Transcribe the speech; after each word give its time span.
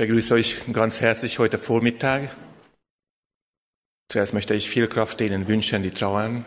begrüße 0.00 0.32
euch 0.32 0.60
ganz 0.72 1.02
herzlich 1.02 1.38
heute 1.38 1.58
Vormittag. 1.58 2.34
Zuerst 4.10 4.32
möchte 4.32 4.54
ich 4.54 4.70
viel 4.70 4.88
Kraft 4.88 5.20
denen 5.20 5.46
wünschen, 5.46 5.82
die 5.82 5.90
trauern. 5.90 6.46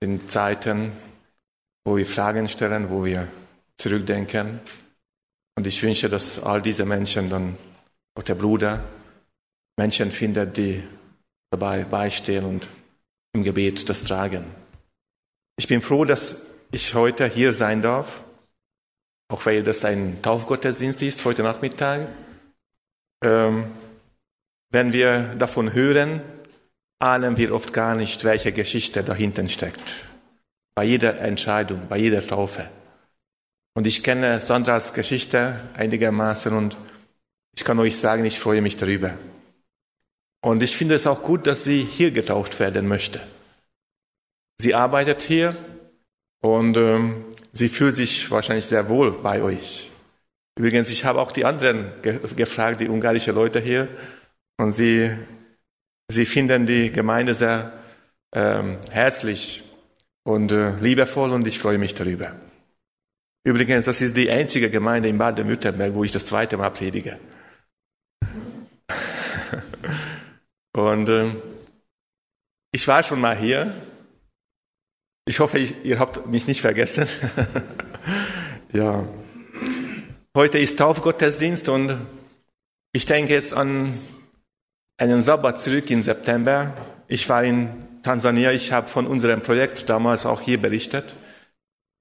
In 0.00 0.28
Zeiten, 0.28 0.92
wo 1.86 1.96
wir 1.96 2.04
Fragen 2.04 2.50
stellen, 2.50 2.90
wo 2.90 3.02
wir 3.06 3.28
zurückdenken. 3.78 4.60
Und 5.56 5.66
ich 5.66 5.82
wünsche, 5.82 6.10
dass 6.10 6.38
all 6.42 6.60
diese 6.60 6.84
Menschen 6.84 7.30
dann, 7.30 7.56
auch 8.14 8.24
der 8.24 8.34
Bruder, 8.34 8.84
Menschen 9.78 10.12
findet, 10.12 10.58
die 10.58 10.82
dabei 11.50 11.84
beistehen 11.84 12.44
und 12.44 12.68
im 13.32 13.42
Gebet 13.42 13.88
das 13.88 14.04
tragen. 14.04 14.44
Ich 15.56 15.66
bin 15.66 15.80
froh, 15.80 16.04
dass 16.04 16.56
ich 16.72 16.92
heute 16.92 17.26
hier 17.26 17.54
sein 17.54 17.80
darf, 17.80 18.20
auch 19.32 19.46
weil 19.46 19.62
das 19.62 19.84
ein 19.86 20.20
Taufgottesdienst 20.20 21.00
ist 21.00 21.24
heute 21.24 21.42
Nachmittag. 21.42 22.06
Ähm, 23.24 23.64
wenn 24.68 24.92
wir 24.92 25.34
davon 25.38 25.72
hören, 25.72 26.20
ahnen 26.98 27.38
wir 27.38 27.54
oft 27.54 27.72
gar 27.72 27.94
nicht, 27.94 28.24
welche 28.24 28.52
Geschichte 28.52 29.02
dahinter 29.02 29.48
steckt. 29.48 30.06
Bei 30.74 30.84
jeder 30.84 31.18
Entscheidung, 31.20 31.88
bei 31.88 31.96
jeder 31.96 32.26
Taufe. 32.26 32.68
Und 33.74 33.86
ich 33.86 34.02
kenne 34.02 34.38
Sandras 34.38 34.92
Geschichte 34.92 35.58
einigermaßen 35.74 36.52
und 36.52 36.76
ich 37.56 37.64
kann 37.64 37.78
euch 37.78 37.96
sagen, 37.96 38.26
ich 38.26 38.38
freue 38.38 38.60
mich 38.60 38.76
darüber. 38.76 39.14
Und 40.42 40.62
ich 40.62 40.76
finde 40.76 40.94
es 40.94 41.06
auch 41.06 41.22
gut, 41.22 41.46
dass 41.46 41.64
sie 41.64 41.82
hier 41.82 42.10
getauft 42.10 42.60
werden 42.60 42.86
möchte. 42.86 43.22
Sie 44.58 44.74
arbeitet 44.74 45.22
hier 45.22 45.56
und 46.42 46.76
ähm, 46.76 47.24
sie 47.52 47.68
fühlt 47.68 47.94
sich 47.94 48.30
wahrscheinlich 48.30 48.66
sehr 48.66 48.88
wohl 48.88 49.12
bei 49.12 49.42
euch. 49.42 49.90
Übrigens, 50.58 50.90
ich 50.90 51.04
habe 51.04 51.20
auch 51.20 51.32
die 51.32 51.44
anderen 51.44 51.92
ge 52.02 52.18
gefragt, 52.36 52.80
die 52.80 52.88
ungarische 52.88 53.32
Leute 53.32 53.60
hier, 53.60 53.88
und 54.58 54.72
sie, 54.72 55.16
sie 56.08 56.26
finden 56.26 56.66
die 56.66 56.92
Gemeinde 56.92 57.34
sehr 57.34 57.72
ähm, 58.34 58.78
herzlich 58.90 59.62
und 60.24 60.52
äh, 60.52 60.76
liebevoll 60.76 61.30
und 61.32 61.46
ich 61.46 61.58
freue 61.58 61.78
mich 61.78 61.94
darüber. 61.94 62.34
Übrigens, 63.44 63.86
das 63.86 64.00
ist 64.00 64.16
die 64.16 64.30
einzige 64.30 64.70
Gemeinde 64.70 65.08
in 65.08 65.18
Baden-Württemberg, 65.18 65.94
wo 65.94 66.04
ich 66.04 66.12
das 66.12 66.26
zweite 66.26 66.56
Mal 66.56 66.70
predige. 66.70 67.18
Und 70.74 71.08
äh, 71.08 71.30
ich 72.70 72.86
war 72.86 73.02
schon 73.02 73.20
mal 73.20 73.36
hier. 73.36 73.74
Ich 75.24 75.38
hoffe, 75.38 75.58
ihr 75.58 76.00
habt 76.00 76.26
mich 76.26 76.48
nicht 76.48 76.60
vergessen. 76.60 77.06
ja. 78.72 79.04
Heute 80.34 80.58
ist 80.58 80.80
Taufgottesdienst 80.80 81.68
und 81.68 81.96
ich 82.92 83.06
denke 83.06 83.32
jetzt 83.32 83.54
an 83.54 83.96
einen 84.96 85.22
Sabbat 85.22 85.60
zurück 85.60 85.88
im 85.92 86.02
September. 86.02 86.72
Ich 87.06 87.28
war 87.28 87.44
in 87.44 87.70
Tansania. 88.02 88.50
Ich 88.50 88.72
habe 88.72 88.88
von 88.88 89.06
unserem 89.06 89.42
Projekt 89.42 89.88
damals 89.88 90.26
auch 90.26 90.40
hier 90.40 90.60
berichtet. 90.60 91.14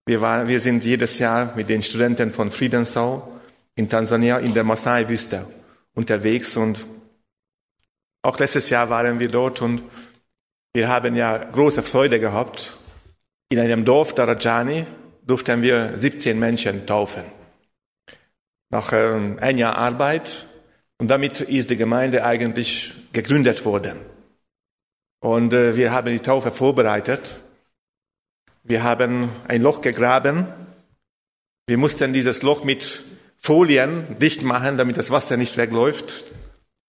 Wir, 0.07 0.19
waren, 0.21 0.47
wir 0.47 0.59
sind 0.59 0.83
jedes 0.83 1.19
Jahr 1.19 1.55
mit 1.55 1.69
den 1.69 1.83
Studenten 1.83 2.31
von 2.31 2.49
Friedensau 2.49 3.39
in 3.75 3.87
Tansania 3.87 4.39
in 4.39 4.55
der 4.55 4.63
Masai-Wüste 4.63 5.45
unterwegs 5.93 6.57
und 6.57 6.83
auch 8.23 8.39
letztes 8.39 8.71
Jahr 8.71 8.89
waren 8.89 9.19
wir 9.19 9.29
dort 9.29 9.61
und 9.61 9.83
wir 10.73 10.89
haben 10.89 11.15
ja 11.15 11.37
große 11.37 11.83
Freude 11.83 12.19
gehabt. 12.19 12.77
In 13.51 13.59
einem 13.59 13.83
Dorf, 13.83 14.15
Darajani, 14.15 14.85
durften 15.27 15.61
wir 15.61 15.97
17 15.97 16.39
Menschen 16.39 16.85
taufen. 16.85 17.23
Nach 18.69 18.93
ähm, 18.93 19.39
ein 19.41 19.57
Jahr 19.57 19.75
Arbeit 19.75 20.45
und 20.97 21.09
damit 21.09 21.41
ist 21.41 21.69
die 21.69 21.75
Gemeinde 21.75 22.23
eigentlich 22.23 22.93
gegründet 23.11 23.65
worden. 23.65 23.99
Und 25.19 25.51
äh, 25.51 25.75
wir 25.75 25.91
haben 25.91 26.13
die 26.13 26.21
Taufe 26.21 26.49
vorbereitet. 26.49 27.41
Wir 28.63 28.83
haben 28.83 29.27
ein 29.49 29.61
Loch 29.61 29.81
gegraben. 29.81 30.47
Wir 31.67 31.77
mussten 31.77 32.13
dieses 32.13 32.43
Loch 32.43 32.63
mit 32.63 33.03
Folien 33.37 34.17
dicht 34.17 34.43
machen, 34.43 34.77
damit 34.77 34.95
das 34.95 35.11
Wasser 35.11 35.35
nicht 35.35 35.57
wegläuft. 35.57 36.23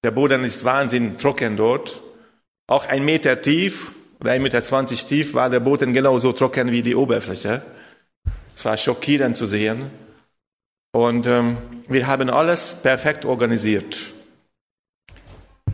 Der 0.05 0.13
Boden 0.13 0.45
ist 0.45 0.65
wahnsinnig 0.65 1.19
trocken 1.19 1.57
dort. 1.57 2.01
Auch 2.69 2.87
ein 2.87 3.05
Meter 3.05 3.43
tief 3.43 3.91
oder 4.23 4.31
ein 4.31 4.43
Meter 4.43 4.63
zwanzig 4.63 5.05
tief 5.07 5.35
war 5.35 5.51
der 5.51 5.59
Boden 5.59 5.93
genauso 5.93 6.33
trocken 6.33 6.71
wie 6.71 6.81
die 6.81 6.95
Oberfläche. 6.95 7.63
Es 8.55 8.65
war 8.65 8.77
schockierend 8.77 9.37
zu 9.37 9.47
sehen. 9.47 9.91
Und 10.93 11.27
ähm, 11.27 11.57
wir 11.89 12.07
haben 12.07 12.31
alles 12.31 12.83
perfekt 12.83 13.25
organisiert. 13.25 13.99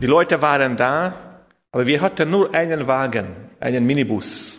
Die 0.01 0.07
Leute 0.07 0.41
waren 0.41 0.75
da, 0.77 1.13
aber 1.71 1.85
wir 1.85 2.01
hatten 2.01 2.31
nur 2.31 2.51
einen 2.55 2.87
Wagen, 2.87 3.27
einen 3.59 3.85
Minibus. 3.85 4.57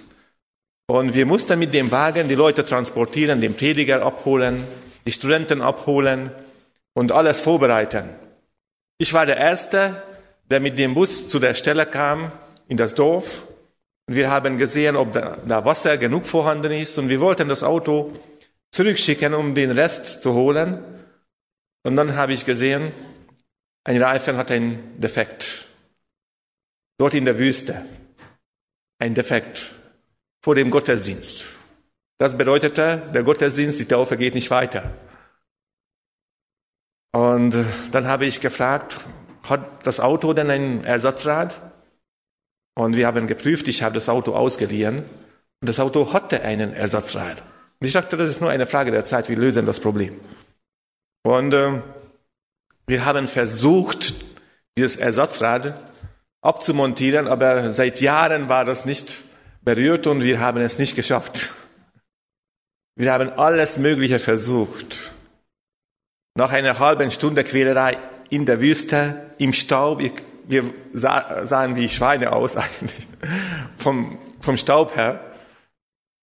Und 0.87 1.13
wir 1.13 1.27
mussten 1.27 1.59
mit 1.59 1.75
dem 1.75 1.91
Wagen 1.91 2.29
die 2.29 2.37
Leute 2.37 2.65
transportieren, 2.65 3.41
den 3.41 3.55
Prediger 3.55 4.03
abholen, 4.07 4.63
die 5.05 5.13
Studenten 5.13 5.63
abholen 5.63 6.31
und 6.95 7.11
alles 7.11 7.41
vorbereiten. 7.41 8.09
Ich 8.99 9.13
war 9.13 9.27
der 9.27 9.39
Erste, 9.39 10.01
der 10.49 10.61
mit 10.61 10.79
dem 10.79 10.95
Bus 10.95 11.27
zu 11.27 11.41
der 11.41 11.55
Stelle 11.55 11.87
kam, 11.87 12.31
in 12.69 12.77
das 12.77 12.95
Dorf. 12.95 13.49
Wir 14.13 14.29
haben 14.29 14.59
gesehen, 14.59 14.97
ob 14.97 15.13
da 15.13 15.65
Wasser 15.65 15.97
genug 15.97 16.27
vorhanden 16.27 16.73
ist. 16.73 16.99
Und 16.99 17.09
wir 17.09 17.21
wollten 17.21 17.49
das 17.49 17.63
Auto 17.63 18.13
zurückschicken, 18.73 19.35
um 19.35 19.55
den 19.55 19.71
Rest 19.71 20.21
zu 20.21 20.35
holen. 20.35 20.83
Und 21.85 21.95
dann 21.95 22.17
habe 22.17 22.33
ich 22.33 22.45
gesehen, 22.45 22.91
ein 23.85 24.03
Reifen 24.03 24.37
hat 24.37 24.51
einen 24.51 25.01
Defekt. 25.01 25.67
Dort 26.99 27.15
in 27.15 27.25
der 27.25 27.39
Wüste. 27.39 27.87
Ein 28.99 29.15
Defekt 29.15 29.71
vor 30.43 30.57
dem 30.57 30.73
Gottesdienst. 30.73 31.45
Das 32.19 32.37
bedeutete, 32.37 33.01
der 33.15 33.23
Gottesdienst, 33.23 33.79
die 33.79 33.87
Taufe 33.87 34.17
geht 34.17 34.35
nicht 34.35 34.51
weiter. 34.51 34.93
Und 37.13 37.55
dann 37.93 38.09
habe 38.09 38.27
ich 38.27 38.41
gefragt, 38.41 38.99
hat 39.45 39.87
das 39.87 40.01
Auto 40.01 40.33
denn 40.33 40.51
ein 40.51 40.83
Ersatzrad? 40.83 41.70
Und 42.75 42.97
wir 42.97 43.07
haben 43.07 43.27
geprüft, 43.27 43.69
ich 43.69 43.83
habe 43.83 43.95
das 43.95 44.09
Auto 44.09 44.35
ausgeliehen 44.35 44.99
und 44.99 45.69
das 45.69 45.81
Auto 45.81 46.13
hatte 46.13 46.43
einen 46.43 46.73
Ersatzrad. 46.73 47.43
Und 47.81 47.87
ich 47.87 47.93
dachte, 47.93 48.17
das 48.17 48.31
ist 48.31 48.41
nur 48.41 48.51
eine 48.51 48.67
Frage 48.67 48.91
der 48.91 49.05
Zeit, 49.05 49.29
wir 49.29 49.37
lösen 49.37 49.67
das 49.67 49.81
Problem. 49.81 50.19
Und 51.23 51.53
äh, 51.53 51.83
wir 52.87 53.05
haben 53.05 53.29
versucht, 53.29 54.15
dieses 54.77 54.97
Ersatzrad 54.97 55.75
abzumontieren, 56.43 57.29
aber 57.29 57.73
seit 57.73 58.01
Jahren 58.01 58.49
war 58.49 58.65
das 58.65 58.85
nicht 58.85 59.15
berührt 59.63 60.07
und 60.07 60.23
wir 60.23 60.41
haben 60.41 60.61
es 60.61 60.79
nicht 60.79 60.97
geschafft. 60.97 61.51
Wir 62.97 63.13
haben 63.13 63.31
alles 63.31 63.79
Mögliche 63.79 64.19
versucht. 64.19 65.13
Nach 66.35 66.53
einer 66.53 66.79
halben 66.79 67.11
Stunde 67.11 67.45
Quälerei 67.45 67.99
in 68.31 68.47
der 68.47 68.61
Wüste, 68.61 69.31
im 69.39 69.53
Staub, 69.53 70.03
wir 70.51 70.65
sahen 70.93 71.77
wie 71.77 71.89
Schweine 71.89 72.33
aus 72.33 72.57
eigentlich, 72.57 73.07
vom, 73.79 74.19
vom 74.41 74.57
Staub 74.57 74.97
her. 74.97 75.21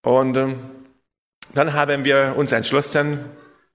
Und 0.03 0.37
ähm, 0.37 0.59
dann 1.53 1.73
haben 1.73 2.03
wir 2.03 2.35
uns 2.37 2.51
entschlossen, 2.51 3.19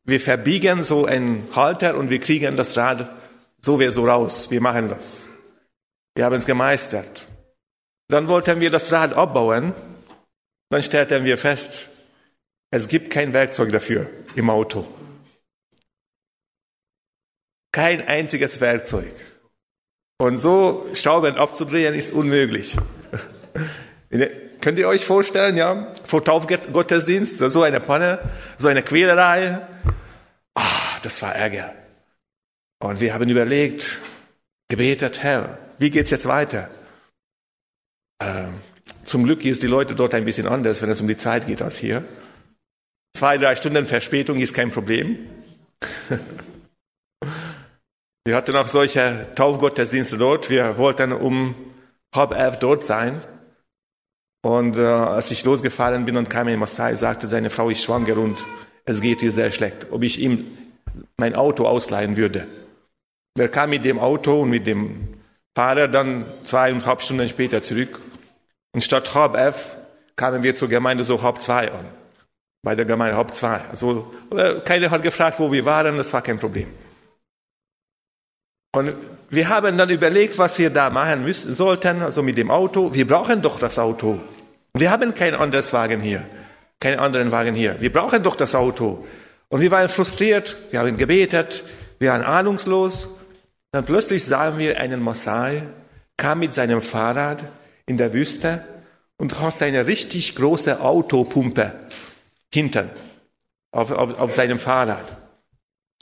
wir 0.04 0.20
verbiegen 0.20 0.82
so 0.82 1.06
einen 1.06 1.48
Halter 1.54 1.96
und 1.96 2.10
wir 2.10 2.20
kriegen 2.20 2.56
das 2.56 2.76
Rad 2.76 3.10
so 3.58 3.80
wie 3.80 3.90
so 3.90 4.04
raus. 4.06 4.50
Wir 4.50 4.60
machen 4.60 4.88
das. 4.88 5.26
Wir 6.14 6.24
haben 6.24 6.34
es 6.34 6.46
gemeistert. 6.46 7.26
Dann 8.08 8.28
wollten 8.28 8.60
wir 8.60 8.70
das 8.70 8.92
Rad 8.92 9.14
abbauen. 9.14 9.72
Dann 10.68 10.82
stellten 10.82 11.24
wir 11.24 11.38
fest, 11.38 11.88
es 12.70 12.88
gibt 12.88 13.10
kein 13.10 13.32
Werkzeug 13.32 13.70
dafür 13.72 14.08
im 14.34 14.50
Auto. 14.50 14.86
Kein 17.70 18.06
einziges 18.06 18.60
Werkzeug. 18.60 19.12
Und 20.22 20.36
so 20.36 20.86
Schrauben 20.94 21.34
abzudrehen 21.34 21.96
ist 21.96 22.12
unmöglich. 22.12 22.76
Könnt 24.60 24.78
ihr 24.78 24.86
euch 24.86 25.04
vorstellen, 25.04 25.56
ja, 25.56 25.92
vor 26.06 26.24
Taufgottesdienst, 26.24 27.38
so 27.38 27.62
eine 27.64 27.80
Panne, 27.80 28.20
so 28.56 28.68
eine 28.68 28.84
Quälerei. 28.84 29.58
Ah, 30.54 30.96
das 31.02 31.22
war 31.22 31.34
Ärger. 31.34 31.74
Und 32.78 33.00
wir 33.00 33.14
haben 33.14 33.28
überlegt, 33.28 33.98
gebetet, 34.68 35.24
Herr, 35.24 35.58
wie 35.78 35.90
geht's 35.90 36.10
jetzt 36.10 36.28
weiter? 36.28 36.70
Ähm, 38.22 38.60
zum 39.02 39.24
Glück 39.24 39.44
ist 39.44 39.64
die 39.64 39.66
Leute 39.66 39.96
dort 39.96 40.14
ein 40.14 40.24
bisschen 40.24 40.46
anders, 40.46 40.82
wenn 40.82 40.90
es 40.90 41.00
um 41.00 41.08
die 41.08 41.16
Zeit 41.16 41.48
geht 41.48 41.62
als 41.62 41.78
hier. 41.78 42.04
Zwei, 43.12 43.38
drei 43.38 43.56
Stunden 43.56 43.86
Verspätung 43.86 44.38
ist 44.38 44.54
kein 44.54 44.70
Problem. 44.70 45.18
Wir 48.24 48.36
hatten 48.36 48.54
auch 48.54 48.68
solche 48.68 49.28
Taufgottesdienste 49.34 50.16
dort. 50.16 50.48
Wir 50.48 50.78
wollten 50.78 51.12
um 51.12 51.56
halb 52.14 52.32
elf 52.32 52.58
dort 52.58 52.84
sein. 52.84 53.20
Und 54.42 54.76
äh, 54.76 54.84
als 54.84 55.30
ich 55.30 55.44
losgefahren 55.44 56.04
bin 56.04 56.16
und 56.16 56.30
kam 56.30 56.48
in 56.48 56.58
Maasai, 56.58 56.94
sagte 56.94 57.26
seine 57.26 57.50
Frau 57.50 57.68
ist 57.70 57.82
schwanger 57.82 58.18
und 58.18 58.44
es 58.84 59.00
geht 59.00 59.22
ihr 59.22 59.32
sehr 59.32 59.52
schlecht, 59.52 59.86
ob 59.90 60.02
ich 60.02 60.20
ihm 60.20 60.44
mein 61.16 61.34
Auto 61.34 61.66
ausleihen 61.66 62.16
würde. 62.16 62.46
Der 63.38 63.48
kam 63.48 63.70
mit 63.70 63.84
dem 63.84 63.98
Auto 63.98 64.42
und 64.42 64.50
mit 64.50 64.66
dem 64.66 65.08
Fahrer 65.54 65.88
dann 65.88 66.24
zweieinhalb 66.44 67.02
Stunden 67.02 67.28
später 67.28 67.62
zurück. 67.62 68.00
Und 68.74 68.82
statt 68.82 69.14
halb 69.14 69.36
elf 69.36 69.76
kamen 70.16 70.42
wir 70.42 70.54
zur 70.54 70.68
Gemeinde 70.68 71.04
so 71.04 71.22
halb 71.22 71.40
zwei 71.40 71.70
an. 71.70 71.86
Bei 72.62 72.74
der 72.74 72.84
Gemeinde 72.84 73.16
halb 73.16 73.34
zwei. 73.34 73.60
Also, 73.70 74.12
äh, 74.30 74.60
keiner 74.60 74.90
hat 74.90 75.02
gefragt, 75.02 75.38
wo 75.38 75.50
wir 75.50 75.64
waren, 75.64 75.96
das 75.96 76.12
war 76.12 76.22
kein 76.22 76.38
Problem. 76.38 76.68
Und 78.72 78.94
wir 79.28 79.48
haben 79.48 79.76
dann 79.76 79.90
überlegt, 79.90 80.38
was 80.38 80.58
wir 80.58 80.70
da 80.70 80.90
machen 80.90 81.24
müssen, 81.24 81.54
sollten, 81.54 82.02
also 82.02 82.22
mit 82.22 82.38
dem 82.38 82.50
Auto. 82.50 82.94
Wir 82.94 83.06
brauchen 83.06 83.42
doch 83.42 83.58
das 83.58 83.78
Auto. 83.78 84.18
Wir 84.74 84.90
haben 84.90 85.14
kein 85.14 85.34
anderes 85.34 85.72
Wagen 85.74 86.00
hier, 86.00 86.22
keinen 86.80 86.98
anderen 86.98 87.30
Wagen 87.30 87.54
hier. 87.54 87.80
Wir 87.80 87.92
brauchen 87.92 88.22
doch 88.22 88.36
das 88.36 88.54
Auto. 88.54 89.04
Und 89.48 89.60
wir 89.60 89.70
waren 89.70 89.90
frustriert, 89.90 90.56
wir 90.70 90.80
haben 90.80 90.96
gebetet, 90.96 91.64
wir 91.98 92.10
waren 92.10 92.22
ahnungslos. 92.22 93.08
Dann 93.72 93.84
plötzlich 93.84 94.24
sahen 94.24 94.58
wir 94.58 94.80
einen 94.80 95.02
Mosai, 95.02 95.62
kam 96.16 96.38
mit 96.38 96.54
seinem 96.54 96.80
Fahrrad 96.80 97.44
in 97.84 97.98
der 97.98 98.14
Wüste 98.14 98.64
und 99.18 99.40
hatte 99.40 99.66
eine 99.66 99.86
richtig 99.86 100.34
große 100.34 100.80
Autopumpe 100.80 101.72
hinten 102.52 102.88
auf, 103.70 103.90
auf, 103.90 104.18
auf 104.18 104.32
seinem 104.32 104.58
Fahrrad. 104.58 105.16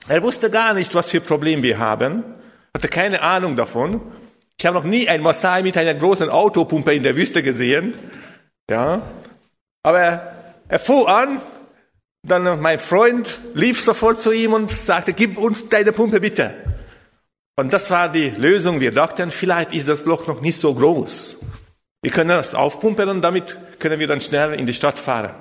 Er 0.09 0.23
wusste 0.23 0.51
gar 0.51 0.75
nicht, 0.75 0.95
was 0.95 1.11
für 1.11 1.21
Probleme 1.21 1.63
wir 1.63 1.79
haben, 1.79 2.25
hatte 2.75 2.89
keine 2.89 3.23
Ahnung 3.23 3.57
davon. 3.57 4.01
Ich 4.59 4.67
habe 4.67 4.77
noch 4.77 4.85
nie 4.85 5.09
einen 5.09 5.23
Maasai 5.23 5.63
mit 5.63 5.77
einer 5.77 5.95
großen 5.95 6.29
Autopumpe 6.29 6.95
in 6.95 7.03
der 7.03 7.17
Wüste 7.17 7.43
gesehen. 7.43 7.95
Ja, 8.71 9.03
aber 9.83 10.33
er 10.69 10.79
fuhr 10.79 11.09
an, 11.09 11.41
dann 12.23 12.61
mein 12.61 12.79
Freund 12.79 13.39
lief 13.55 13.83
sofort 13.83 14.21
zu 14.21 14.33
ihm 14.33 14.53
und 14.53 14.71
sagte, 14.71 15.13
gib 15.13 15.39
uns 15.39 15.69
deine 15.69 15.93
Pumpe 15.93 16.21
bitte. 16.21 16.55
Und 17.57 17.73
das 17.73 17.91
war 17.91 18.11
die 18.11 18.31
Lösung. 18.31 18.81
Wir 18.81 18.93
dachten, 18.93 19.31
vielleicht 19.31 19.73
ist 19.73 19.89
das 19.89 20.05
Loch 20.05 20.27
noch 20.27 20.41
nicht 20.41 20.59
so 20.59 20.75
groß. 20.75 21.41
Wir 22.03 22.11
können 22.11 22.31
das 22.31 22.55
aufpumpen 22.55 23.09
und 23.09 23.23
damit 23.23 23.59
können 23.79 23.99
wir 24.01 24.07
dann 24.07 24.21
schnell 24.21 24.55
in 24.55 24.67
die 24.67 24.73
Stadt 24.73 24.99
fahren. 24.99 25.35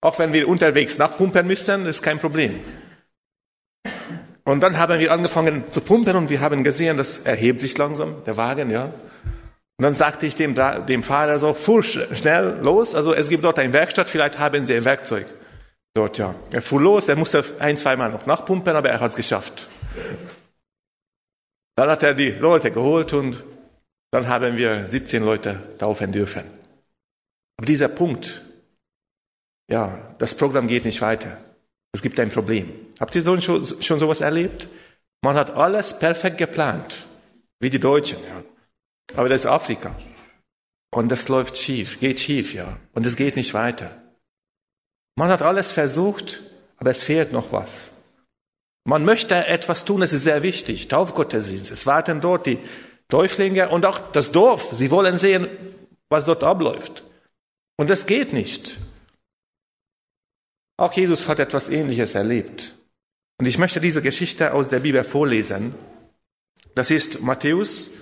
Auch 0.00 0.18
wenn 0.18 0.32
wir 0.32 0.48
unterwegs 0.48 0.98
nachpumpen 0.98 1.46
müssen, 1.46 1.86
ist 1.86 2.02
kein 2.02 2.18
Problem. 2.18 2.58
Und 4.44 4.60
dann 4.60 4.78
haben 4.78 4.98
wir 4.98 5.12
angefangen 5.12 5.64
zu 5.70 5.80
pumpen 5.80 6.16
und 6.16 6.30
wir 6.30 6.40
haben 6.40 6.64
gesehen, 6.64 6.96
das 6.96 7.18
erhebt 7.18 7.60
sich 7.60 7.76
langsam, 7.76 8.24
der 8.24 8.36
Wagen, 8.36 8.70
ja. 8.70 8.84
Und 8.84 9.84
dann 9.84 9.94
sagte 9.94 10.26
ich 10.26 10.36
dem, 10.36 10.54
dem 10.86 11.02
Fahrer 11.02 11.38
so, 11.38 11.54
fuhr 11.54 11.82
schnell 11.82 12.58
los, 12.60 12.94
also 12.94 13.14
es 13.14 13.28
gibt 13.28 13.44
dort 13.44 13.58
eine 13.58 13.72
Werkstatt, 13.72 14.08
vielleicht 14.08 14.38
haben 14.38 14.64
Sie 14.64 14.74
ein 14.74 14.84
Werkzeug 14.84 15.26
dort, 15.94 16.18
ja. 16.18 16.34
Er 16.52 16.62
fuhr 16.62 16.80
los, 16.80 17.08
er 17.08 17.16
musste 17.16 17.44
ein, 17.58 17.76
zweimal 17.76 18.10
noch 18.10 18.26
nachpumpen, 18.26 18.76
aber 18.76 18.90
er 18.90 19.00
hat 19.00 19.10
es 19.10 19.16
geschafft. 19.16 19.68
Dann 21.76 21.88
hat 21.88 22.02
er 22.02 22.14
die 22.14 22.30
Leute 22.30 22.70
geholt 22.70 23.12
und 23.12 23.42
dann 24.10 24.28
haben 24.28 24.56
wir 24.56 24.86
17 24.86 25.22
Leute 25.24 25.62
taufen 25.78 26.12
dürfen. 26.12 26.44
Aber 27.56 27.66
dieser 27.66 27.88
Punkt, 27.88 28.42
ja, 29.70 30.14
das 30.18 30.34
Programm 30.34 30.66
geht 30.66 30.84
nicht 30.84 31.00
weiter. 31.00 31.38
Es 31.92 32.02
gibt 32.02 32.18
ein 32.20 32.30
Problem. 32.30 32.70
Habt 33.00 33.14
ihr 33.14 33.22
schon, 33.22 33.64
schon 33.64 33.98
sowas 33.98 34.20
erlebt? 34.20 34.68
Man 35.22 35.36
hat 35.36 35.50
alles 35.52 35.98
perfekt 35.98 36.38
geplant, 36.38 37.06
wie 37.58 37.70
die 37.70 37.80
Deutschen. 37.80 38.18
Ja. 38.22 38.44
Aber 39.16 39.28
das 39.28 39.42
ist 39.42 39.46
Afrika. 39.46 39.96
Und 40.92 41.08
das 41.10 41.28
läuft 41.28 41.56
schief, 41.56 41.98
geht 41.98 42.20
schief, 42.20 42.52
ja. 42.52 42.78
Und 42.92 43.06
es 43.06 43.16
geht 43.16 43.36
nicht 43.36 43.54
weiter. 43.54 43.90
Man 45.16 45.30
hat 45.30 45.42
alles 45.42 45.72
versucht, 45.72 46.40
aber 46.76 46.90
es 46.90 47.02
fehlt 47.02 47.32
noch 47.32 47.52
was. 47.52 47.92
Man 48.84 49.04
möchte 49.04 49.46
etwas 49.46 49.84
tun, 49.84 50.02
es 50.02 50.12
ist 50.12 50.24
sehr 50.24 50.42
wichtig. 50.42 50.88
Taufgottesdienst. 50.88 51.70
Es 51.70 51.86
warten 51.86 52.20
dort 52.20 52.46
die 52.46 52.58
Täuflinge 53.08 53.68
und 53.68 53.86
auch 53.86 53.98
das 54.12 54.32
Dorf. 54.32 54.70
Sie 54.72 54.90
wollen 54.90 55.18
sehen, 55.18 55.48
was 56.08 56.24
dort 56.24 56.42
abläuft. 56.42 57.04
Und 57.76 57.90
es 57.90 58.06
geht 58.06 58.32
nicht. 58.32 58.78
Auch 60.76 60.92
Jesus 60.92 61.28
hat 61.28 61.38
etwas 61.38 61.68
Ähnliches 61.68 62.14
erlebt. 62.14 62.74
Und 63.40 63.46
ich 63.46 63.56
möchte 63.56 63.80
diese 63.80 64.02
Geschichte 64.02 64.52
aus 64.52 64.68
der 64.68 64.80
Bibel 64.80 65.02
vorlesen. 65.02 65.74
Das 66.74 66.90
ist 66.90 67.22
Matthäus 67.22 67.92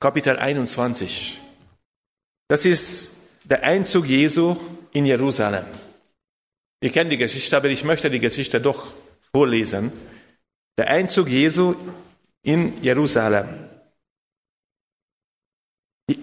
Kapitel 0.00 0.36
21. 0.36 1.38
Das 2.48 2.64
ist 2.64 3.12
der 3.44 3.62
Einzug 3.62 4.06
Jesu 4.06 4.56
in 4.90 5.06
Jerusalem. 5.06 5.66
Ihr 6.80 6.90
kennt 6.90 7.12
die 7.12 7.16
Geschichte, 7.16 7.56
aber 7.56 7.68
ich 7.68 7.84
möchte 7.84 8.10
die 8.10 8.18
Geschichte 8.18 8.60
doch 8.60 8.92
vorlesen. 9.32 9.92
Der 10.76 10.88
Einzug 10.88 11.28
Jesu 11.28 11.76
in 12.42 12.82
Jerusalem. 12.82 13.46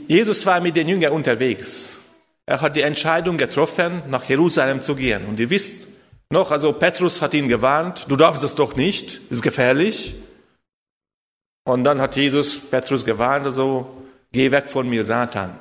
Jesus 0.09 0.45
war 0.45 0.59
mit 0.59 0.75
den 0.75 0.89
Jüngern 0.89 1.13
unterwegs. 1.13 1.97
Er 2.45 2.59
hat 2.59 2.75
die 2.75 2.81
Entscheidung 2.81 3.37
getroffen, 3.37 4.03
nach 4.09 4.25
Jerusalem 4.25 4.81
zu 4.81 4.95
gehen. 4.95 5.27
Und 5.27 5.39
ihr 5.39 5.49
wisst 5.49 5.92
noch, 6.33 6.51
also 6.51 6.73
Petrus 6.73 7.21
hat 7.21 7.33
ihn 7.33 7.47
gewarnt, 7.47 8.05
du 8.09 8.17
darfst 8.17 8.43
es 8.43 8.55
doch 8.55 8.75
nicht, 8.75 9.21
ist 9.29 9.41
gefährlich. 9.41 10.15
Und 11.65 11.85
dann 11.85 12.01
hat 12.01 12.17
Jesus 12.17 12.59
Petrus 12.59 13.05
gewarnt, 13.05 13.45
also 13.45 14.03
geh 14.33 14.51
weg 14.51 14.65
von 14.65 14.89
mir, 14.89 15.05
Satan. 15.05 15.57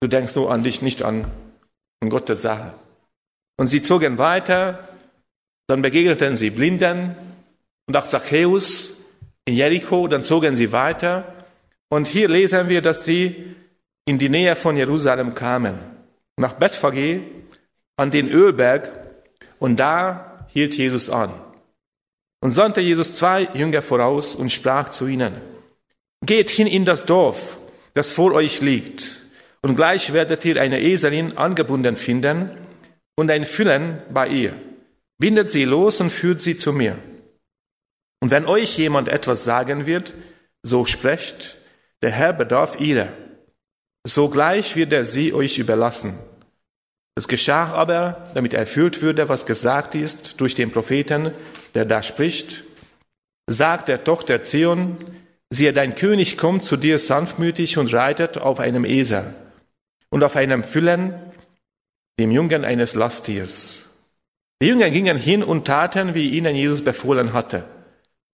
Du 0.00 0.08
denkst 0.08 0.34
nur 0.34 0.52
an 0.52 0.62
dich, 0.62 0.82
nicht 0.82 1.02
an, 1.02 1.26
an 2.00 2.10
Gottes 2.10 2.42
Sache. 2.42 2.74
Und 3.56 3.68
sie 3.68 3.82
zogen 3.82 4.18
weiter, 4.18 4.88
dann 5.66 5.80
begegneten 5.80 6.36
sie 6.36 6.50
Blinden 6.50 7.14
und 7.86 7.96
auch 7.96 8.06
Zachäus 8.06 8.96
in 9.46 9.54
Jericho, 9.54 10.08
dann 10.08 10.22
zogen 10.22 10.56
sie 10.56 10.72
weiter. 10.72 11.24
Und 11.88 12.06
hier 12.06 12.28
lesen 12.28 12.68
wir, 12.68 12.82
dass 12.82 13.04
sie 13.04 13.54
in 14.04 14.18
die 14.18 14.28
Nähe 14.28 14.56
von 14.56 14.76
Jerusalem 14.76 15.34
kamen 15.34 15.78
nach 16.36 16.54
Bethphage 16.54 17.22
an 17.96 18.10
den 18.10 18.28
Ölberg 18.28 18.99
und 19.60 19.76
da 19.76 20.46
hielt 20.48 20.76
Jesus 20.76 21.08
an. 21.08 21.30
Und 22.40 22.50
sandte 22.50 22.80
Jesus 22.80 23.14
zwei 23.14 23.42
Jünger 23.54 23.82
voraus 23.82 24.34
und 24.34 24.50
sprach 24.50 24.88
zu 24.88 25.06
ihnen, 25.06 25.40
Geht 26.24 26.50
hin 26.50 26.66
in 26.66 26.84
das 26.84 27.04
Dorf, 27.06 27.56
das 27.94 28.12
vor 28.12 28.32
euch 28.32 28.60
liegt, 28.60 29.20
und 29.62 29.76
gleich 29.76 30.12
werdet 30.12 30.44
ihr 30.44 30.60
eine 30.60 30.80
Eselin 30.80 31.36
angebunden 31.36 31.96
finden 31.96 32.50
und 33.14 33.30
ein 33.30 33.44
Füllen 33.44 34.02
bei 34.10 34.28
ihr. 34.28 34.54
Bindet 35.18 35.50
sie 35.50 35.64
los 35.64 36.00
und 36.00 36.10
führt 36.10 36.40
sie 36.40 36.56
zu 36.56 36.72
mir. 36.72 36.96
Und 38.20 38.30
wenn 38.30 38.46
euch 38.46 38.78
jemand 38.78 39.08
etwas 39.08 39.44
sagen 39.44 39.84
wird, 39.84 40.14
so 40.62 40.86
sprecht, 40.86 41.58
der 42.02 42.10
Herr 42.10 42.32
bedarf 42.32 42.80
ihrer. 42.80 43.08
Sogleich 44.06 44.76
wird 44.76 44.94
er 44.94 45.04
sie 45.04 45.34
euch 45.34 45.58
überlassen. 45.58 46.18
Es 47.14 47.28
geschah 47.28 47.72
aber, 47.72 48.30
damit 48.34 48.54
erfüllt 48.54 49.02
würde, 49.02 49.28
was 49.28 49.46
gesagt 49.46 49.94
ist 49.94 50.40
durch 50.40 50.54
den 50.54 50.70
Propheten, 50.70 51.32
der 51.74 51.84
da 51.84 52.02
spricht, 52.02 52.64
sagt 53.46 53.88
der 53.88 54.04
Tochter 54.04 54.42
Zion, 54.42 54.96
siehe, 55.50 55.72
dein 55.72 55.94
König 55.96 56.38
kommt 56.38 56.64
zu 56.64 56.76
dir 56.76 56.98
sanftmütig 56.98 57.78
und 57.78 57.92
reitet 57.92 58.38
auf 58.38 58.60
einem 58.60 58.84
Esel 58.84 59.34
und 60.10 60.22
auf 60.22 60.36
einem 60.36 60.64
Füllen, 60.64 61.14
dem 62.18 62.30
Jungen 62.30 62.64
eines 62.64 62.94
Lasttiers. 62.94 63.96
Die 64.62 64.66
Jünger 64.66 64.90
gingen 64.90 65.16
hin 65.16 65.42
und 65.42 65.66
taten, 65.66 66.14
wie 66.14 66.30
ihnen 66.30 66.54
Jesus 66.54 66.84
befohlen 66.84 67.32
hatte, 67.32 67.64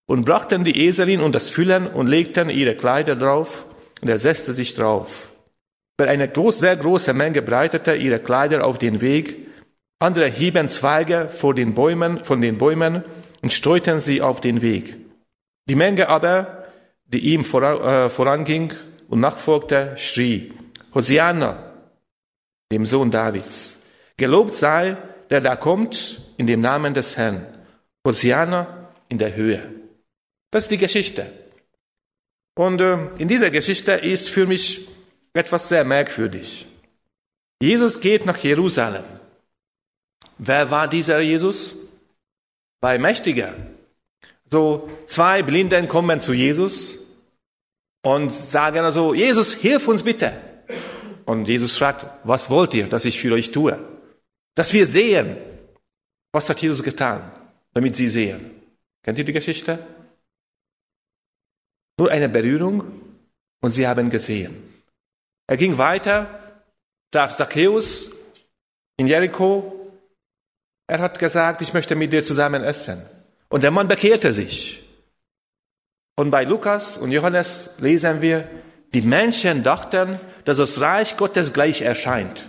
und 0.07 0.25
brachten 0.25 0.65
die 0.65 0.87
Eselin 0.87 1.21
und 1.21 1.35
das 1.35 1.49
Füllen 1.49 1.87
und 1.87 2.09
legten 2.09 2.51
ihre 2.51 2.75
Kleider 2.75 3.15
drauf, 3.17 3.65
und 4.03 4.09
er 4.09 4.19
setzte 4.19 4.53
sich 4.53 4.75
drauf. 4.75 5.31
Weil 5.99 6.09
eine 6.09 6.29
groß, 6.29 6.59
sehr 6.59 6.77
große 6.77 7.13
Menge 7.15 7.43
breitete 7.43 7.95
ihre 7.95 8.19
Kleider 8.19 8.65
auf 8.65 8.79
den 8.79 9.01
Weg, 9.01 9.37
andere 9.99 10.29
hieben 10.29 10.69
Zweige 10.69 11.31
vor 11.31 11.55
den 11.55 11.75
Bäumen, 11.75 12.23
von 12.25 12.41
den 12.41 12.59
Bäumen 12.59 13.03
und 13.43 13.53
streuten 13.53 14.01
sie 14.01 14.21
auf 14.21 14.41
den 14.41 14.61
Weg. 14.61 14.97
Die 15.69 15.75
Menge 15.75 16.09
aber, 16.09 16.65
die 17.07 17.21
ihm 17.21 17.41
äh, 17.41 18.11
voranging 18.11 18.73
und 19.09 19.21
nachfolgte, 19.21 19.95
schrie, 19.97 20.53
Hosianna, 20.95 21.73
dem 22.71 22.85
Sohn 22.85 23.11
Davids. 23.11 23.79
Gelobt 24.17 24.55
sei, 24.55 24.97
der 25.31 25.41
da 25.41 25.57
kommt 25.57 26.21
in 26.37 26.47
dem 26.47 26.61
Namen 26.61 26.95
des 26.95 27.17
Herrn. 27.17 27.47
Hosianna 28.07 28.91
in 29.09 29.19
der 29.19 29.35
Höhe. 29.35 29.63
Das 30.51 30.65
ist 30.65 30.73
die 30.73 30.79
Geschichte. 30.79 31.27
Und 32.55 32.81
äh, 32.81 32.99
in 33.19 33.29
dieser 33.29 33.51
Geschichte 33.51 33.93
ist 33.93 34.29
für 34.29 34.47
mich 34.47 34.89
etwas 35.37 35.69
sehr 35.69 35.85
merkwürdig. 35.85 36.67
Jesus 37.61 38.01
geht 38.01 38.27
nach 38.27 38.37
Jerusalem. 38.39 39.05
Wer 40.39 40.71
war 40.71 40.89
dieser 40.89 41.21
Jesus? 41.21 41.75
Bei 42.81 42.99
Mächtiger. 42.99 43.55
So 44.45 44.89
zwei 45.07 45.43
Blinden 45.43 45.89
kommen 45.89 46.21
zu 46.21 46.33
Jesus 46.33 46.99
und 48.03 48.33
sagen 48.33 48.81
also, 48.81 49.15
Jesus, 49.15 49.55
hilf 49.55 49.89
uns 49.89 50.03
bitte. 50.03 50.33
Und 51.25 51.49
Jesus 51.49 51.77
fragt, 51.77 52.07
was 52.23 52.51
wollt 52.51 52.75
ihr, 52.75 52.87
dass 52.87 53.05
ich 53.05 53.19
für 53.19 53.33
euch 53.33 53.51
tue? 53.51 53.79
Dass 54.55 54.73
wir 54.73 54.87
sehen. 54.87 55.37
Was 56.33 56.49
hat 56.49 56.61
Jesus 56.63 56.83
getan, 56.83 57.33
damit 57.73 57.97
sie 57.97 58.09
sehen? 58.09 58.51
Kennt 59.03 59.19
ihr 59.19 59.25
die 59.25 59.33
Geschichte? 59.33 59.79
Nur 61.99 62.11
eine 62.11 62.29
Berührung 62.29 62.85
und 63.61 63.73
sie 63.73 63.89
haben 63.89 64.11
gesehen. 64.11 64.76
Er 65.47 65.57
ging 65.57 65.79
weiter, 65.79 66.29
traf 67.11 67.35
Zacchaeus 67.35 68.11
in 68.97 69.07
Jericho. 69.07 69.73
Er 70.89 70.99
hat 70.99 71.19
gesagt, 71.19 71.63
ich 71.63 71.73
möchte 71.73 71.95
mit 71.95 72.13
dir 72.13 72.23
zusammen 72.23 72.65
essen. 72.65 73.05
Und 73.49 73.63
der 73.63 73.71
Mann 73.71 73.89
bekehrte 73.89 74.33
sich. 74.33 74.83
Und 76.17 76.31
bei 76.31 76.45
Lukas 76.45 76.97
und 76.97 77.13
Johannes 77.13 77.77
lesen 77.81 78.21
wir, 78.23 78.49
die 78.95 79.03
Menschen 79.03 79.63
dachten, 79.63 80.19
dass 80.45 80.59
das 80.59 80.81
Reich 80.81 81.17
Gottes 81.17 81.53
gleich 81.53 81.83
erscheint. 81.83 82.45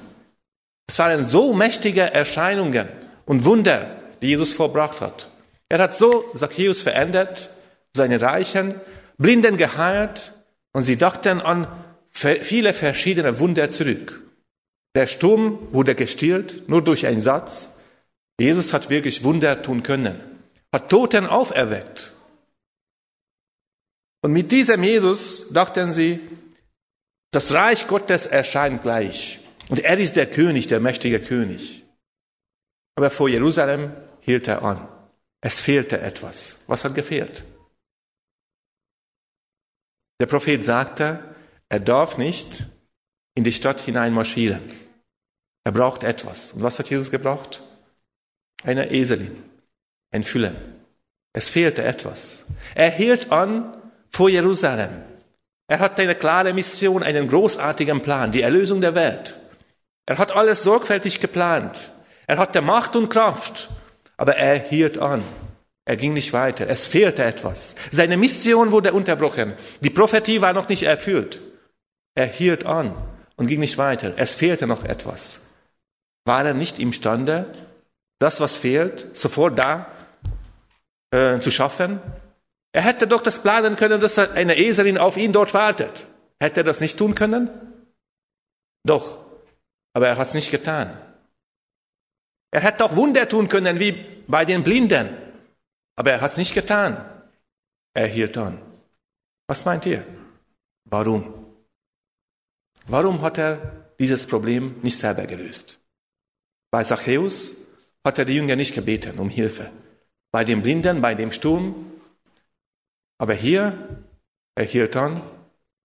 Es 0.88 0.98
waren 1.00 1.24
so 1.24 1.54
mächtige 1.54 2.13
Erscheinungen 2.13 2.88
und 3.25 3.44
Wunder, 3.44 3.98
die 4.22 4.27
Jesus 4.27 4.54
vorbracht 4.54 5.01
hat. 5.01 5.30
Er 5.68 5.80
hat 5.80 5.96
so 5.96 6.24
Zacchaeus 6.34 6.82
verändert, 6.82 7.50
seine 7.94 8.22
Reichen, 8.22 8.75
Blinden 9.18 9.58
geheilt 9.58 10.32
und 10.72 10.84
sie 10.84 10.98
dachten 10.98 11.42
an 11.42 11.68
viele 12.17 12.74
verschiedene 12.74 13.39
Wunder 13.39 13.69
zurück. 13.69 14.24
Der 14.95 15.05
Sturm 15.05 15.71
wurde 15.71 15.93
gestillt, 15.93 16.67
nur 16.67 16.83
durch 16.83 17.05
einen 17.05 17.21
Satz. 17.21 17.77
Jesus 18.39 18.74
hat 18.74 18.89
wirklich 18.89 19.24
Wunder 19.24 19.62
tun 19.62 19.83
können, 19.83 20.19
hat 20.74 20.89
Toten 20.89 21.27
auferweckt. 21.27 22.12
Und 24.24 24.33
mit 24.33 24.51
diesem 24.51 24.83
Jesus 24.83 25.50
dachten 25.50 25.91
sie, 25.91 26.19
das 27.31 27.53
Reich 27.53 27.88
Gottes 27.88 28.25
erscheint 28.25 28.81
gleich. 28.81 29.39
Und 29.69 29.79
er 29.79 29.97
ist 29.97 30.15
der 30.15 30.25
König, 30.25 30.67
der 30.67 30.79
mächtige 30.79 31.19
König. 31.19 31.83
Aber 32.95 33.12
vor 33.12 33.29
Jerusalem 33.29 33.91
hielt 34.21 34.47
er 34.47 34.63
an. 34.63 34.88
Es 35.41 35.59
fehlte 35.59 36.00
etwas. 36.01 36.63
Was 36.65 36.83
hat 36.83 36.95
gefehlt? 36.95 37.43
Der 40.19 40.25
Prophet 40.25 40.63
sagte, 40.63 41.36
er 41.69 41.79
darf 41.79 42.17
nicht 42.17 42.65
in 43.36 43.43
die 43.43 43.53
Stadt 43.53 43.79
hinein 43.79 44.13
marschieren. 44.13 44.62
Er 45.63 45.71
braucht 45.71 46.03
etwas. 46.03 46.53
Und 46.53 46.63
was 46.63 46.79
hat 46.79 46.89
Jesus 46.89 47.12
gebraucht? 47.12 47.62
Eine 48.63 48.91
Eselin, 48.91 49.36
ein 50.12 50.24
Füllen. 50.24 50.55
Es 51.33 51.50
fehlte 51.50 51.83
etwas. 51.83 52.45
Er 52.74 52.89
hielt 52.89 53.31
an 53.31 53.75
vor 54.09 54.29
Jerusalem. 54.29 54.89
Er 55.67 55.79
hat 55.79 56.00
eine 56.00 56.15
klare 56.15 56.53
Mission, 56.53 57.03
einen 57.03 57.27
großartigen 57.27 58.01
Plan, 58.01 58.31
die 58.31 58.41
Erlösung 58.41 58.81
der 58.81 58.95
Welt. 58.95 59.36
Er 60.05 60.17
hat 60.17 60.31
alles 60.31 60.63
sorgfältig 60.63 61.19
geplant. 61.19 61.91
Er 62.25 62.38
hatte 62.38 62.62
Macht 62.62 62.95
und 62.95 63.09
Kraft, 63.09 63.69
aber 64.15 64.38
er 64.38 64.57
hielt 64.57 64.97
an. 64.97 65.21
Er 65.86 65.97
ging 65.97 66.13
nicht 66.13 66.33
weiter. 66.33 66.67
Es 66.67 66.86
fehlte 66.86 67.24
etwas. 67.24 67.75
Seine 67.91 68.17
Mission 68.17 68.71
wurde 68.71 68.93
unterbrochen. 68.93 69.53
Die 69.81 69.89
Prophetie 69.89 70.41
war 70.41 70.53
noch 70.53 70.69
nicht 70.69 70.83
erfüllt. 70.83 71.39
Er 72.17 72.25
hielt 72.25 72.65
an 72.65 72.97
und 73.36 73.45
ging 73.45 73.59
nicht 73.59 73.77
weiter. 73.77 74.13
Es 74.17 74.33
fehlte 74.33 74.65
noch 74.65 74.83
etwas. 74.83 75.51
War 76.25 76.43
er 76.43 76.55
nicht 76.55 76.79
imstande, 76.79 77.53
das, 78.17 78.41
was 78.41 78.57
fehlt, 78.57 79.15
sofort 79.15 79.59
da 79.59 79.86
äh, 81.12 81.39
zu 81.39 81.51
schaffen? 81.51 82.01
Er 82.71 82.81
hätte 82.81 83.05
doch 83.05 83.21
das 83.21 83.43
planen 83.43 83.75
können, 83.75 84.01
dass 84.01 84.17
eine 84.17 84.57
Eselin 84.57 84.97
auf 84.97 85.15
ihn 85.15 85.31
dort 85.31 85.53
wartet. 85.53 86.07
Hätte 86.39 86.62
er 86.62 86.63
das 86.63 86.81
nicht 86.81 86.97
tun 86.97 87.13
können? 87.13 87.51
Doch, 88.83 89.24
aber 89.93 90.07
er 90.07 90.17
hat 90.17 90.29
es 90.29 90.33
nicht 90.33 90.50
getan. 90.50 90.97
Er 92.50 92.62
hätte 92.62 92.83
auch 92.83 92.95
Wunder 92.95 93.29
tun 93.29 93.47
können, 93.47 93.79
wie 93.79 93.91
bei 94.27 94.43
den 94.43 94.63
Blinden. 94.63 95.15
Aber 95.95 96.13
er 96.13 96.21
hat 96.21 96.31
es 96.31 96.38
nicht 96.38 96.55
getan. 96.55 96.97
Er 97.93 98.07
hielt 98.07 98.36
an. 98.39 98.59
Was 99.45 99.65
meint 99.65 99.86
ihr? 99.86 100.03
Warum? 100.86 101.47
Warum 102.88 103.22
hat 103.22 103.38
er 103.38 103.91
dieses 104.00 104.25
Problem 104.25 104.75
nicht 104.82 104.98
selber 104.98 105.25
gelöst? 105.25 105.79
Bei 106.72 106.84
Zachäus 106.84 107.53
hat 108.03 108.17
er 108.17 108.25
die 108.25 108.36
Jünger 108.36 108.56
nicht 108.56 108.74
gebeten 108.74 109.20
um 109.20 109.29
Hilfe. 109.29 109.70
Bei 110.32 110.46
dem 110.46 110.62
Blinden, 110.62 111.01
bei 111.01 111.13
dem 111.13 111.34
Sturm. 111.34 111.91
Aber 113.17 113.34
hier, 113.34 114.03
er 114.56 114.63
hielt 114.63 114.96
an 114.96 115.22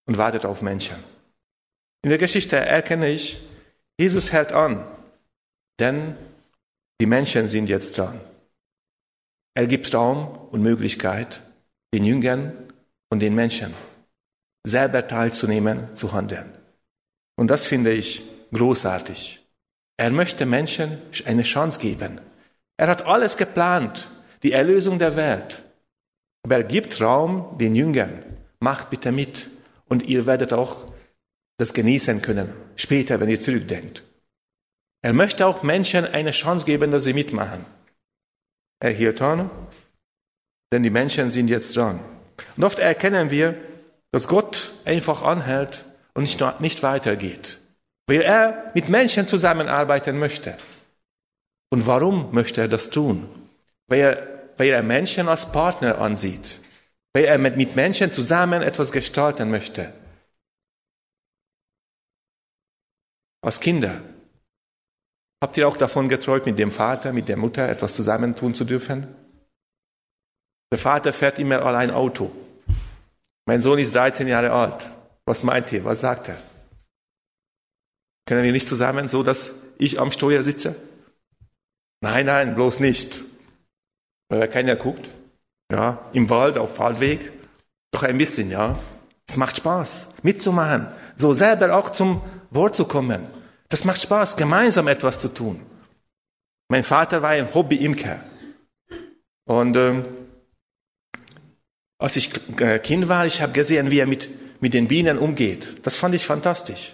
und 0.07 0.17
wartet 0.17 0.45
auf 0.45 0.63
Menschen. 0.63 0.97
In 2.03 2.11
der 2.11 2.19
Geschichte 2.19 2.57
erkenne 2.57 3.09
ich, 3.09 3.41
Jesus 3.99 4.33
hält 4.33 4.53
an, 4.53 4.85
denn 5.81 6.17
die 7.01 7.07
Menschen 7.07 7.47
sind 7.49 7.69
jetzt 7.69 7.99
dran. 7.99 8.21
Er 9.55 9.67
gibt 9.67 9.93
Raum 9.93 10.29
und 10.51 10.63
Möglichkeit 10.63 11.43
den 11.93 12.05
Jüngern 12.05 12.53
und 13.11 13.21
den 13.21 13.35
Menschen 13.35 13.75
selber 14.65 15.07
teilzunehmen, 15.07 15.95
zu 15.95 16.13
handeln. 16.13 16.62
Und 17.37 17.49
das 17.49 17.67
finde 17.67 17.93
ich 17.93 18.23
großartig. 18.53 19.41
Er 19.97 20.11
möchte 20.11 20.47
Menschen 20.47 20.99
eine 21.27 21.43
Chance 21.43 21.79
geben. 21.79 22.21
Er 22.77 22.89
hat 22.89 23.07
alles 23.07 23.37
geplant, 23.37 24.09
die 24.43 24.53
Erlösung 24.53 24.99
der 24.99 25.17
Welt. 25.17 25.63
Aber 26.45 26.57
er 26.57 26.65
gibt 26.65 27.01
Raum 27.01 27.57
den 27.59 27.75
Jüngern. 27.75 28.23
Macht 28.61 28.91
bitte 28.91 29.13
mit. 29.13 29.49
Und 29.89 30.09
ihr 30.09 30.27
werdet 30.27 30.53
auch 30.53 30.93
das 31.59 31.75
genießen 31.75 32.23
können, 32.23 32.53
später, 32.77 33.21
wenn 33.21 33.29
ihr 33.29 33.39
zurückdenkt. 33.39 34.03
Er 35.03 35.13
möchte 35.13 35.47
auch 35.47 35.63
Menschen 35.63 36.07
eine 36.07 36.31
Chance 36.31 36.65
geben, 36.65 36.91
dass 36.91 37.05
sie 37.05 37.13
mitmachen. 37.13 37.65
Er 38.81 38.91
hielt 38.91 39.21
an, 39.21 39.51
denn 40.73 40.83
die 40.83 40.91
Menschen 40.91 41.29
sind 41.29 41.49
jetzt 41.49 41.77
dran. 41.77 42.01
Und 42.57 42.65
oft 42.65 42.79
erkennen 42.79 43.31
wir, 43.31 43.55
dass 44.11 44.27
Gott 44.27 44.73
einfach 44.85 45.23
anhält 45.23 45.85
und 46.15 46.23
nicht, 46.23 46.61
nicht 46.61 46.83
weitergeht, 46.83 47.61
weil 48.07 48.23
er 48.23 48.71
mit 48.75 48.89
Menschen 48.89 49.27
zusammenarbeiten 49.27 50.19
möchte. 50.19 50.57
Und 51.71 51.87
warum 51.87 52.33
möchte 52.33 52.61
er 52.61 52.69
das 52.69 52.91
tun? 52.91 53.29
Weil 53.89 54.01
er, 54.01 54.29
weil 54.57 54.71
er 54.71 54.83
Menschen 54.83 55.29
als 55.29 55.51
Partner 55.51 55.99
ansieht, 55.99 56.59
weil 57.15 57.25
er 57.25 57.39
mit, 57.39 57.57
mit 57.57 57.77
Menschen 57.77 58.13
zusammen 58.13 58.63
etwas 58.63 58.93
gestalten 58.93 59.51
möchte. 59.51 59.93
Als 63.45 63.59
Kinder 63.59 64.01
Habt 65.43 65.57
ihr 65.57 65.67
auch 65.67 65.77
davon 65.77 66.09
geträumt, 66.09 66.47
mit 66.47 66.57
dem 66.57 66.71
Vater, 66.71 67.13
mit 67.13 67.29
der 67.29 67.37
Mutter 67.37 67.69
etwas 67.69 67.97
zusammentun 67.97 68.55
zu 68.55 68.65
dürfen? 68.65 69.13
Der 70.71 70.79
Vater 70.79 71.13
fährt 71.13 71.41
immer 71.41 71.63
allein 71.63 71.91
Auto. 71.91 72.31
Mein 73.45 73.61
Sohn 73.61 73.81
ist 73.81 73.93
13 73.93 74.29
Jahre 74.29 74.53
alt. 74.53 74.89
Was 75.25 75.43
meint 75.43 75.73
ihr? 75.73 75.85
Was 75.85 76.01
sagt 76.01 76.29
er? 76.29 76.37
Können 78.27 78.45
wir 78.45 78.53
nicht 78.53 78.69
zusammen, 78.69 79.09
so 79.09 79.23
dass 79.23 79.67
ich 79.79 80.01
am 80.01 80.13
Steuer 80.13 80.43
sitze? 80.43 80.77
Nein, 82.01 82.27
nein, 82.27 82.55
bloß 82.55 82.81
nicht. 82.81 83.21
Weil 84.29 84.49
keiner 84.49 84.77
guckt. 84.77 85.09
Ja, 85.71 86.11
im 86.13 86.29
Wald, 86.31 86.59
auf 86.59 86.77
Fahrtweg. 86.77 87.33
Doch 87.93 88.03
ein 88.03 88.19
bisschen, 88.19 88.51
ja. 88.51 88.79
Es 89.29 89.37
macht 89.37 89.57
Spaß, 89.57 90.15
mitzumachen. 90.23 90.89
So 91.17 91.35
selber 91.35 91.75
auch 91.77 91.91
zum 91.91 92.21
Wort 92.51 92.77
zu 92.77 92.85
kommen. 92.85 93.27
Das 93.69 93.85
macht 93.85 94.01
Spaß, 94.01 94.37
gemeinsam 94.37 94.89
etwas 94.89 95.21
zu 95.21 95.29
tun. 95.29 95.61
Mein 96.69 96.85
Vater 96.85 97.23
war 97.23 97.31
ein 97.31 97.53
Hobby-Imker. 97.55 98.21
Und 99.45 99.77
ähm, 99.77 100.05
als 101.99 102.17
ich 102.17 102.31
äh, 102.61 102.79
Kind 102.79 103.09
war, 103.09 103.27
ich 103.27 103.41
habe 103.41 103.53
gesehen, 103.53 103.91
wie 103.91 104.01
er 104.01 104.07
mit, 104.07 104.29
mit 104.63 104.73
den 104.75 104.89
Bienen 104.89 105.19
umgeht. 105.19 105.85
Das 105.85 105.97
fand 105.97 106.15
ich 106.15 106.25
fantastisch. 106.25 106.93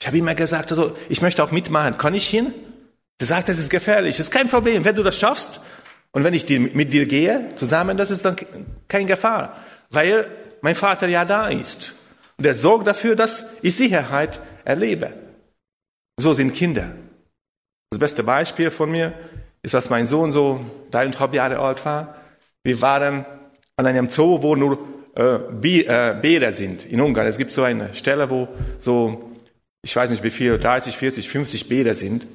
Ich 0.00 0.06
habe 0.06 0.18
immer 0.18 0.34
gesagt, 0.34 0.72
also, 0.72 0.96
ich 1.08 1.20
möchte 1.20 1.44
auch 1.44 1.52
mitmachen. 1.52 1.98
Kann 1.98 2.14
ich 2.14 2.26
hin? 2.26 2.52
Er 3.20 3.26
sagt, 3.26 3.50
das 3.50 3.58
ist 3.58 3.70
gefährlich. 3.70 4.16
Das 4.16 4.26
ist 4.26 4.32
kein 4.32 4.48
Problem. 4.48 4.84
Wenn 4.84 4.96
du 4.96 5.02
das 5.02 5.18
schaffst 5.18 5.60
und 6.12 6.24
wenn 6.24 6.34
ich 6.34 6.48
mit 6.48 6.92
dir 6.92 7.06
gehe 7.06 7.54
zusammen, 7.54 7.98
das 7.98 8.10
ist 8.10 8.24
dann 8.24 8.34
keine 8.88 9.04
Gefahr. 9.04 9.56
Weil 9.90 10.26
mein 10.62 10.74
Vater 10.74 11.06
ja 11.06 11.24
da 11.24 11.48
ist. 11.48 11.92
Und 12.38 12.46
er 12.46 12.54
sorgt 12.54 12.86
dafür, 12.86 13.14
dass 13.14 13.50
ich 13.60 13.76
Sicherheit 13.76 14.40
erlebe. 14.64 15.12
So 16.16 16.32
sind 16.32 16.54
Kinder. 16.54 16.96
Das 17.90 17.98
beste 17.98 18.24
Beispiel 18.24 18.70
von 18.70 18.90
mir 18.90 19.12
ist, 19.62 19.74
dass 19.74 19.90
mein 19.90 20.06
Sohn 20.06 20.32
so 20.32 20.64
dreieinhalb 20.90 21.34
Jahre 21.34 21.58
alt 21.58 21.84
war. 21.84 22.16
Wir 22.64 22.80
waren 22.80 23.26
an 23.76 23.86
einem 23.86 24.10
Zoo, 24.10 24.42
wo 24.42 24.56
nur 24.56 24.91
äh, 25.14 25.34
äh, 25.34 26.14
Bäder 26.20 26.52
sind 26.52 26.84
in 26.86 27.00
Ungarn. 27.00 27.26
Es 27.26 27.38
gibt 27.38 27.52
so 27.52 27.62
eine 27.62 27.94
Stelle, 27.94 28.30
wo 28.30 28.48
so, 28.78 29.32
ich 29.82 29.94
weiß 29.94 30.10
nicht 30.10 30.22
wie 30.22 30.30
viel, 30.30 30.58
30, 30.58 30.96
40, 30.96 31.28
50 31.28 31.68
Bäder 31.68 31.94
sind. 31.94 32.26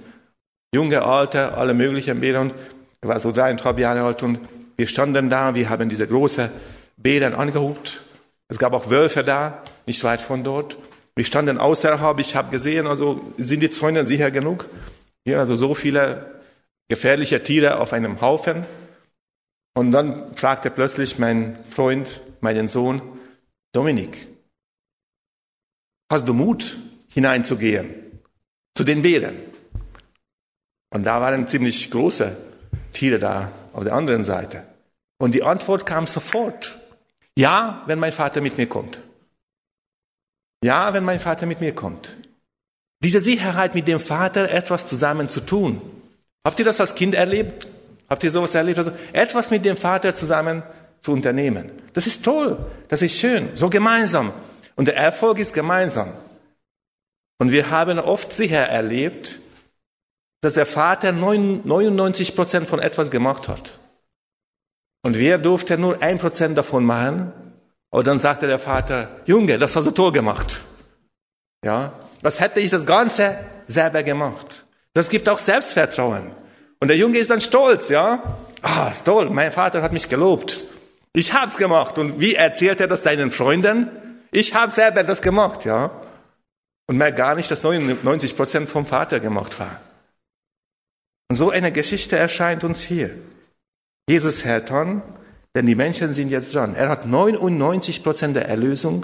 Junge, 0.74 1.04
alte, 1.04 1.54
alle 1.54 1.74
möglichen 1.74 2.20
Bäder. 2.20 2.42
Und 2.42 2.54
er 3.02 3.10
war 3.10 3.20
so 3.20 3.32
dreieinhalb 3.32 3.80
Jahre 3.80 4.04
alt 4.04 4.24
und 4.24 4.40
wir 4.76 4.88
standen 4.88 5.30
da, 5.30 5.56
wir 5.56 5.70
haben 5.70 5.90
diese 5.90 6.08
große 6.08 6.52
Bäder 6.98 7.38
angehubt. 7.38 8.02
Es 8.48 8.60
gab 8.60 8.74
auch 8.74 8.90
Wölfe 8.90 9.24
da, 9.24 9.64
nicht 9.86 10.04
weit 10.04 10.22
von 10.22 10.44
dort. 10.44 10.78
Wir 11.16 11.26
standen 11.26 11.58
außerhalb, 11.58 12.20
ich 12.20 12.36
habe 12.36 12.52
gesehen, 12.52 12.86
also 12.86 13.22
sind 13.38 13.62
die 13.62 13.72
Zäune 13.72 14.06
sicher 14.06 14.30
genug? 14.30 14.70
Hier 15.26 15.40
also 15.40 15.56
so 15.56 15.74
viele 15.74 16.42
gefährliche 16.90 17.44
Tiere 17.44 17.80
auf 17.80 17.92
einem 17.92 18.22
Haufen. 18.22 18.66
Und 19.74 19.92
dann 19.92 20.36
fragte 20.36 20.70
plötzlich 20.70 21.18
mein 21.18 21.58
Freund, 21.70 22.22
meinen 22.42 22.68
Sohn, 22.68 23.02
Dominik, 23.74 24.28
hast 26.12 26.28
du 26.28 26.34
Mut 26.34 26.78
hineinzugehen 27.14 27.94
zu 28.76 28.84
den 28.84 29.02
Bären? 29.02 29.36
Und 30.90 31.04
da 31.04 31.20
waren 31.22 31.48
ziemlich 31.48 31.92
große 31.92 32.36
Tiere 32.94 33.20
da 33.20 33.52
auf 33.74 33.84
der 33.84 33.94
anderen 33.94 34.24
Seite. 34.24 34.64
Und 35.20 35.36
die 35.36 35.44
Antwort 35.44 35.86
kam 35.86 36.08
sofort. 36.08 36.76
Ja, 37.38 37.84
wenn 37.86 38.00
mein 38.00 38.14
Vater 38.14 38.42
mit 38.42 38.58
mir 38.58 38.68
kommt. 38.68 39.00
Ja, 40.64 40.94
wenn 40.94 41.04
mein 41.04 41.20
Vater 41.20 41.46
mit 41.46 41.60
mir 41.60 41.76
kommt. 41.76 42.16
Diese 43.04 43.20
Sicherheit, 43.20 43.76
mit 43.76 43.88
dem 43.88 44.00
Vater 44.00 44.50
etwas 44.50 44.88
zusammen 44.88 45.30
zu 45.30 45.42
tun. 45.42 45.82
Habt 46.44 46.58
ihr 46.60 46.66
das 46.66 46.82
als 46.82 46.96
Kind 46.96 47.14
erlebt? 47.14 47.68
Habt 48.10 48.24
ihr 48.24 48.32
sowas 48.32 48.56
erlebt? 48.56 48.80
Also 48.80 48.92
etwas 49.14 49.52
mit 49.52 49.66
dem 49.66 49.78
Vater 49.78 50.16
zusammen 50.16 50.64
zu 51.08 51.14
unternehmen. 51.14 51.72
Das 51.94 52.06
ist 52.06 52.26
toll. 52.26 52.58
Das 52.90 53.02
ist 53.02 53.18
schön. 53.18 53.52
So 53.56 53.70
gemeinsam. 53.70 54.34
Und 54.76 54.90
der 54.90 54.98
Erfolg 54.98 55.40
ist 55.40 55.54
gemeinsam. 55.54 56.12
Und 57.40 57.52
wir 57.52 57.72
haben 57.72 57.98
oft 57.98 58.34
sicher 58.34 58.68
erlebt, 58.68 59.40
dass 60.42 60.56
der 60.56 60.66
Vater 60.66 61.14
99 61.14 62.36
Prozent 62.36 62.68
von 62.68 62.80
etwas 62.80 63.10
gemacht 63.10 63.48
hat. 63.48 63.80
Und 65.02 65.18
wir 65.18 65.38
durften 65.38 65.80
nur 65.80 66.02
ein 66.02 66.20
Prozent 66.20 66.58
davon 66.58 66.84
machen. 66.84 67.32
Und 67.90 68.06
dann 68.06 68.20
sagte 68.20 68.48
der 68.48 68.60
Vater, 68.60 69.08
Junge, 69.26 69.58
das 69.58 69.78
hast 69.78 69.88
du 69.88 69.92
toll 69.92 70.12
gemacht. 70.12 70.58
Ja, 71.64 71.94
was 72.22 72.42
hätte 72.42 72.60
ich 72.60 72.70
das 72.70 72.86
Ganze 72.86 73.38
selber 73.66 74.04
gemacht? 74.04 74.66
Das 74.94 75.10
gibt 75.10 75.30
auch 75.30 75.40
Selbstvertrauen. 75.40 76.32
Und 76.82 76.90
der 76.90 76.98
Junge 76.98 77.18
ist 77.18 77.30
dann 77.30 77.40
stolz, 77.40 77.88
ja. 77.88 78.22
Ah, 78.62 78.90
ist 78.92 79.06
toll, 79.06 79.30
mein 79.30 79.54
Vater 79.54 79.82
hat 79.82 79.94
mich 79.94 80.10
gelobt. 80.10 80.66
Ich 81.18 81.34
hab's 81.34 81.58
gemacht. 81.58 81.98
Und 81.98 82.20
wie 82.20 82.36
erzählt 82.36 82.80
er 82.80 82.86
das 82.86 83.02
seinen 83.02 83.32
Freunden? 83.32 83.90
Ich 84.30 84.54
habe 84.54 84.72
selber 84.72 85.04
das 85.04 85.24
gemacht, 85.24 85.66
ja. 85.66 85.90
Und 86.86 86.98
merkt 86.98 87.18
gar 87.18 87.34
nicht, 87.34 87.50
dass 87.50 87.64
99 87.64 88.38
Prozent 88.38 88.70
vom 88.70 88.86
Vater 88.86 89.20
gemacht 89.20 89.60
war. 89.60 89.82
Und 91.28 91.36
so 91.36 91.50
eine 91.50 91.72
Geschichte 91.72 92.18
erscheint 92.18 92.64
uns 92.64 92.84
hier. 92.84 93.10
Jesus 94.08 94.46
hält 94.46 94.70
an, 94.72 95.02
denn 95.56 95.66
die 95.66 95.74
Menschen 95.74 96.14
sind 96.14 96.30
jetzt 96.30 96.54
dran. 96.54 96.76
Er 96.76 96.88
hat 96.88 97.08
99 97.08 98.04
Prozent 98.04 98.36
der 98.36 98.48
Erlösung 98.48 99.04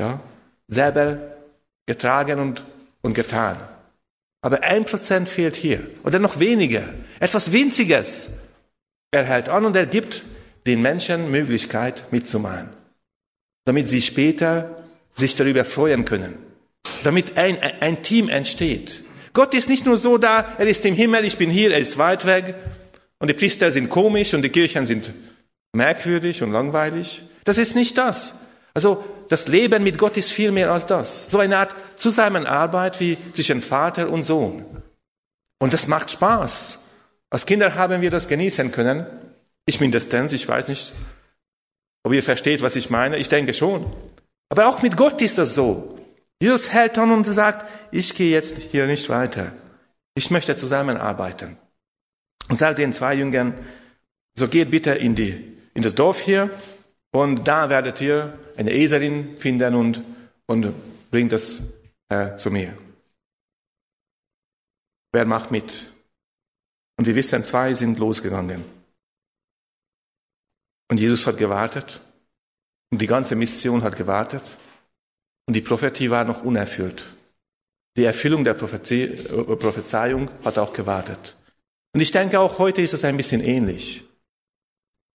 ja, 0.00 0.20
selber 0.68 1.18
getragen 1.86 2.38
und, 2.38 2.64
und 3.02 3.14
getan. 3.14 3.56
Aber 4.42 4.62
ein 4.62 4.84
Prozent 4.84 5.28
fehlt 5.28 5.56
hier. 5.56 5.80
Oder 6.04 6.20
noch 6.20 6.38
weniger. 6.38 6.84
Etwas 7.18 7.50
Winziges. 7.50 8.44
Er 9.10 9.24
hält 9.24 9.48
an 9.48 9.64
und 9.64 9.74
er 9.74 9.86
gibt 9.86 10.22
den 10.66 10.82
Menschen 10.82 11.30
Möglichkeit 11.30 12.12
mitzumachen. 12.12 12.70
Damit 13.64 13.88
sie 13.88 14.02
später 14.02 14.84
sich 15.10 15.36
darüber 15.36 15.64
freuen 15.64 16.04
können. 16.04 16.38
Damit 17.02 17.36
ein, 17.36 17.58
ein 17.58 18.02
Team 18.02 18.28
entsteht. 18.28 19.02
Gott 19.32 19.54
ist 19.54 19.68
nicht 19.68 19.86
nur 19.86 19.96
so 19.96 20.18
da, 20.18 20.56
er 20.58 20.66
ist 20.66 20.84
im 20.84 20.94
Himmel, 20.94 21.24
ich 21.24 21.36
bin 21.36 21.50
hier, 21.50 21.72
er 21.72 21.78
ist 21.78 21.98
weit 21.98 22.26
weg 22.26 22.54
und 23.18 23.28
die 23.28 23.34
Priester 23.34 23.70
sind 23.70 23.88
komisch 23.88 24.34
und 24.34 24.42
die 24.42 24.48
Kirchen 24.48 24.86
sind 24.86 25.12
merkwürdig 25.72 26.42
und 26.42 26.52
langweilig. 26.52 27.22
Das 27.44 27.58
ist 27.58 27.76
nicht 27.76 27.96
das. 27.96 28.34
Also 28.74 29.04
das 29.28 29.46
Leben 29.48 29.84
mit 29.84 29.98
Gott 29.98 30.16
ist 30.16 30.32
viel 30.32 30.50
mehr 30.50 30.70
als 30.72 30.86
das. 30.86 31.30
So 31.30 31.38
eine 31.38 31.58
Art 31.58 31.74
Zusammenarbeit 31.96 32.98
wie 33.00 33.16
zwischen 33.32 33.62
Vater 33.62 34.10
und 34.10 34.24
Sohn. 34.24 34.64
Und 35.58 35.72
das 35.72 35.86
macht 35.86 36.10
Spaß. 36.10 36.86
Als 37.30 37.46
Kinder 37.46 37.74
haben 37.74 38.00
wir 38.00 38.10
das 38.10 38.26
genießen 38.26 38.72
können. 38.72 39.06
Ich 39.70 39.78
mindestens, 39.78 40.32
ich 40.32 40.48
weiß 40.48 40.66
nicht, 40.66 40.92
ob 42.02 42.12
ihr 42.12 42.24
versteht, 42.24 42.60
was 42.60 42.74
ich 42.74 42.90
meine. 42.90 43.18
Ich 43.18 43.28
denke 43.28 43.54
schon. 43.54 43.86
Aber 44.48 44.66
auch 44.66 44.82
mit 44.82 44.96
Gott 44.96 45.22
ist 45.22 45.38
das 45.38 45.54
so. 45.54 45.96
Jesus 46.40 46.72
hält 46.72 46.98
an 46.98 47.12
und 47.12 47.24
sagt, 47.24 47.70
ich 47.92 48.12
gehe 48.16 48.32
jetzt 48.32 48.58
hier 48.72 48.88
nicht 48.88 49.08
weiter. 49.08 49.52
Ich 50.16 50.28
möchte 50.32 50.56
zusammenarbeiten. 50.56 51.56
Und 52.48 52.58
sagt 52.58 52.78
den 52.80 52.92
zwei 52.92 53.14
Jüngern, 53.14 53.54
so 54.34 54.48
geht 54.48 54.72
bitte 54.72 54.90
in, 54.90 55.14
die, 55.14 55.56
in 55.72 55.84
das 55.84 55.94
Dorf 55.94 56.18
hier 56.18 56.50
und 57.12 57.46
da 57.46 57.70
werdet 57.70 58.00
ihr 58.00 58.36
eine 58.56 58.72
Eselin 58.72 59.36
finden 59.36 59.76
und, 59.76 60.02
und 60.46 60.74
bringt 61.12 61.30
das 61.30 61.62
äh, 62.08 62.36
zu 62.38 62.50
mir. 62.50 62.76
Wer 65.12 65.26
macht 65.26 65.52
mit? 65.52 65.92
Und 66.96 67.06
wir 67.06 67.14
wissen, 67.14 67.44
zwei 67.44 67.72
sind 67.74 68.00
losgegangen. 68.00 68.79
Und 70.90 70.98
Jesus 70.98 71.26
hat 71.26 71.38
gewartet. 71.38 72.00
Und 72.90 73.00
die 73.00 73.06
ganze 73.06 73.36
Mission 73.36 73.84
hat 73.84 73.96
gewartet. 73.96 74.42
Und 75.46 75.54
die 75.54 75.60
Prophetie 75.60 76.10
war 76.10 76.24
noch 76.24 76.42
unerfüllt. 76.42 77.04
Die 77.96 78.04
Erfüllung 78.04 78.42
der 78.44 78.54
Prophezie, 78.54 79.04
äh, 79.04 79.56
Prophezeiung 79.56 80.28
hat 80.44 80.58
auch 80.58 80.72
gewartet. 80.72 81.36
Und 81.92 82.00
ich 82.00 82.10
denke, 82.10 82.40
auch 82.40 82.58
heute 82.58 82.82
ist 82.82 82.92
es 82.92 83.04
ein 83.04 83.16
bisschen 83.16 83.40
ähnlich. 83.40 84.02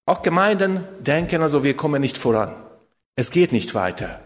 Auch 0.05 0.21
Gemeinden 0.21 0.85
denken 1.01 1.41
also, 1.41 1.63
wir 1.63 1.75
kommen 1.75 2.01
nicht 2.01 2.17
voran. 2.17 2.55
Es 3.17 3.31
geht 3.31 3.51
nicht 3.51 3.75
weiter. 3.75 4.21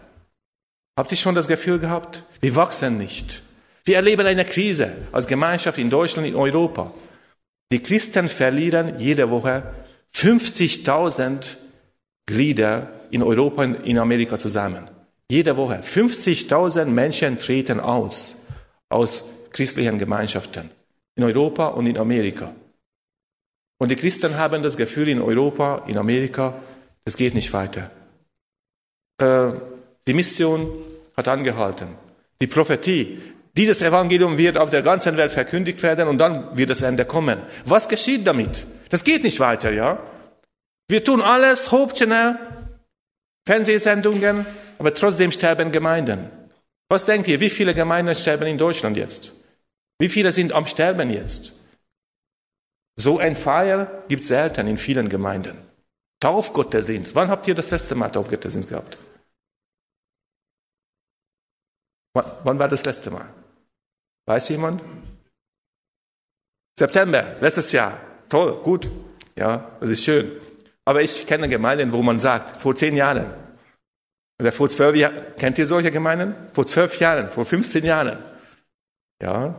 Habt 0.96 1.10
ihr 1.10 1.16
schon 1.16 1.34
das 1.34 1.48
Gefühl 1.48 1.78
gehabt? 1.78 2.22
Wir 2.40 2.54
wachsen 2.54 2.96
nicht. 2.98 3.42
Wir 3.84 3.96
erleben 3.96 4.26
eine 4.26 4.44
Krise 4.44 4.92
als 5.10 5.26
Gemeinschaft 5.26 5.78
in 5.78 5.90
Deutschland, 5.90 6.28
in 6.28 6.36
Europa. 6.36 6.92
Die 7.72 7.82
Christen 7.82 8.28
verlieren 8.28 8.98
jede 8.98 9.30
Woche 9.30 9.62
50.000 10.14 11.56
Glieder 12.26 12.88
in 13.10 13.22
Europa 13.22 13.62
und 13.62 13.86
in 13.86 13.98
Amerika 13.98 14.38
zusammen. 14.38 14.88
Jede 15.30 15.56
Woche. 15.56 15.80
50.000 15.82 16.86
Menschen 16.86 17.38
treten 17.38 17.80
aus, 17.80 18.36
aus 18.88 19.28
christlichen 19.52 19.98
Gemeinschaften. 19.98 20.70
In 21.16 21.24
Europa 21.24 21.66
und 21.66 21.86
in 21.86 21.98
Amerika. 21.98 22.52
Und 23.78 23.90
die 23.90 23.96
Christen 23.96 24.36
haben 24.36 24.62
das 24.62 24.76
Gefühl 24.76 25.08
in 25.08 25.22
Europa, 25.22 25.84
in 25.86 25.96
Amerika, 25.96 26.54
es 27.04 27.16
geht 27.16 27.34
nicht 27.34 27.52
weiter. 27.52 27.90
Äh, 29.18 29.52
die 30.06 30.14
Mission 30.14 30.68
hat 31.16 31.28
angehalten. 31.28 31.88
Die 32.40 32.46
Prophetie, 32.46 33.20
dieses 33.56 33.82
Evangelium 33.82 34.38
wird 34.38 34.56
auf 34.56 34.70
der 34.70 34.82
ganzen 34.82 35.16
Welt 35.16 35.32
verkündigt 35.32 35.82
werden 35.82 36.08
und 36.08 36.18
dann 36.18 36.56
wird 36.56 36.70
das 36.70 36.82
Ende 36.82 37.04
kommen. 37.04 37.38
Was 37.64 37.88
geschieht 37.88 38.26
damit? 38.26 38.66
Das 38.90 39.04
geht 39.04 39.22
nicht 39.22 39.40
weiter, 39.40 39.70
ja? 39.70 39.98
Wir 40.88 41.02
tun 41.02 41.22
alles, 41.22 41.70
Hauptchannel, 41.72 42.38
Fernsehsendungen, 43.46 44.44
aber 44.78 44.92
trotzdem 44.92 45.32
sterben 45.32 45.72
Gemeinden. 45.72 46.30
Was 46.88 47.06
denkt 47.06 47.28
ihr, 47.28 47.40
wie 47.40 47.50
viele 47.50 47.72
Gemeinden 47.72 48.14
sterben 48.14 48.48
in 48.48 48.58
Deutschland 48.58 48.96
jetzt? 48.96 49.32
Wie 50.00 50.08
viele 50.08 50.32
sind 50.32 50.52
am 50.52 50.66
Sterben 50.66 51.10
jetzt? 51.10 51.52
So 52.96 53.18
ein 53.18 53.36
Feier 53.36 54.04
gibt 54.08 54.22
es 54.22 54.28
selten 54.28 54.66
in 54.66 54.76
vielen 54.76 55.08
Gemeinden. 55.08 55.56
Taufgottesdienst. 56.20 57.14
Wann 57.14 57.28
habt 57.28 57.46
ihr 57.46 57.54
das 57.54 57.70
letzte 57.70 57.94
Mal 57.94 58.10
Taufgottesdienst 58.10 58.68
gehabt? 58.68 58.98
Wann 62.12 62.58
war 62.58 62.68
das 62.68 62.84
letzte 62.84 63.10
Mal? 63.10 63.32
Weiß 64.26 64.48
jemand? 64.48 64.82
September, 66.76 67.36
letztes 67.40 67.70
Jahr. 67.72 68.09
Toll, 68.30 68.54
gut. 68.62 68.88
Ja, 69.36 69.72
das 69.80 69.90
ist 69.90 70.04
schön. 70.04 70.30
Aber 70.86 71.02
ich 71.02 71.26
kenne 71.26 71.48
Gemeinden, 71.48 71.92
wo 71.92 72.02
man 72.02 72.18
sagt, 72.18 72.62
vor 72.62 72.74
zehn 72.74 72.96
Jahren, 72.96 73.26
oder 74.40 74.52
vor 74.52 74.70
zwölf 74.70 74.96
Jahren, 74.96 75.14
kennt 75.38 75.58
ihr 75.58 75.66
solche 75.66 75.90
Gemeinden? 75.90 76.34
Vor 76.54 76.66
zwölf 76.66 76.98
Jahren, 76.98 77.28
vor 77.28 77.44
15 77.44 77.84
Jahren. 77.84 78.18
Ja. 79.22 79.54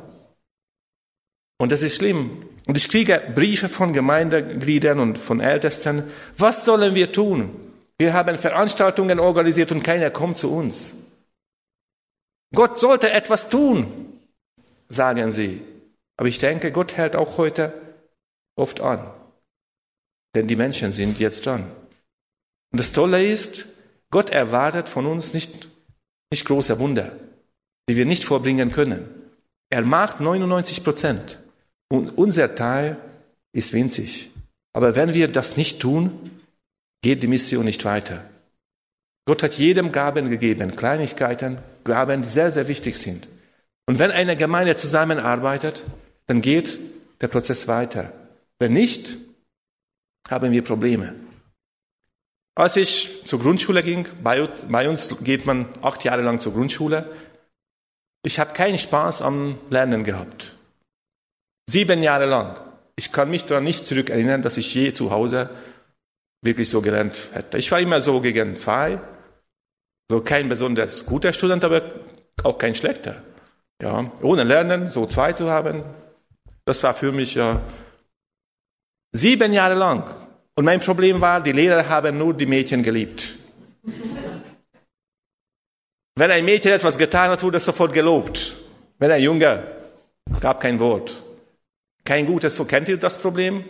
Und 1.60 1.72
das 1.72 1.84
ist 1.84 1.98
schlimm. 1.98 2.50
Und 2.66 2.78
ich 2.78 2.90
kriege 2.90 3.22
Briefe 3.36 3.70
von 3.70 3.94
Gemeindegliedern 3.94 5.00
und 5.00 5.20
von 5.20 5.40
Ältesten. 5.40 6.04
Was 6.38 6.66
sollen 6.66 6.96
wir 6.96 7.12
tun? 7.12 7.52
Wir 8.00 8.14
haben 8.14 8.38
Veranstaltungen 8.40 9.20
organisiert 9.20 9.72
und 9.72 9.84
keiner 9.84 10.10
kommt 10.10 10.40
zu 10.40 10.52
uns. 10.52 10.96
Gott 12.56 12.80
sollte 12.80 13.12
etwas 13.12 13.50
tun, 13.50 14.20
sagen 14.90 15.32
sie. 15.32 15.62
Aber 16.18 16.28
ich 16.28 16.40
denke, 16.40 16.72
Gott 16.72 16.98
hält 16.98 17.16
auch 17.16 17.38
heute 17.38 17.72
oft 18.62 18.80
an. 18.80 19.10
Denn 20.36 20.48
die 20.48 20.56
Menschen 20.56 20.92
sind 20.92 21.20
jetzt 21.20 21.46
dran. 21.46 21.64
Und 22.72 22.80
das 22.80 22.94
Tolle 22.94 23.26
ist, 23.26 23.66
Gott 24.12 24.30
erwartet 24.30 24.88
von 24.88 25.06
uns 25.06 25.34
nicht, 25.34 25.68
nicht 26.32 26.46
große 26.46 26.80
Wunder, 26.80 27.12
die 27.90 27.98
wir 27.98 28.06
nicht 28.06 28.24
vorbringen 28.24 28.72
können. 28.72 29.10
Er 29.70 29.82
macht 29.82 30.20
99 30.20 30.84
Prozent 30.84 31.40
und 31.90 32.18
unser 32.18 32.56
Teil 32.56 32.98
ist 33.52 33.74
winzig. 33.74 34.30
Aber 34.74 34.96
wenn 34.96 35.14
wir 35.14 35.28
das 35.28 35.58
nicht 35.58 35.82
tun, 35.82 36.42
geht 37.02 37.24
die 37.24 37.28
Mission 37.28 37.66
nicht 37.66 37.84
weiter. 37.84 38.24
Gott 39.26 39.44
hat 39.44 39.54
jedem 39.54 39.92
Gaben 39.92 40.30
gegeben, 40.30 40.76
Kleinigkeiten, 40.76 41.58
Gaben, 41.84 42.22
die 42.22 42.28
sehr, 42.28 42.52
sehr 42.52 42.68
wichtig 42.68 42.98
sind. 42.98 43.28
Und 43.86 44.00
wenn 44.00 44.12
eine 44.12 44.36
Gemeinde 44.38 44.76
zusammenarbeitet, 44.76 45.84
dann 46.28 46.42
geht 46.42 46.80
der 47.20 47.28
Prozess 47.28 47.68
weiter. 47.68 48.12
Wenn 48.62 48.74
nicht, 48.74 49.18
haben 50.30 50.52
wir 50.52 50.64
Probleme. 50.64 51.16
Als 52.54 52.78
ich 52.78 53.26
zur 53.26 53.40
Grundschule 53.40 53.82
ging, 53.82 54.08
bei, 54.22 54.88
uns 54.88 55.24
geht 55.24 55.48
man 55.48 55.68
acht 55.82 56.04
Jahre 56.04 56.22
lang 56.22 56.40
zur 56.40 56.54
Grundschule, 56.54 57.10
ich 58.24 58.38
habe 58.38 58.54
keinen 58.54 58.78
Spaß 58.78 59.24
am 59.24 59.58
Lernen 59.72 60.04
gehabt. 60.04 60.54
Sieben 61.68 62.04
Jahre 62.04 62.28
lang. 62.28 62.60
Ich 62.96 63.12
kann 63.12 63.32
mich 63.32 63.46
daran 63.46 63.64
nicht 63.64 63.88
zurückerinnern, 63.88 64.44
dass 64.44 64.58
ich 64.58 64.72
je 64.76 64.94
zu 64.94 65.10
Hause 65.10 65.50
wirklich 66.44 66.70
so 66.70 66.84
gelernt 66.84 67.30
hätte. 67.34 67.58
Ich 67.58 67.72
war 67.72 67.80
immer 67.80 68.00
so 68.00 68.22
gegen 68.22 68.56
zwei, 68.58 69.00
so 70.08 70.22
kein 70.22 70.50
besonders 70.50 71.08
guter 71.08 71.34
Student, 71.34 71.64
aber 71.64 71.82
auch 72.44 72.60
kein 72.60 72.76
schlechter. 72.76 73.24
Ja, 73.82 74.12
ohne 74.22 74.44
Lernen 74.44 74.90
so 74.90 75.08
zwei 75.08 75.34
zu 75.34 75.50
haben, 75.50 75.84
das 76.66 76.84
war 76.84 76.94
für 76.94 77.12
mich 77.12 77.34
ja 77.34 77.60
sieben 79.12 79.54
Jahre 79.54 79.76
lang. 79.76 80.04
Und 80.56 80.66
mein 80.66 80.80
Problem 80.80 81.22
war, 81.22 81.42
die 81.42 81.52
Lehrer 81.52 81.88
haben 81.88 82.18
nur 82.18 82.34
die 82.34 82.46
Mädchen 82.46 82.84
geliebt. 82.84 83.36
Wenn 86.16 86.32
ein 86.32 86.46
Mädchen 86.46 86.72
etwas 86.74 86.98
getan 86.98 87.30
hat, 87.30 87.42
wurde 87.42 87.58
es 87.58 87.66
sofort 87.66 87.94
gelobt. 87.94 88.56
Wenn 89.00 89.12
ein 89.12 89.22
Junge, 89.22 89.64
gab 90.40 90.60
kein 90.60 90.80
Wort. 90.80 91.22
Kein 92.04 92.26
gutes, 92.26 92.56
so 92.56 92.66
kennt 92.66 92.90
ihr 92.90 92.98
das 92.98 93.18
Problem? 93.18 93.64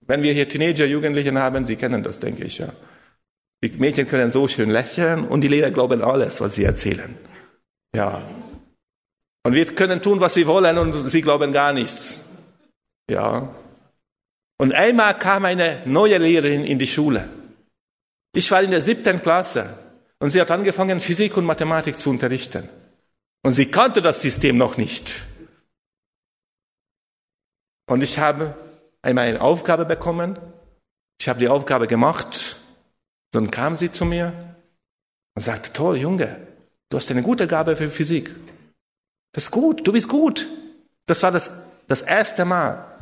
Wenn 0.00 0.22
wir 0.22 0.32
hier 0.32 0.48
Teenager, 0.48 0.86
Jugendlichen 0.86 1.38
haben, 1.38 1.64
Sie 1.64 1.76
kennen 1.76 2.02
das, 2.02 2.18
denke 2.18 2.44
ich, 2.44 2.58
ja. 2.58 2.68
Die 3.62 3.70
Mädchen 3.76 4.08
können 4.08 4.30
so 4.30 4.46
schön 4.46 4.70
lächeln 4.70 5.26
und 5.26 5.40
die 5.40 5.48
Lehrer 5.48 5.70
glauben 5.70 6.02
alles, 6.02 6.40
was 6.40 6.54
sie 6.54 6.64
erzählen. 6.64 7.16
Ja. 7.94 8.22
Und 9.42 9.52
wir 9.52 9.66
können 9.66 10.00
tun, 10.00 10.20
was 10.20 10.36
wir 10.36 10.46
wollen 10.46 10.78
und 10.78 11.08
sie 11.10 11.22
glauben 11.22 11.52
gar 11.52 11.72
nichts. 11.72 12.28
Ja. 13.10 13.48
Und 14.58 14.72
einmal 14.72 15.16
kam 15.18 15.44
eine 15.44 15.82
neue 15.86 16.18
Lehrerin 16.18 16.64
in 16.64 16.78
die 16.78 16.86
Schule. 16.86 17.28
Ich 18.34 18.50
war 18.50 18.62
in 18.62 18.72
der 18.72 18.80
siebten 18.80 19.22
Klasse 19.22 19.78
und 20.18 20.30
sie 20.30 20.40
hat 20.40 20.50
angefangen, 20.50 21.00
Physik 21.00 21.36
und 21.36 21.44
Mathematik 21.44 21.98
zu 21.98 22.10
unterrichten. 22.10 22.68
Und 23.42 23.52
sie 23.52 23.70
kannte 23.70 24.02
das 24.02 24.20
System 24.20 24.58
noch 24.58 24.76
nicht. 24.76 25.14
Und 27.88 28.02
ich 28.02 28.18
habe 28.18 28.54
einmal 29.00 29.28
eine 29.28 29.40
Aufgabe 29.40 29.84
bekommen. 29.84 30.38
Ich 31.20 31.28
habe 31.28 31.38
die 31.38 31.48
Aufgabe 31.48 31.86
gemacht. 31.86 32.56
Dann 33.30 33.50
kam 33.50 33.76
sie 33.76 33.92
zu 33.92 34.04
mir 34.04 34.32
und 35.34 35.42
sagte, 35.42 35.72
toll, 35.72 35.96
Junge, 35.98 36.36
du 36.90 36.96
hast 36.96 37.10
eine 37.10 37.22
gute 37.22 37.46
Gabe 37.46 37.76
für 37.76 37.88
Physik. 37.88 38.34
Das 39.32 39.44
ist 39.44 39.50
gut, 39.50 39.86
du 39.86 39.92
bist 39.92 40.08
gut. 40.08 40.46
Das 41.06 41.22
war 41.22 41.30
das, 41.30 41.70
das 41.86 42.02
erste 42.02 42.44
Mal, 42.44 42.97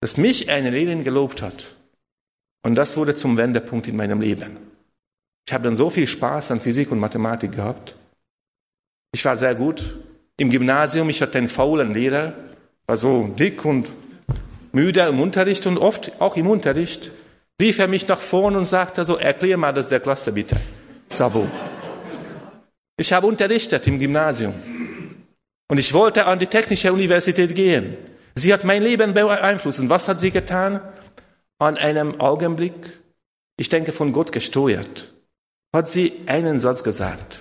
dass 0.00 0.16
mich 0.16 0.50
eine 0.50 0.70
Lehrerin 0.70 1.04
gelobt 1.04 1.42
hat. 1.42 1.74
Und 2.62 2.74
das 2.74 2.96
wurde 2.96 3.14
zum 3.14 3.36
Wendepunkt 3.36 3.88
in 3.88 3.96
meinem 3.96 4.20
Leben. 4.20 4.56
Ich 5.46 5.54
habe 5.54 5.64
dann 5.64 5.76
so 5.76 5.90
viel 5.90 6.06
Spaß 6.06 6.50
an 6.50 6.60
Physik 6.60 6.90
und 6.90 6.98
Mathematik 6.98 7.52
gehabt. 7.52 7.94
Ich 9.12 9.24
war 9.24 9.36
sehr 9.36 9.54
gut. 9.54 9.82
Im 10.36 10.50
Gymnasium, 10.50 11.08
ich 11.08 11.22
hatte 11.22 11.38
einen 11.38 11.48
faulen 11.48 11.94
Lehrer, 11.94 12.34
war 12.86 12.96
so 12.96 13.28
dick 13.38 13.64
und 13.64 13.90
müde 14.72 15.02
im 15.02 15.20
Unterricht 15.20 15.66
und 15.66 15.78
oft 15.78 16.20
auch 16.20 16.36
im 16.36 16.48
Unterricht 16.48 17.10
rief 17.60 17.78
er 17.78 17.88
mich 17.88 18.06
nach 18.08 18.18
vorn 18.18 18.56
und 18.56 18.66
sagte 18.66 19.04
so, 19.04 19.16
erklär 19.16 19.56
mal 19.56 19.72
das 19.72 19.88
der 19.88 20.00
Klasse 20.00 20.32
bitte. 20.32 20.56
Sabo. 21.08 21.48
Ich 22.98 23.12
habe 23.12 23.26
unterrichtet 23.26 23.86
im 23.86 23.98
Gymnasium. 23.98 24.54
Und 25.68 25.78
ich 25.78 25.92
wollte 25.92 26.26
an 26.26 26.38
die 26.38 26.46
Technische 26.46 26.92
Universität 26.92 27.54
gehen. 27.54 27.96
Sie 28.38 28.52
hat 28.52 28.64
mein 28.64 28.82
Leben 28.82 29.14
beeinflusst. 29.14 29.80
Und 29.80 29.88
was 29.88 30.08
hat 30.08 30.20
sie 30.20 30.30
getan? 30.30 30.80
An 31.58 31.78
einem 31.78 32.20
Augenblick, 32.20 32.74
ich 33.56 33.70
denke 33.70 33.92
von 33.92 34.12
Gott 34.12 34.30
gesteuert, 34.30 35.08
hat 35.74 35.88
sie 35.88 36.12
einen 36.26 36.58
Satz 36.58 36.84
gesagt. 36.84 37.40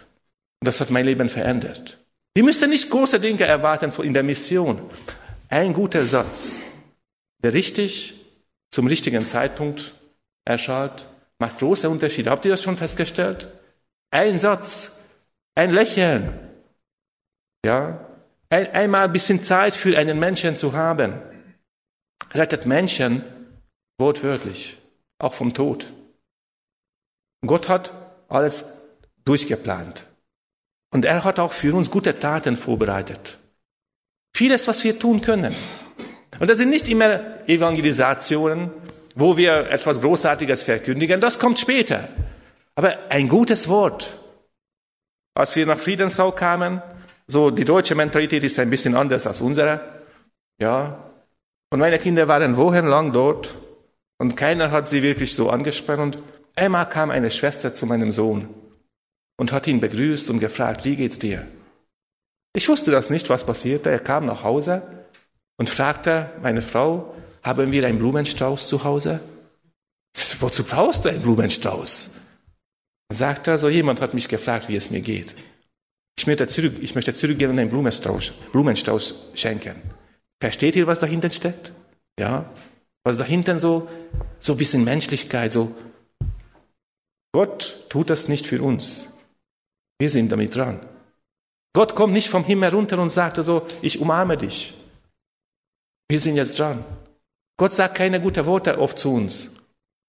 Und 0.62 0.68
das 0.68 0.80
hat 0.80 0.90
mein 0.90 1.06
Leben 1.06 1.28
verändert. 1.28 2.00
Wir 2.34 2.44
müssen 2.44 2.70
nicht 2.70 2.90
große 2.90 3.20
Dinge 3.20 3.44
erwarten 3.44 3.92
in 4.04 4.14
der 4.14 4.24
Mission. 4.24 4.82
Ein 5.50 5.74
guter 5.74 6.06
Satz, 6.06 6.58
der 7.44 7.54
richtig 7.54 8.14
zum 8.72 8.88
richtigen 8.88 9.28
Zeitpunkt 9.28 9.94
erschallt, 10.46 11.08
macht 11.40 11.60
große 11.60 11.90
Unterschiede. 11.90 12.30
Habt 12.30 12.46
ihr 12.46 12.52
das 12.52 12.64
schon 12.64 12.78
festgestellt? 12.78 13.50
Ein 14.12 14.38
Satz, 14.38 15.00
ein 15.56 15.72
Lächeln, 15.72 16.40
ja, 17.66 18.05
ein, 18.50 18.72
einmal 18.72 19.06
ein 19.06 19.12
bisschen 19.12 19.42
Zeit 19.44 19.76
für 19.76 19.98
einen 19.98 20.20
Menschen 20.20 20.58
zu 20.58 20.74
haben, 20.74 21.14
rettet 22.34 22.66
Menschen 22.66 23.24
wortwörtlich, 23.98 24.78
auch 25.20 25.34
vom 25.34 25.54
Tod. 25.54 25.92
Gott 27.46 27.70
hat 27.70 27.94
alles 28.28 28.82
durchgeplant. 29.24 30.06
Und 30.92 31.06
er 31.06 31.24
hat 31.24 31.40
auch 31.40 31.54
für 31.54 31.76
uns 31.76 31.92
gute 31.92 32.20
Taten 32.20 32.56
vorbereitet. 32.56 33.38
Vieles, 34.36 34.68
was 34.68 34.84
wir 34.84 34.98
tun 34.98 35.22
können. 35.22 35.56
Und 36.40 36.50
das 36.50 36.58
sind 36.58 36.70
nicht 36.70 36.88
immer 36.90 37.48
Evangelisationen, 37.48 38.72
wo 39.16 39.38
wir 39.38 39.70
etwas 39.70 40.02
Großartiges 40.02 40.64
verkündigen. 40.64 41.22
Das 41.22 41.40
kommt 41.40 41.60
später. 41.60 42.08
Aber 42.76 42.98
ein 43.10 43.30
gutes 43.30 43.68
Wort. 43.70 44.18
Als 45.34 45.56
wir 45.56 45.66
nach 45.66 45.78
Friedensau 45.78 46.32
kamen, 46.32 46.82
so 47.28 47.50
die 47.52 47.66
deutsche 47.66 47.96
Mentalität 47.96 48.44
ist 48.44 48.60
ein 48.60 48.70
bisschen 48.70 48.96
anders 48.96 49.26
als 49.28 49.42
unsere. 49.42 49.82
Ja. 50.60 51.12
Und 51.72 51.80
meine 51.80 52.00
Kinder 52.00 52.28
waren 52.28 52.58
wochenlang 52.58 53.12
dort 53.12 53.56
und 54.18 54.38
keiner 54.38 54.72
hat 54.72 54.88
sie 54.88 55.02
wirklich 55.02 55.34
so 55.34 55.50
angesprochen. 55.50 56.02
Und 56.02 56.20
einmal 56.56 56.88
kam 56.88 57.10
eine 57.12 57.32
Schwester 57.32 57.74
zu 57.74 57.86
meinem 57.86 58.12
Sohn 58.12 58.48
und 59.38 59.52
hat 59.52 59.68
ihn 59.68 59.82
begrüßt 59.82 60.30
und 60.30 60.40
gefragt, 60.40 60.86
wie 60.86 60.96
geht's 60.96 61.20
dir? 61.20 61.46
Ich 62.56 62.70
wusste 62.70 62.92
das 62.92 63.10
nicht, 63.10 63.30
was 63.30 63.46
passierte. 63.46 63.90
Er 63.90 64.00
kam 64.00 64.26
nach 64.26 64.44
Hause 64.44 64.82
und 65.58 65.70
fragte 65.70 66.30
meine 66.42 66.62
Frau, 66.62 67.14
haben 67.44 67.72
wir 67.72 67.86
einen 67.86 68.00
Blumenstrauß 68.00 68.68
zu 68.68 68.84
Hause? 68.84 69.20
Wozu 70.40 70.64
brauchst 70.64 71.04
du 71.04 71.10
einen 71.10 71.22
Blumenstrauß? 71.22 72.16
Dann 73.10 73.18
sagte 73.18 73.52
er, 73.52 73.58
so 73.58 73.70
jemand 73.70 74.02
hat 74.02 74.14
mich 74.14 74.30
gefragt, 74.30 74.70
wie 74.70 74.76
es 74.76 74.90
mir 74.90 75.02
geht. 75.02 75.36
Ich 76.18 76.28
möchte, 76.28 76.48
zurück, 76.48 76.76
ich 76.82 76.96
möchte 76.96 77.14
zurückgehen 77.14 77.52
und 77.52 77.60
einen 77.60 77.70
Blumenstrauß, 77.70 78.32
Blumenstrauß 78.52 79.32
schenken. 79.34 79.76
Versteht 80.42 80.76
ihr, 80.76 80.88
was 80.88 81.00
dahinter 81.00 81.30
steckt? 81.30 81.74
Ja? 82.20 82.50
Was 83.04 83.18
dahinter 83.18 83.60
so, 83.60 83.90
so 84.40 84.54
ein 84.54 84.58
bisschen 84.58 84.84
Menschlichkeit, 84.84 85.52
so. 85.52 85.76
Gott 87.34 87.86
tut 87.90 88.10
das 88.10 88.28
nicht 88.28 88.48
für 88.48 88.62
uns. 88.62 89.08
Wir 90.00 90.10
sind 90.10 90.32
damit 90.32 90.56
dran. 90.56 90.80
Gott 91.74 91.94
kommt 91.96 92.14
nicht 92.14 92.30
vom 92.30 92.46
Himmel 92.46 92.70
runter 92.70 92.98
und 93.00 93.10
sagt 93.10 93.44
so, 93.44 93.68
ich 93.82 94.00
umarme 94.00 94.38
dich. 94.38 94.74
Wir 96.10 96.20
sind 96.20 96.38
jetzt 96.38 96.58
dran. 96.58 96.86
Gott 97.58 97.74
sagt 97.74 97.96
keine 97.96 98.22
guten 98.22 98.46
Worte 98.46 98.80
oft 98.80 98.98
zu 98.98 99.14
uns, 99.14 99.52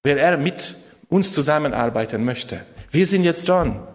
weil 0.04 0.18
er 0.18 0.36
mit 0.36 0.76
uns 1.08 1.32
zusammenarbeiten 1.32 2.24
möchte. 2.24 2.64
Wir 2.90 3.06
sind 3.06 3.24
jetzt 3.24 3.48
dran. 3.48 3.86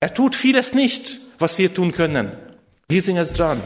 Er 0.00 0.14
tut 0.14 0.34
vieles 0.34 0.74
nicht, 0.74 1.18
was 1.38 1.58
wir 1.58 1.72
tun 1.72 1.92
können. 1.92 2.32
Wir 2.88 3.02
sind 3.02 3.16
jetzt 3.16 3.38
dran. 3.38 3.60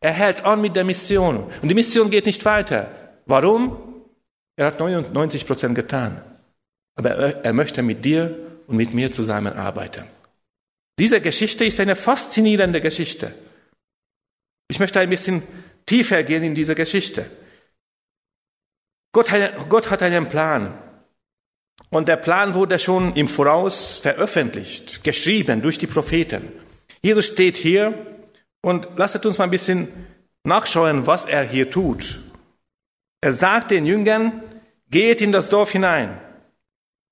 Er 0.00 0.12
hält 0.12 0.44
an 0.44 0.60
mit 0.60 0.76
der 0.76 0.84
Mission. 0.84 1.50
Und 1.62 1.68
die 1.68 1.74
Mission 1.74 2.10
geht 2.10 2.26
nicht 2.26 2.44
weiter. 2.44 2.90
Warum? 3.26 4.04
Er 4.56 4.66
hat 4.66 4.78
99 4.78 5.46
Prozent 5.46 5.74
getan. 5.74 6.20
Aber 6.96 7.10
er, 7.10 7.52
möchte 7.52 7.82
mit 7.82 8.04
dir 8.04 8.36
und 8.66 8.76
mit 8.76 8.94
mir 8.94 9.12
zusammenarbeiten. 9.12 10.04
Diese 10.98 11.20
Geschichte 11.20 11.64
ist 11.64 11.78
eine 11.78 11.94
faszinierende 11.94 12.80
Geschichte. 12.80 13.34
Ich 14.68 14.80
möchte 14.80 14.98
ein 15.00 15.10
bisschen 15.10 15.42
tiefer 15.84 16.22
gehen 16.22 16.42
in 16.42 16.54
diese 16.54 16.74
Geschichte. 16.74 17.26
Gott 19.12 19.30
hat 19.90 20.02
einen 20.02 20.28
Plan. 20.28 20.76
Und 21.90 22.08
der 22.08 22.16
Plan 22.16 22.54
wurde 22.54 22.78
schon 22.78 23.14
im 23.14 23.28
Voraus 23.28 23.98
veröffentlicht, 23.98 25.04
geschrieben 25.04 25.62
durch 25.62 25.78
die 25.78 25.86
Propheten. 25.86 26.52
Jesus 27.02 27.26
steht 27.26 27.56
hier 27.56 27.94
und 28.60 28.88
lasst 28.96 29.24
uns 29.24 29.38
mal 29.38 29.44
ein 29.44 29.50
bisschen 29.50 29.88
nachschauen, 30.44 31.06
was 31.06 31.24
er 31.24 31.44
hier 31.44 31.70
tut. 31.70 32.20
Er 33.20 33.32
sagt 33.32 33.70
den 33.70 33.86
Jüngern, 33.86 34.42
geht 34.90 35.20
in 35.20 35.32
das 35.32 35.48
Dorf 35.48 35.70
hinein. 35.70 36.20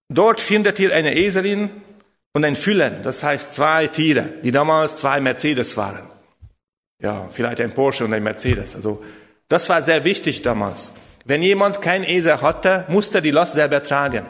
Dort 0.08 0.40
findet 0.40 0.78
ihr 0.78 0.94
eine 0.94 1.16
Eselin 1.16 1.70
und 2.32 2.44
ein 2.44 2.56
Füllen, 2.56 3.02
das 3.02 3.22
heißt 3.22 3.54
zwei 3.54 3.86
Tiere, 3.86 4.28
die 4.42 4.52
damals 4.52 4.96
zwei 4.96 5.20
Mercedes 5.20 5.76
waren. 5.76 6.08
Ja, 7.00 7.28
vielleicht 7.32 7.60
ein 7.60 7.72
Porsche 7.72 8.04
und 8.04 8.14
ein 8.14 8.22
Mercedes. 8.22 8.74
Also, 8.76 9.02
das 9.48 9.68
war 9.68 9.82
sehr 9.82 10.04
wichtig 10.04 10.42
damals. 10.42 10.94
Wenn 11.24 11.42
jemand 11.42 11.80
kein 11.80 12.04
Esel 12.04 12.40
hatte, 12.42 12.84
musste 12.88 13.22
die 13.22 13.30
Last 13.30 13.54
selber 13.54 13.82
tragen. 13.82 14.26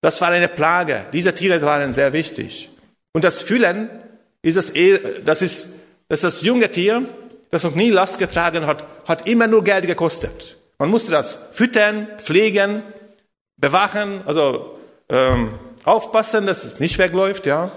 Das 0.00 0.20
war 0.20 0.28
eine 0.28 0.48
Plage. 0.48 1.06
Diese 1.12 1.34
Tiere 1.34 1.60
waren 1.62 1.92
sehr 1.92 2.12
wichtig. 2.12 2.70
Und 3.12 3.24
das 3.24 3.42
Füllen 3.42 3.90
ist 4.42 4.56
das, 4.56 4.72
das 5.24 5.42
ist, 5.42 5.74
das 6.08 6.18
ist 6.18 6.24
das 6.24 6.42
junge 6.42 6.70
Tier, 6.70 7.06
das 7.50 7.64
noch 7.64 7.74
nie 7.74 7.90
Last 7.90 8.18
getragen 8.18 8.66
hat, 8.66 8.84
hat 9.06 9.26
immer 9.26 9.46
nur 9.46 9.64
Geld 9.64 9.86
gekostet. 9.86 10.56
Man 10.78 10.90
musste 10.90 11.10
das 11.10 11.38
füttern, 11.52 12.06
pflegen, 12.18 12.82
bewachen, 13.56 14.22
also 14.26 14.78
ähm, 15.08 15.58
aufpassen, 15.84 16.46
dass 16.46 16.64
es 16.64 16.78
nicht 16.78 16.98
wegläuft, 16.98 17.46
ja. 17.46 17.72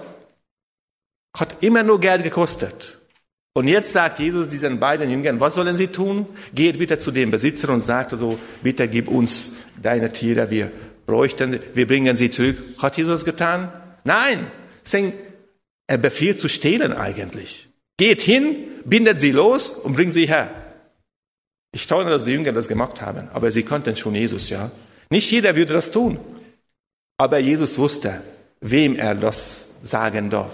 Hat 1.36 1.62
immer 1.62 1.82
nur 1.82 1.98
Geld 1.98 2.22
gekostet. 2.22 2.98
Und 3.54 3.68
jetzt 3.68 3.92
sagt 3.92 4.18
Jesus 4.18 4.48
diesen 4.48 4.78
beiden 4.78 5.10
Jüngern, 5.10 5.40
was 5.40 5.54
sollen 5.54 5.76
sie 5.76 5.88
tun? 5.88 6.26
Geht 6.54 6.78
bitte 6.78 6.98
zu 6.98 7.10
dem 7.10 7.30
Besitzer 7.30 7.70
und 7.70 7.80
sagt 7.80 8.12
so, 8.12 8.38
bitte 8.62 8.86
gib 8.88 9.08
uns 9.08 9.52
deine 9.82 10.12
Tiere, 10.12 10.48
wir 10.50 10.70
bräuchten, 11.06 11.60
wir 11.74 11.86
bringen 11.86 12.16
sie 12.16 12.30
zurück. 12.30 12.58
Hat 12.78 12.96
Jesus 12.96 13.24
getan? 13.24 13.72
Nein. 14.04 14.46
Er 15.86 15.98
befiehlt 15.98 16.40
zu 16.40 16.48
stehlen 16.48 16.92
eigentlich. 16.92 17.68
Geht 17.96 18.22
hin, 18.22 18.56
bindet 18.84 19.20
sie 19.20 19.32
los 19.32 19.70
und 19.70 19.94
bringt 19.94 20.12
sie 20.12 20.26
her. 20.26 20.50
Ich 21.72 21.82
staune, 21.82 22.10
dass 22.10 22.24
die 22.24 22.32
Jünger 22.32 22.52
das 22.52 22.68
gemacht 22.68 23.00
haben, 23.00 23.28
aber 23.32 23.50
sie 23.50 23.62
konnten 23.62 23.96
schon 23.96 24.14
Jesus, 24.14 24.50
ja. 24.50 24.70
Nicht 25.10 25.30
jeder 25.30 25.56
würde 25.56 25.72
das 25.72 25.90
tun. 25.90 26.18
Aber 27.18 27.38
Jesus 27.38 27.78
wusste, 27.78 28.22
wem 28.60 28.96
er 28.96 29.14
das 29.14 29.68
sagen 29.82 30.30
darf. 30.30 30.52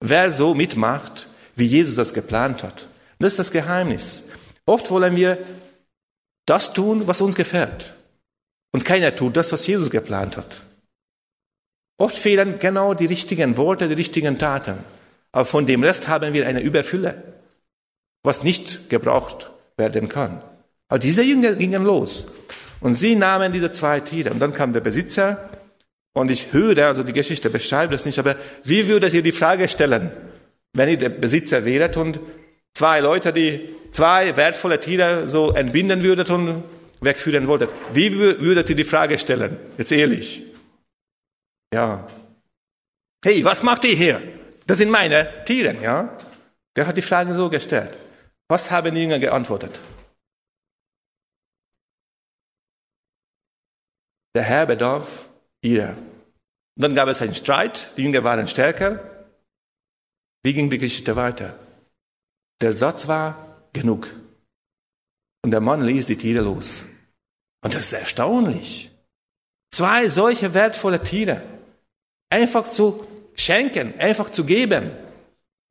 Wer 0.00 0.30
so 0.30 0.54
mitmacht, 0.54 1.28
wie 1.56 1.66
Jesus 1.66 1.94
das 1.94 2.14
geplant 2.14 2.62
hat. 2.62 2.86
Das 3.18 3.32
ist 3.32 3.38
das 3.38 3.50
Geheimnis. 3.50 4.24
Oft 4.64 4.90
wollen 4.90 5.16
wir 5.16 5.38
das 6.46 6.72
tun, 6.72 7.06
was 7.06 7.20
uns 7.20 7.34
gefällt. 7.34 7.94
Und 8.72 8.84
keiner 8.84 9.14
tut 9.14 9.36
das, 9.36 9.52
was 9.52 9.66
Jesus 9.66 9.90
geplant 9.90 10.36
hat. 10.36 10.62
Oft 11.98 12.16
fehlen 12.16 12.58
genau 12.58 12.94
die 12.94 13.06
richtigen 13.06 13.56
Worte, 13.56 13.88
die 13.88 13.94
richtigen 13.94 14.38
Taten. 14.38 14.78
Aber 15.32 15.44
von 15.44 15.66
dem 15.66 15.82
Rest 15.82 16.08
haben 16.08 16.32
wir 16.32 16.46
eine 16.46 16.60
Überfülle, 16.60 17.22
was 18.22 18.44
nicht 18.44 18.88
gebraucht 18.88 19.50
werden 19.76 20.08
kann. 20.08 20.42
Aber 20.88 20.98
diese 20.98 21.22
Jünger 21.22 21.54
gingen 21.54 21.84
los. 21.84 22.30
Und 22.80 22.94
sie 22.94 23.16
nahmen 23.16 23.52
diese 23.52 23.70
zwei 23.70 24.00
Tiere. 24.00 24.30
Und 24.30 24.38
dann 24.38 24.54
kam 24.54 24.72
der 24.72 24.80
Besitzer. 24.80 25.50
Und 26.12 26.30
ich 26.30 26.52
höre, 26.52 26.86
also 26.86 27.02
die 27.02 27.12
Geschichte 27.12 27.50
beschreibt 27.50 27.92
das 27.92 28.04
nicht, 28.04 28.18
aber 28.18 28.36
wie 28.64 28.88
würdet 28.88 29.12
ihr 29.12 29.22
die 29.22 29.32
Frage 29.32 29.68
stellen? 29.68 30.10
wenn 30.72 30.88
ihr 30.88 30.96
der 30.96 31.08
Besitzer 31.08 31.64
wäret 31.64 31.96
und 31.96 32.20
zwei 32.72 33.00
Leute, 33.00 33.32
die 33.32 33.68
zwei 33.90 34.36
wertvolle 34.36 34.80
Tiere 34.80 35.28
so 35.28 35.52
entbinden 35.52 36.02
würdet 36.02 36.30
und 36.30 36.62
wegführen 37.00 37.46
wolltet. 37.46 37.70
Wie 37.92 38.14
würdet 38.16 38.70
ihr 38.70 38.76
die 38.76 38.84
Frage 38.84 39.18
stellen? 39.18 39.58
Jetzt 39.76 39.92
ehrlich. 39.92 40.42
Ja. 41.72 42.08
Hey, 43.24 43.44
was 43.44 43.62
macht 43.62 43.84
ihr 43.84 43.94
hier? 43.94 44.22
Das 44.66 44.78
sind 44.78 44.90
meine 44.90 45.44
Tiere, 45.44 45.74
ja? 45.82 46.16
Der 46.76 46.86
hat 46.86 46.96
die 46.96 47.02
Frage 47.02 47.34
so 47.34 47.50
gestellt. 47.50 47.98
Was 48.48 48.70
haben 48.70 48.94
die 48.94 49.02
Jünger 49.02 49.18
geantwortet? 49.18 49.80
Der 54.34 54.42
Herr 54.42 54.66
bedarf 54.66 55.28
ihr. 55.62 55.96
Und 56.76 56.82
dann 56.82 56.94
gab 56.94 57.08
es 57.08 57.20
einen 57.20 57.34
Streit, 57.34 57.96
die 57.96 58.04
Jünger 58.04 58.22
waren 58.22 58.46
stärker, 58.46 59.18
wie 60.44 60.54
ging 60.54 60.70
die 60.70 60.78
Geschichte 60.78 61.16
weiter? 61.16 61.58
Der 62.60 62.72
Satz 62.72 63.08
war 63.08 63.58
genug. 63.72 64.08
Und 65.48 65.52
der 65.52 65.60
Mann 65.60 65.80
ließ 65.80 66.04
die 66.04 66.16
Tiere 66.18 66.42
los. 66.42 66.82
Und 67.62 67.74
das 67.74 67.84
ist 67.84 67.94
erstaunlich. 67.94 68.90
Zwei 69.70 70.06
solche 70.10 70.52
wertvolle 70.52 71.02
Tiere 71.02 71.40
einfach 72.28 72.68
zu 72.68 73.06
schenken, 73.34 73.98
einfach 73.98 74.28
zu 74.28 74.44
geben, 74.44 74.90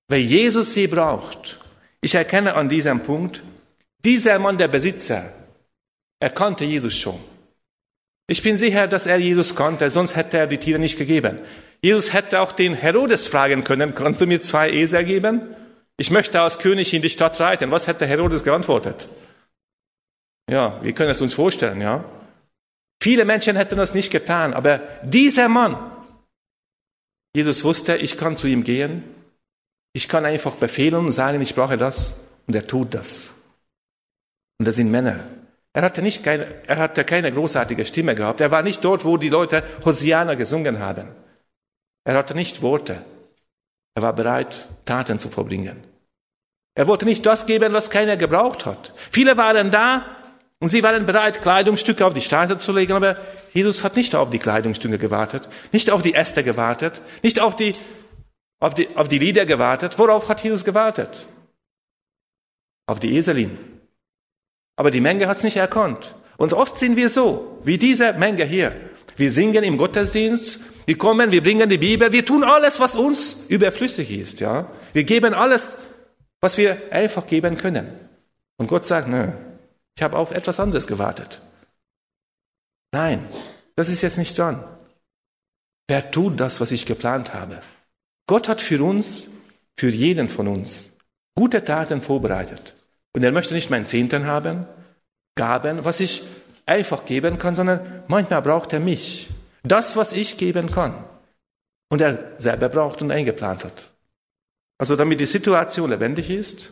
weil 0.07 0.21
Jesus 0.21 0.73
sie 0.73 0.87
braucht. 0.87 1.59
Ich 2.01 2.15
erkenne 2.15 2.55
an 2.55 2.69
diesem 2.69 3.01
Punkt, 3.01 3.43
dieser 4.03 4.39
Mann, 4.39 4.57
der 4.57 4.67
Besitzer, 4.67 5.31
er 6.19 6.31
kannte 6.31 6.65
Jesus 6.65 6.97
schon. 6.97 7.19
Ich 8.25 8.41
bin 8.41 8.55
sicher, 8.55 8.87
dass 8.87 9.05
er 9.05 9.17
Jesus 9.17 9.55
kannte, 9.55 9.91
sonst 9.91 10.15
hätte 10.15 10.39
er 10.39 10.47
die 10.47 10.57
Tiere 10.57 10.79
nicht 10.79 10.97
gegeben. 10.97 11.37
Jesus 11.83 12.13
hätte 12.13 12.39
auch 12.39 12.51
den 12.51 12.73
Herodes 12.73 13.27
fragen 13.27 13.63
können, 13.63 13.93
kannst 13.93 14.21
du 14.21 14.25
mir 14.25 14.41
zwei 14.41 14.71
Esel 14.71 15.05
geben? 15.05 15.55
Ich 15.97 16.09
möchte 16.09 16.41
als 16.41 16.57
König 16.57 16.95
in 16.95 17.03
die 17.03 17.11
Stadt 17.11 17.39
reiten. 17.39 17.69
Was 17.69 17.85
hätte 17.85 18.07
Herodes 18.07 18.43
geantwortet? 18.43 19.07
Ja, 20.49 20.81
wir 20.81 20.93
können 20.93 21.11
es 21.11 21.21
uns 21.21 21.33
vorstellen, 21.33 21.81
ja. 21.81 22.03
Viele 23.01 23.25
Menschen 23.25 23.55
hätten 23.55 23.77
das 23.77 23.93
nicht 23.93 24.11
getan, 24.11 24.53
aber 24.53 24.79
dieser 25.03 25.49
Mann, 25.49 25.77
Jesus 27.35 27.63
wusste, 27.63 27.97
ich 27.97 28.17
kann 28.17 28.37
zu 28.37 28.47
ihm 28.47 28.63
gehen, 28.63 29.03
ich 29.93 30.07
kann 30.07 30.25
einfach 30.25 30.55
befehlen 30.55 30.95
und 30.95 31.11
sagen, 31.11 31.41
ich 31.41 31.53
brauche 31.53 31.77
das, 31.77 32.21
und 32.47 32.55
er 32.55 32.65
tut 32.65 32.93
das. 32.93 33.33
Und 34.57 34.67
das 34.67 34.75
sind 34.75 34.89
Männer. 34.89 35.19
Er 35.73 35.83
hatte, 35.83 36.01
nicht 36.01 36.23
keine, 36.23 36.47
er 36.65 36.77
hatte 36.77 37.03
keine 37.03 37.31
großartige 37.31 37.85
Stimme 37.85 38.15
gehabt. 38.15 38.41
Er 38.41 38.49
war 38.49 38.63
nicht 38.63 38.83
dort, 38.83 39.05
wo 39.05 39.17
die 39.17 39.29
Leute 39.29 39.63
Hosiana 39.85 40.33
gesungen 40.33 40.79
haben. 40.79 41.07
Er 42.03 42.15
hatte 42.15 42.33
nicht 42.33 42.63
Worte. 42.63 42.99
Er 43.93 44.01
war 44.01 44.13
bereit, 44.13 44.65
Taten 44.85 45.19
zu 45.19 45.29
vollbringen. 45.29 45.83
Er 46.73 46.87
wollte 46.87 47.05
nicht 47.05 47.25
das 47.25 47.45
geben, 47.45 47.73
was 47.73 47.91
keiner 47.91 48.17
gebraucht 48.17 48.65
hat. 48.65 48.93
Viele 49.11 49.37
waren 49.37 49.69
da 49.69 50.16
und 50.59 50.69
sie 50.69 50.81
waren 50.81 51.05
bereit, 51.05 51.41
Kleidungsstücke 51.41 52.05
auf 52.05 52.13
die 52.13 52.21
Straße 52.21 52.57
zu 52.57 52.71
legen, 52.71 52.93
aber 52.93 53.17
Jesus 53.53 53.83
hat 53.83 53.95
nicht 53.95 54.15
auf 54.15 54.31
die 54.31 54.39
Kleidungsstücke 54.39 54.97
gewartet, 54.97 55.47
nicht 55.71 55.91
auf 55.91 56.01
die 56.01 56.15
Äste 56.15 56.43
gewartet, 56.43 57.01
nicht 57.21 57.39
auf 57.39 57.55
die, 57.55 57.73
auf 58.59 58.73
die, 58.73 58.87
auf 58.95 59.07
die 59.07 59.19
Lieder 59.19 59.45
gewartet. 59.45 59.99
Worauf 59.99 60.29
hat 60.29 60.43
Jesus 60.43 60.65
gewartet? 60.65 61.27
Auf 62.87 62.99
die 62.99 63.15
Eselin. 63.15 63.57
Aber 64.75 64.89
die 64.89 65.01
Menge 65.01 65.27
hat 65.27 65.37
es 65.37 65.43
nicht 65.43 65.57
erkannt. 65.57 66.15
Und 66.37 66.53
oft 66.53 66.77
sind 66.77 66.97
wir 66.97 67.09
so, 67.09 67.59
wie 67.63 67.77
diese 67.77 68.13
Menge 68.13 68.43
hier. 68.43 68.71
Wir 69.15 69.31
singen 69.31 69.63
im 69.63 69.77
Gottesdienst, 69.77 70.59
wir 70.85 70.97
kommen, 70.97 71.31
wir 71.31 71.43
bringen 71.43 71.69
die 71.69 71.77
Bibel, 71.77 72.11
wir 72.11 72.25
tun 72.25 72.43
alles, 72.43 72.79
was 72.79 72.95
uns 72.95 73.45
überflüssig 73.49 74.09
ist, 74.09 74.39
ja. 74.39 74.69
Wir 74.93 75.03
geben 75.03 75.33
alles, 75.33 75.77
was 76.39 76.57
wir 76.57 76.77
einfach 76.91 77.27
geben 77.27 77.57
können. 77.57 77.91
Und 78.57 78.67
Gott 78.67 78.85
sagt, 78.85 79.07
nö, 79.07 79.31
ich 79.97 80.03
habe 80.03 80.15
auf 80.15 80.29
etwas 80.29 80.59
anderes 80.59 80.85
gewartet. 80.85 81.41
Nein, 82.93 83.27
das 83.75 83.89
ist 83.89 84.03
jetzt 84.03 84.19
nicht 84.19 84.37
dran. 84.37 84.63
Wer 85.87 86.11
tut 86.11 86.39
das, 86.39 86.61
was 86.61 86.71
ich 86.71 86.85
geplant 86.85 87.33
habe? 87.33 87.61
Gott 88.27 88.47
hat 88.47 88.61
für 88.61 88.83
uns, 88.83 89.31
für 89.75 89.89
jeden 89.89 90.29
von 90.29 90.47
uns, 90.47 90.89
gute 91.35 91.65
Taten 91.65 92.01
vorbereitet. 92.01 92.75
Und 93.13 93.23
er 93.23 93.31
möchte 93.31 93.55
nicht 93.55 93.71
meinen 93.71 93.87
Zehnten 93.87 94.27
haben, 94.27 94.67
Gaben, 95.35 95.83
was 95.83 95.99
ich 95.99 96.21
einfach 96.67 97.05
geben 97.05 97.39
kann, 97.39 97.55
sondern 97.55 98.03
manchmal 98.07 98.43
braucht 98.43 98.73
er 98.73 98.79
mich. 98.79 99.29
Das, 99.63 99.95
was 99.95 100.13
ich 100.13 100.37
geben 100.37 100.69
kann. 100.69 101.05
Und 101.89 102.01
er 102.01 102.33
selber 102.37 102.69
braucht 102.69 103.01
und 103.01 103.11
eingeplant 103.11 103.63
hat. 103.63 103.91
Also 104.77 104.95
damit 104.95 105.19
die 105.19 105.25
Situation 105.25 105.89
lebendig 105.89 106.29
ist. 106.29 106.71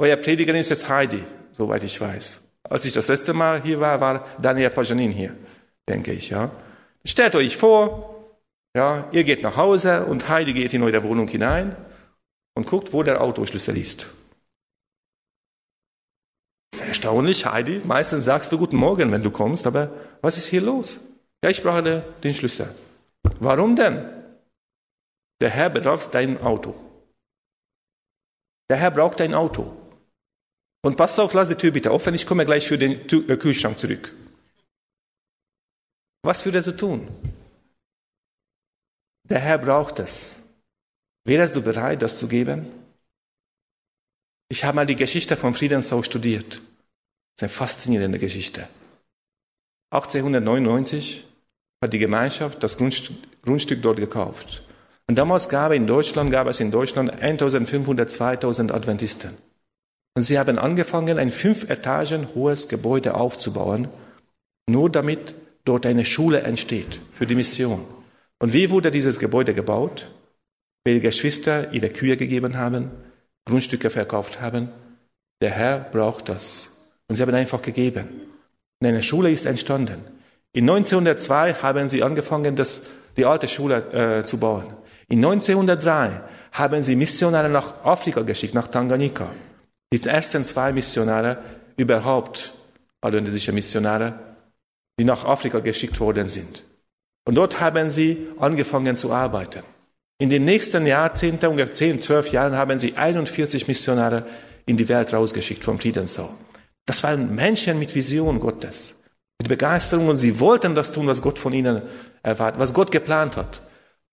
Euer 0.00 0.16
Prediger 0.16 0.54
ist 0.56 0.70
jetzt 0.70 0.88
Heidi, 0.88 1.24
soweit 1.52 1.84
ich 1.84 2.00
weiß. 2.00 2.47
Als 2.64 2.84
ich 2.84 2.92
das 2.92 3.08
letzte 3.08 3.32
Mal 3.32 3.62
hier 3.62 3.80
war, 3.80 4.00
war 4.00 4.26
Daniel 4.40 4.70
Pajanin 4.70 5.10
hier, 5.10 5.34
denke 5.88 6.12
ich, 6.12 6.30
ja. 6.30 6.50
Stellt 7.04 7.34
euch 7.34 7.56
vor, 7.56 8.18
ja, 8.76 9.08
ihr 9.12 9.24
geht 9.24 9.42
nach 9.42 9.56
Hause 9.56 10.04
und 10.04 10.28
Heidi 10.28 10.52
geht 10.52 10.74
in 10.74 10.82
eure 10.82 11.02
Wohnung 11.04 11.28
hinein 11.28 11.76
und 12.54 12.66
guckt, 12.66 12.92
wo 12.92 13.02
der 13.02 13.20
Autoschlüssel 13.20 13.76
ist. 13.76 14.06
Das 16.70 16.82
ist 16.82 16.88
erstaunlich, 16.88 17.46
Heidi. 17.46 17.80
Meistens 17.84 18.24
sagst 18.24 18.52
du 18.52 18.58
Guten 18.58 18.76
Morgen, 18.76 19.10
wenn 19.10 19.22
du 19.22 19.30
kommst, 19.30 19.66
aber 19.66 19.90
was 20.20 20.36
ist 20.36 20.48
hier 20.48 20.60
los? 20.60 21.00
Ja, 21.42 21.50
ich 21.50 21.62
brauche 21.62 22.02
den 22.22 22.34
Schlüssel. 22.34 22.74
Warum 23.40 23.74
denn? 23.76 24.08
Der 25.40 25.50
Herr 25.50 25.70
bedarf 25.70 26.10
dein 26.10 26.40
Auto. 26.42 26.74
Der 28.70 28.76
Herr 28.76 28.90
braucht 28.90 29.20
dein 29.20 29.34
Auto. 29.34 29.74
Und 30.82 30.96
pass 30.96 31.18
auf, 31.18 31.34
lass 31.34 31.48
die 31.48 31.56
Tür 31.56 31.72
bitte 31.72 31.92
offen, 31.92 32.14
ich 32.14 32.26
komme 32.26 32.46
gleich 32.46 32.68
für 32.68 32.78
den 32.78 32.92
äh, 32.92 33.36
Kühlschrank 33.36 33.78
zurück. 33.78 34.12
Was 36.22 36.44
würde 36.44 36.58
er 36.58 36.62
so 36.62 36.72
tun? 36.72 37.08
Der 39.24 39.40
Herr 39.40 39.58
braucht 39.58 39.98
es. 39.98 40.36
Wärst 41.24 41.56
du 41.56 41.62
bereit, 41.62 42.02
das 42.02 42.16
zu 42.16 42.28
geben? 42.28 42.66
Ich 44.48 44.64
habe 44.64 44.76
mal 44.76 44.86
die 44.86 44.96
Geschichte 44.96 45.36
von 45.36 45.54
Friedenshaus 45.54 46.06
studiert. 46.06 46.54
Das 46.54 46.62
ist 47.36 47.42
eine 47.42 47.48
faszinierende 47.50 48.18
Geschichte. 48.18 48.66
1899 49.90 51.24
hat 51.82 51.92
die 51.92 51.98
Gemeinschaft 51.98 52.62
das 52.62 52.78
Grundstück 52.78 53.82
dort 53.82 53.98
gekauft. 53.98 54.62
Und 55.06 55.16
damals 55.16 55.48
gab, 55.48 55.72
in 55.72 55.86
Deutschland, 55.86 56.30
gab 56.30 56.46
es 56.46 56.60
in 56.60 56.70
Deutschland 56.70 57.10
1500, 57.22 58.10
2000 58.10 58.72
Adventisten. 58.72 59.36
Und 60.18 60.24
sie 60.24 60.36
haben 60.36 60.58
angefangen, 60.58 61.16
ein 61.16 61.30
fünf 61.30 61.70
Etagen 61.70 62.26
hohes 62.34 62.68
Gebäude 62.68 63.14
aufzubauen, 63.14 63.86
nur 64.68 64.90
damit 64.90 65.36
dort 65.64 65.86
eine 65.86 66.04
Schule 66.04 66.40
entsteht 66.40 67.00
für 67.12 67.24
die 67.24 67.36
Mission. 67.36 67.84
Und 68.40 68.52
wie 68.52 68.68
wurde 68.70 68.90
dieses 68.90 69.20
Gebäude 69.20 69.54
gebaut? 69.54 70.10
Weil 70.84 70.98
Geschwister 70.98 71.72
ihre 71.72 71.90
Kühe 71.90 72.16
gegeben 72.16 72.56
haben, 72.56 72.90
Grundstücke 73.44 73.90
verkauft 73.90 74.40
haben. 74.40 74.70
Der 75.40 75.50
Herr 75.50 75.78
braucht 75.78 76.28
das. 76.28 76.66
Und 77.06 77.14
sie 77.14 77.22
haben 77.22 77.36
einfach 77.36 77.62
gegeben. 77.62 78.08
Und 78.80 78.88
eine 78.88 79.04
Schule 79.04 79.30
ist 79.30 79.46
entstanden. 79.46 80.00
In 80.52 80.68
1902 80.68 81.54
haben 81.62 81.86
sie 81.86 82.02
angefangen, 82.02 82.56
das, 82.56 82.88
die 83.16 83.24
alte 83.24 83.46
Schule 83.46 83.76
äh, 83.92 84.24
zu 84.24 84.40
bauen. 84.40 84.64
In 85.06 85.24
1903 85.24 86.22
haben 86.50 86.82
sie 86.82 86.96
Missionare 86.96 87.48
nach 87.48 87.84
Afrika 87.84 88.22
geschickt, 88.22 88.54
nach 88.54 88.66
Tanganyika. 88.66 89.28
Die 89.92 90.04
ersten 90.04 90.44
zwei 90.44 90.72
Missionare 90.72 91.38
überhaupt, 91.76 92.52
adventistische 93.00 93.52
Missionare, 93.52 94.18
die 94.98 95.04
nach 95.04 95.24
Afrika 95.24 95.60
geschickt 95.60 95.98
worden 96.00 96.28
sind. 96.28 96.62
Und 97.24 97.36
dort 97.36 97.60
haben 97.60 97.90
sie 97.90 98.28
angefangen 98.38 98.96
zu 98.96 99.12
arbeiten. 99.12 99.62
In 100.18 100.30
den 100.30 100.44
nächsten 100.44 100.86
Jahrzehnten, 100.86 101.46
ungefähr 101.46 101.74
10, 101.74 102.02
12 102.02 102.32
Jahren, 102.32 102.56
haben 102.56 102.76
sie 102.76 102.96
41 102.96 103.68
Missionare 103.68 104.26
in 104.66 104.76
die 104.76 104.88
Welt 104.88 105.14
rausgeschickt 105.14 105.64
vom 105.64 105.78
Friedensau. 105.78 106.28
Das 106.86 107.02
waren 107.04 107.34
Menschen 107.34 107.78
mit 107.78 107.94
Vision 107.94 108.40
Gottes, 108.40 108.94
mit 109.38 109.48
Begeisterung 109.48 110.08
und 110.08 110.16
sie 110.16 110.40
wollten 110.40 110.74
das 110.74 110.90
tun, 110.90 111.06
was 111.06 111.22
Gott 111.22 111.38
von 111.38 111.52
ihnen 111.52 111.82
erwartet, 112.22 112.60
was 112.60 112.74
Gott 112.74 112.90
geplant 112.90 113.36
hat. 113.36 113.62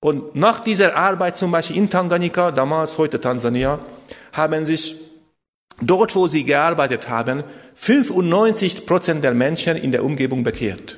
Und 0.02 0.36
nach 0.36 0.60
dieser 0.60 0.96
Arbeit 0.96 1.38
zum 1.38 1.52
Beispiel 1.52 1.78
in 1.78 1.90
Tanganyika, 1.90 2.52
damals, 2.52 2.98
heute 2.98 3.20
Tansania, 3.20 3.80
haben 4.34 4.66
sich 4.66 5.02
dort, 5.82 6.16
wo 6.16 6.28
sie 6.28 6.44
gearbeitet 6.44 7.10
haben, 7.10 7.44
95 7.76 8.86
Prozent 8.86 9.24
der 9.24 9.34
Menschen 9.34 9.78
in 9.78 9.92
der 9.92 10.04
Umgebung 10.04 10.44
bekehrt. 10.44 10.98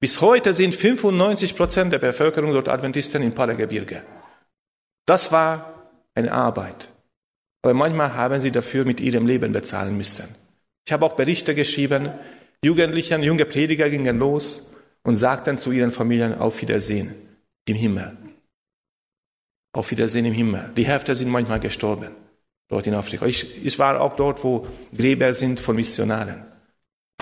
Bis 0.00 0.20
heute 0.20 0.52
sind 0.52 0.74
95 0.74 1.56
Prozent 1.56 1.92
der 1.92 1.98
Bevölkerung 1.98 2.52
dort 2.52 2.68
Adventisten 2.68 3.22
im 3.22 3.32
Palagebirge. 3.32 4.02
Das 5.06 5.30
war 5.32 5.90
eine 6.14 6.32
Arbeit. 6.32 6.88
Aber 7.62 7.74
manchmal 7.74 8.14
haben 8.14 8.40
sie 8.40 8.50
dafür 8.50 8.84
mit 8.84 9.00
ihrem 9.00 9.26
Leben 9.26 9.52
bezahlen 9.52 9.96
müssen. 9.96 10.24
Ich 10.84 10.92
habe 10.92 11.06
auch 11.06 11.14
Berichte 11.14 11.54
geschrieben, 11.54 12.10
Jugendliche, 12.64 13.16
junge 13.18 13.44
Prediger 13.44 13.90
gingen 13.90 14.18
los 14.18 14.72
und 15.02 15.16
sagten 15.16 15.58
zu 15.58 15.72
ihren 15.72 15.92
Familien 15.92 16.34
auf 16.34 16.60
Wiedersehen 16.62 17.14
im 17.64 17.76
Himmel. 17.76 18.16
Auf 19.72 19.90
Wiedersehen 19.90 20.26
im 20.26 20.32
Himmel. 20.32 20.70
Die 20.76 20.84
Hälfte 20.84 21.14
sind 21.14 21.30
manchmal 21.30 21.60
gestorben, 21.60 22.10
dort 22.72 22.86
in 22.86 22.94
Afrika. 22.94 23.26
Ich, 23.26 23.64
ich 23.64 23.78
war 23.78 24.00
auch 24.00 24.16
dort, 24.16 24.42
wo 24.42 24.66
Gräber 24.96 25.34
sind 25.34 25.60
von 25.60 25.76
Missionaren. 25.76 26.42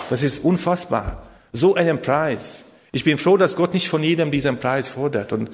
Das 0.09 0.23
ist 0.23 0.45
unfassbar. 0.45 1.27
So 1.53 1.75
einen 1.75 2.01
Preis. 2.01 2.63
Ich 2.93 3.03
bin 3.03 3.19
froh, 3.19 3.37
dass 3.37 3.57
Gott 3.57 3.75
nicht 3.75 3.89
von 3.89 4.03
jedem 4.03 4.31
diesen 4.31 4.59
Preis 4.59 4.89
fordert. 4.89 5.33
Und, 5.33 5.51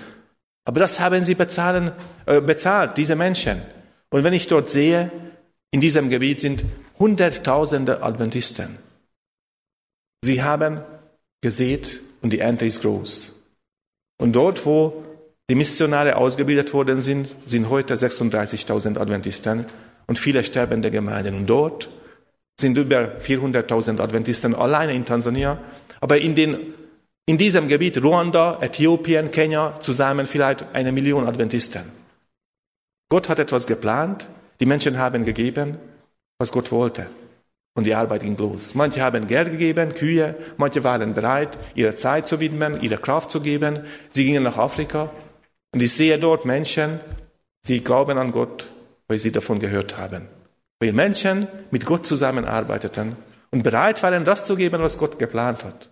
aber 0.65 0.81
das 0.81 1.01
haben 1.01 1.25
sie 1.25 1.35
bezahlen, 1.35 1.93
äh, 2.27 2.43
bezahlt, 2.43 2.99
diese 2.99 3.17
Menschen. 3.17 3.63
Und 4.11 4.23
wenn 4.23 4.35
ich 4.35 4.47
dort 4.49 4.69
sehe, 4.69 5.11
in 5.71 5.81
diesem 5.81 6.11
Gebiet 6.11 6.41
sind 6.41 6.63
Hunderttausende 6.99 8.03
Adventisten. 8.03 8.79
Sie 10.23 10.43
haben 10.43 10.81
gesät 11.43 12.01
und 12.23 12.33
die 12.33 12.39
Ernte 12.39 12.67
ist 12.67 12.83
groß. 12.83 13.33
Und 14.19 14.33
dort, 14.33 14.65
wo 14.65 15.05
die 15.49 15.55
Missionare 15.55 16.17
ausgebildet 16.17 16.73
worden 16.73 17.01
sind, 17.01 17.29
sind 17.47 17.69
heute 17.69 17.95
36.000 17.95 18.99
Adventisten 18.99 19.67
und 20.07 20.19
viele 20.19 20.45
sterbende 20.45 20.91
Gemeinden. 20.91 21.35
Und 21.35 21.47
dort 21.47 21.89
sind 22.59 22.77
über 22.79 23.17
400.000 23.19 24.01
Adventisten 24.01 24.55
alleine 24.55 24.95
in 24.95 25.05
Tansania. 25.05 25.59
Aber 26.01 26.19
in, 26.19 26.35
den, 26.35 26.75
in 27.27 27.39
diesem 27.39 27.69
Gebiet, 27.69 28.03
Ruanda, 28.03 28.59
Äthiopien, 28.61 29.31
Kenia, 29.31 29.79
zusammen 29.81 30.27
vielleicht 30.27 30.65
eine 30.73 30.93
Million 30.93 31.27
Adventisten. 31.27 31.83
Gott 33.09 33.29
hat 33.29 33.39
etwas 33.39 33.67
geplant, 33.67 34.27
die 34.61 34.67
Menschen 34.67 34.99
haben 34.99 35.25
gegeben, 35.25 35.77
was 36.39 36.51
Gott 36.51 36.73
wollte. 36.73 37.07
Und 37.75 37.85
die 37.85 37.95
Arbeit 37.95 38.23
ging 38.23 38.39
los. 38.39 38.75
Manche 38.75 39.03
haben 39.03 39.27
Geld 39.27 39.51
gegeben, 39.51 39.93
Kühe, 39.93 40.35
manche 40.57 40.83
waren 40.83 41.13
bereit, 41.13 41.59
ihre 41.75 41.95
Zeit 41.95 42.27
zu 42.27 42.41
widmen, 42.41 42.81
ihre 42.81 42.97
Kraft 42.97 43.31
zu 43.31 43.43
geben. 43.43 43.81
Sie 44.09 44.25
gingen 44.25 44.43
nach 44.43 44.57
Afrika. 44.57 45.11
Und 45.73 45.83
ich 45.83 45.93
sehe 45.93 46.19
dort 46.19 46.47
Menschen, 46.47 47.01
sie 47.61 47.85
glauben 47.85 48.17
an 48.17 48.33
Gott, 48.33 48.71
weil 49.09 49.19
sie 49.19 49.33
davon 49.33 49.61
gehört 49.61 49.97
haben. 49.97 50.29
Weil 50.81 50.93
Menschen 50.93 51.49
mit 51.71 51.87
Gott 51.87 52.07
zusammenarbeiteten 52.07 53.17
und 53.51 53.63
bereit 53.63 54.03
waren, 54.03 54.25
das 54.25 54.45
zu 54.45 54.57
geben, 54.57 54.83
was 54.83 54.99
Gott 54.99 55.19
geplant 55.19 55.65
hat. 55.65 55.91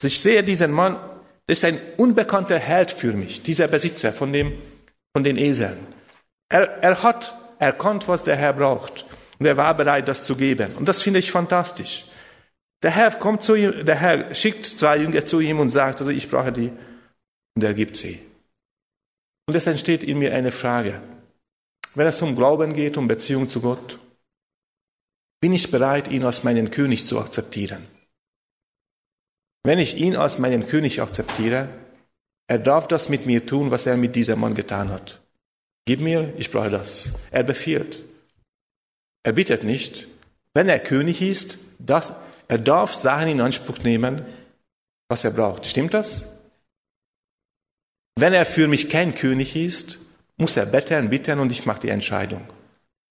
Also 0.00 0.08
ich 0.08 0.20
sehe 0.20 0.42
diesen 0.42 0.72
Mann, 0.72 0.96
das 1.46 1.58
ist 1.58 1.64
ein 1.64 1.80
unbekannter 1.96 2.58
Held 2.58 2.90
für 2.90 3.12
mich, 3.12 3.42
dieser 3.42 3.68
Besitzer 3.68 4.12
von, 4.12 4.32
dem, 4.32 4.52
von 5.14 5.24
den 5.24 5.38
Eseln. 5.38 5.78
Er, 6.50 6.82
er 6.82 7.02
hat 7.02 7.34
erkannt, 7.58 8.06
was 8.08 8.24
der 8.24 8.36
Herr 8.36 8.52
braucht. 8.52 9.06
Und 9.38 9.46
er 9.46 9.56
war 9.56 9.74
bereit, 9.74 10.08
das 10.08 10.24
zu 10.24 10.36
geben. 10.36 10.72
Und 10.76 10.88
das 10.88 11.02
finde 11.02 11.20
ich 11.20 11.30
fantastisch. 11.30 12.04
Der 12.82 12.90
Herr 12.90 13.10
kommt 13.12 13.42
zu 13.42 13.54
ihm, 13.54 13.84
der 13.84 13.96
Herr 13.96 14.34
schickt 14.34 14.66
zwei 14.66 14.98
Jünger 14.98 15.26
zu 15.26 15.40
ihm 15.40 15.58
und 15.58 15.70
sagt, 15.70 16.00
also 16.00 16.10
ich 16.10 16.30
brauche 16.30 16.52
die. 16.52 16.70
Und 17.54 17.62
er 17.62 17.74
gibt 17.74 17.96
sie. 17.96 18.20
Und 19.46 19.54
es 19.54 19.66
entsteht 19.66 20.04
in 20.04 20.18
mir 20.18 20.34
eine 20.34 20.52
Frage. 20.52 21.00
Wenn 21.94 22.06
es 22.06 22.22
um 22.22 22.36
Glauben 22.36 22.74
geht, 22.74 22.96
um 22.96 23.08
Beziehung 23.08 23.48
zu 23.48 23.60
Gott, 23.60 23.98
bin 25.40 25.52
ich 25.52 25.70
bereit, 25.70 26.08
ihn 26.08 26.24
als 26.24 26.44
meinen 26.44 26.70
König 26.70 27.06
zu 27.06 27.18
akzeptieren? 27.18 27.86
Wenn 29.64 29.78
ich 29.78 29.96
ihn 29.96 30.16
als 30.16 30.38
meinen 30.38 30.66
König 30.66 31.00
akzeptiere, 31.02 31.68
er 32.46 32.58
darf 32.58 32.88
das 32.88 33.08
mit 33.08 33.26
mir 33.26 33.44
tun, 33.44 33.70
was 33.70 33.86
er 33.86 33.96
mit 33.96 34.16
diesem 34.16 34.40
Mann 34.40 34.54
getan 34.54 34.88
hat. 34.88 35.20
Gib 35.84 36.00
mir, 36.00 36.32
ich 36.38 36.50
brauche 36.50 36.70
das. 36.70 37.10
Er 37.30 37.42
befiehlt. 37.42 38.02
Er 39.22 39.32
bittet 39.32 39.64
nicht. 39.64 40.06
Wenn 40.54 40.68
er 40.68 40.78
König 40.78 41.22
ist, 41.22 41.58
das, 41.78 42.12
er 42.48 42.58
darf 42.58 42.94
Sachen 42.94 43.28
in 43.28 43.40
Anspruch 43.40 43.78
nehmen, 43.78 44.24
was 45.08 45.24
er 45.24 45.30
braucht. 45.30 45.66
Stimmt 45.66 45.94
das? 45.94 46.24
Wenn 48.16 48.32
er 48.32 48.46
für 48.46 48.68
mich 48.68 48.88
kein 48.88 49.14
König 49.14 49.54
ist, 49.54 49.98
muss 50.38 50.56
er 50.56 50.66
betteln, 50.66 51.10
bitten 51.10 51.40
und 51.40 51.52
ich 51.52 51.66
mache 51.66 51.80
die 51.80 51.90
Entscheidung. 51.90 52.44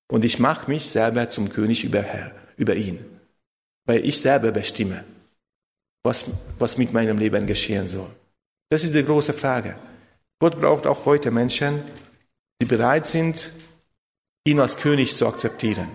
Und 0.09 0.25
ich 0.25 0.39
mache 0.39 0.69
mich 0.69 0.89
selber 0.89 1.29
zum 1.29 1.49
König 1.49 1.83
über, 1.83 2.01
Herr, 2.01 2.31
über 2.55 2.75
ihn. 2.75 3.05
Weil 3.85 4.05
ich 4.05 4.19
selber 4.19 4.51
bestimme, 4.51 5.03
was, 6.03 6.25
was 6.57 6.77
mit 6.77 6.93
meinem 6.93 7.17
Leben 7.17 7.45
geschehen 7.45 7.87
soll. 7.87 8.09
Das 8.69 8.83
ist 8.83 8.95
die 8.95 9.03
große 9.03 9.33
Frage. 9.33 9.75
Gott 10.39 10.59
braucht 10.59 10.87
auch 10.87 11.05
heute 11.05 11.31
Menschen, 11.31 11.81
die 12.61 12.65
bereit 12.65 13.05
sind, 13.05 13.51
ihn 14.45 14.59
als 14.59 14.77
König 14.77 15.15
zu 15.15 15.27
akzeptieren. 15.27 15.89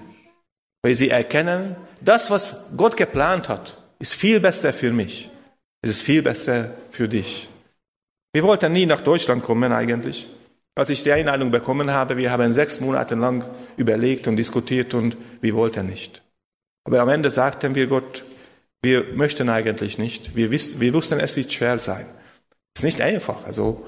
Weil 0.82 0.94
sie 0.94 1.10
erkennen, 1.10 1.76
das, 2.00 2.30
was 2.30 2.70
Gott 2.76 2.96
geplant 2.96 3.48
hat, 3.48 3.78
ist 3.98 4.14
viel 4.14 4.40
besser 4.40 4.72
für 4.72 4.92
mich. 4.92 5.30
Es 5.80 5.90
ist 5.90 6.02
viel 6.02 6.22
besser 6.22 6.74
für 6.90 7.08
dich. 7.08 7.48
Wir 8.32 8.42
wollten 8.42 8.72
nie 8.72 8.86
nach 8.86 9.00
Deutschland 9.00 9.42
kommen 9.42 9.72
eigentlich. 9.72 10.26
Als 10.74 10.88
ich 10.88 11.02
die 11.02 11.12
Einladung 11.12 11.50
bekommen 11.50 11.92
habe, 11.92 12.16
wir 12.16 12.30
haben 12.30 12.50
sechs 12.52 12.80
Monate 12.80 13.14
lang 13.14 13.44
überlegt 13.76 14.26
und 14.26 14.36
diskutiert 14.36 14.94
und 14.94 15.16
wir 15.40 15.54
wollten 15.54 15.86
nicht. 15.86 16.22
Aber 16.84 17.00
am 17.00 17.08
Ende 17.10 17.30
sagten 17.30 17.74
wir 17.74 17.86
Gott, 17.86 18.24
wir 18.80 19.04
möchten 19.14 19.48
eigentlich 19.48 19.98
nicht. 19.98 20.34
Wir, 20.34 20.50
wiss, 20.50 20.80
wir 20.80 20.92
wussten, 20.94 21.20
es 21.20 21.36
wird 21.36 21.52
schwer 21.52 21.78
sein. 21.78 22.06
Es 22.74 22.80
ist 22.80 22.84
nicht 22.84 23.00
einfach. 23.00 23.44
Also 23.44 23.86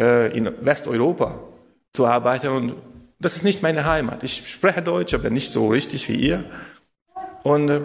äh, 0.00 0.36
in 0.36 0.50
Westeuropa 0.64 1.38
zu 1.92 2.06
arbeiten. 2.06 2.48
Und 2.48 2.74
das 3.20 3.36
ist 3.36 3.44
nicht 3.44 3.62
meine 3.62 3.84
Heimat. 3.84 4.22
Ich 4.24 4.48
spreche 4.50 4.82
Deutsch, 4.82 5.14
aber 5.14 5.30
nicht 5.30 5.52
so 5.52 5.68
richtig 5.68 6.08
wie 6.08 6.16
ihr. 6.16 6.44
Und, 7.42 7.68
äh, 7.68 7.82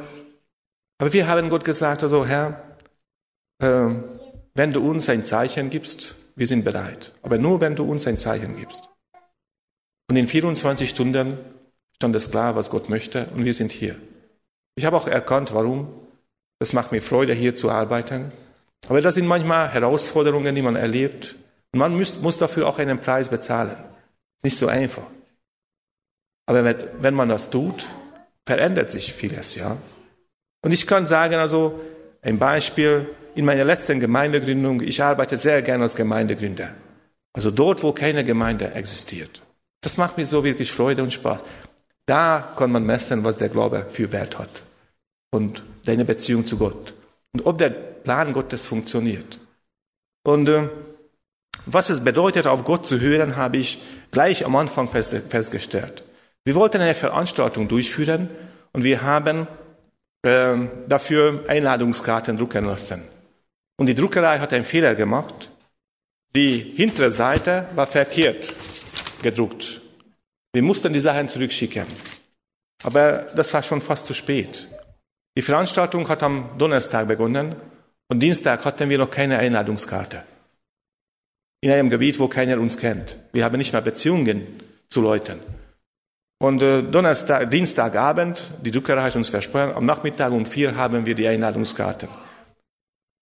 aber 0.97 1.13
wir 1.13 1.27
haben 1.27 1.49
Gott 1.49 1.65
gesagt, 1.65 2.01
also 2.01 2.25
Herr, 2.25 2.61
äh, 3.59 3.89
wenn 4.53 4.71
du 4.71 4.89
uns 4.89 5.09
ein 5.09 5.25
Zeichen 5.25 5.69
gibst, 5.69 6.15
wir 6.35 6.47
sind 6.47 6.63
bereit. 6.63 7.13
Aber 7.21 7.37
nur, 7.37 7.61
wenn 7.61 7.75
du 7.75 7.89
uns 7.89 8.07
ein 8.07 8.17
Zeichen 8.17 8.57
gibst. 8.57 8.89
Und 10.09 10.17
in 10.17 10.27
24 10.27 10.89
Stunden 10.89 11.37
stand 11.95 12.15
es 12.15 12.31
klar, 12.31 12.55
was 12.55 12.69
Gott 12.69 12.89
möchte, 12.89 13.27
und 13.27 13.45
wir 13.45 13.53
sind 13.53 13.71
hier. 13.71 13.95
Ich 14.75 14.85
habe 14.85 14.97
auch 14.97 15.07
erkannt, 15.07 15.53
warum. 15.53 15.87
Das 16.59 16.73
macht 16.73 16.91
mir 16.91 17.01
Freude, 17.01 17.33
hier 17.33 17.55
zu 17.55 17.69
arbeiten. 17.69 18.31
Aber 18.87 19.01
das 19.01 19.15
sind 19.15 19.27
manchmal 19.27 19.69
Herausforderungen, 19.69 20.53
die 20.53 20.61
man 20.61 20.75
erlebt. 20.75 21.35
Und 21.71 21.79
man 21.79 21.97
muss, 21.97 22.19
muss 22.19 22.37
dafür 22.37 22.67
auch 22.67 22.77
einen 22.77 22.99
Preis 22.99 23.29
bezahlen. 23.29 23.77
Nicht 24.43 24.57
so 24.57 24.67
einfach. 24.67 25.07
Aber 26.45 26.63
wenn, 26.63 26.77
wenn 27.01 27.13
man 27.13 27.29
das 27.29 27.49
tut, 27.49 27.87
verändert 28.45 28.91
sich 28.91 29.13
vieles, 29.13 29.55
ja. 29.55 29.77
Und 30.61 30.71
ich 30.71 30.85
kann 30.85 31.07
sagen, 31.07 31.35
also, 31.35 31.79
ein 32.21 32.37
Beispiel, 32.37 33.07
in 33.35 33.45
meiner 33.45 33.65
letzten 33.65 33.99
Gemeindegründung, 33.99 34.81
ich 34.81 35.03
arbeite 35.03 35.37
sehr 35.37 35.61
gerne 35.61 35.83
als 35.83 35.95
Gemeindegründer. 35.95 36.69
Also 37.33 37.51
dort, 37.51 37.83
wo 37.83 37.91
keine 37.91 38.23
Gemeinde 38.23 38.73
existiert. 38.73 39.41
Das 39.81 39.97
macht 39.97 40.17
mir 40.17 40.25
so 40.25 40.43
wirklich 40.43 40.71
Freude 40.71 41.03
und 41.03 41.11
Spaß. 41.11 41.41
Da 42.05 42.53
kann 42.57 42.71
man 42.71 42.85
messen, 42.85 43.23
was 43.23 43.37
der 43.37 43.49
Glaube 43.49 43.87
für 43.89 44.11
Wert 44.11 44.39
hat. 44.39 44.63
Und 45.31 45.63
deine 45.85 46.05
Beziehung 46.05 46.47
zu 46.47 46.57
Gott. 46.57 46.93
Und 47.33 47.45
ob 47.45 47.57
der 47.57 47.69
Plan 47.69 48.31
Gottes 48.31 48.67
funktioniert. 48.67 49.39
Und 50.23 50.47
äh, 50.47 50.69
was 51.65 51.89
es 51.89 52.03
bedeutet, 52.03 52.47
auf 52.47 52.63
Gott 52.63 52.87
zu 52.87 52.99
hören, 52.99 53.35
habe 53.35 53.57
ich 53.57 53.81
gleich 54.11 54.45
am 54.45 54.55
Anfang 54.55 54.87
festgestellt. 54.87 56.03
Wir 56.45 56.55
wollten 56.55 56.81
eine 56.81 56.93
Veranstaltung 56.93 57.67
durchführen 57.67 58.29
und 58.71 58.83
wir 58.83 59.01
haben 59.01 59.47
äh, 60.21 60.55
dafür 60.87 61.43
Einladungskarten 61.47 62.37
drucken 62.37 62.65
lassen. 62.65 63.03
Und 63.77 63.87
die 63.87 63.95
Druckerei 63.95 64.39
hat 64.39 64.53
einen 64.53 64.65
Fehler 64.65 64.95
gemacht. 64.95 65.49
Die 66.35 66.59
hintere 66.59 67.11
Seite 67.11 67.67
war 67.75 67.87
verkehrt 67.87 68.53
gedruckt. 69.21 69.81
Wir 70.53 70.61
mussten 70.61 70.93
die 70.93 70.99
Sachen 70.99 71.27
zurückschicken. 71.27 71.85
Aber 72.83 73.25
das 73.35 73.53
war 73.53 73.63
schon 73.63 73.81
fast 73.81 74.05
zu 74.05 74.13
spät. 74.13 74.67
Die 75.37 75.41
Veranstaltung 75.41 76.07
hat 76.07 76.23
am 76.23 76.57
Donnerstag 76.57 77.07
begonnen 77.07 77.55
und 78.07 78.19
Dienstag 78.19 78.63
hatten 78.63 78.89
wir 78.89 78.97
noch 78.97 79.09
keine 79.09 79.37
Einladungskarte. 79.39 80.23
In 81.61 81.71
einem 81.71 81.89
Gebiet, 81.89 82.19
wo 82.19 82.27
keiner 82.27 82.59
uns 82.59 82.77
kennt. 82.77 83.17
Wir 83.33 83.43
haben 83.43 83.57
nicht 83.57 83.73
mal 83.73 83.81
Beziehungen 83.81 84.45
zu 84.87 85.01
Leuten. 85.01 85.39
Und 86.37 86.61
äh, 86.61 86.83
Donnerstag, 86.83 87.49
Dienstagabend, 87.49 88.51
die 88.63 88.71
Druckerei 88.71 89.01
hat 89.01 89.15
uns 89.15 89.29
versprochen, 89.29 89.73
am 89.73 89.85
Nachmittag 89.85 90.31
um 90.31 90.45
vier 90.45 90.75
haben 90.75 91.05
wir 91.05 91.15
die 91.15 91.27
Einladungskarten. 91.27 92.09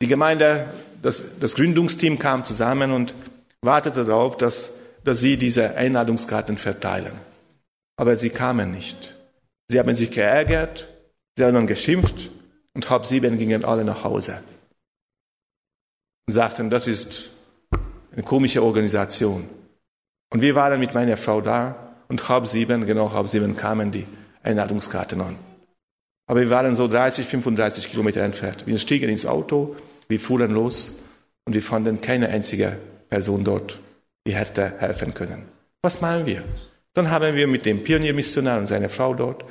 Die 0.04 0.10
Gemeinde, 0.10 0.66
das, 1.02 1.40
das 1.40 1.56
Gründungsteam 1.56 2.20
kam 2.20 2.44
zusammen 2.44 2.92
und 2.92 3.14
wartete 3.62 4.04
darauf, 4.04 4.36
dass, 4.36 4.72
dass 5.06 5.22
sie 5.22 5.38
diese 5.38 5.78
Einladungskarten 5.78 6.58
verteilen. 6.58 7.14
Aber 7.96 8.18
sie 8.18 8.30
kamen 8.30 8.72
nicht. 8.72 9.16
Sie 9.70 9.80
haben 9.80 9.96
sich 9.96 10.12
geärgert, 10.12 10.90
sie 11.38 11.46
haben 11.46 11.54
dann 11.54 11.68
geschimpft 11.68 12.30
und 12.74 12.90
halb 12.90 13.06
sieben 13.06 13.38
gingen 13.38 13.64
alle 13.64 13.86
nach 13.86 14.04
Hause. 14.04 14.44
Und 16.28 16.34
sagten, 16.34 16.70
das 16.70 16.88
ist 16.88 17.30
eine 18.12 18.24
komische 18.24 18.62
Organisation. 18.62 19.48
Und 20.34 20.42
wir 20.42 20.54
waren 20.56 20.82
mit 20.82 20.94
meiner 20.94 21.16
Frau 21.16 21.40
da 21.40 21.94
und 22.10 22.28
halb 22.28 22.46
sieben, 22.48 22.86
genau 22.86 23.14
halb 23.14 23.30
sieben 23.30 23.56
kamen 23.56 23.92
die 23.92 24.06
Einladungskarten 24.44 25.22
an. 25.22 25.38
Aber 26.28 26.42
wir 26.42 26.50
waren 26.50 26.76
so 26.76 26.90
30, 26.90 27.26
35 27.26 27.90
Kilometer 27.90 28.22
entfernt. 28.22 28.68
Wir 28.68 28.78
stiegen 28.80 29.10
ins 29.10 29.26
Auto, 29.26 29.78
wir 30.08 30.20
fuhren 30.20 30.52
los 30.52 31.00
und 31.46 31.54
wir 31.54 31.62
fanden 31.62 32.02
keine 32.02 32.30
einzige 32.30 32.78
Person 33.10 33.44
dort, 33.44 33.80
die 34.26 34.36
hätte 34.36 34.74
helfen 34.80 35.14
können. 35.14 35.46
Was 35.82 36.02
machen 36.02 36.26
wir? 36.26 36.44
Dann 36.94 37.10
haben 37.10 37.36
wir 37.36 37.48
mit 37.48 37.66
dem 37.66 37.84
Pioniermissionar 37.84 38.60
und 38.60 38.68
seiner 38.68 38.90
Frau 38.90 39.14
dort 39.14 39.44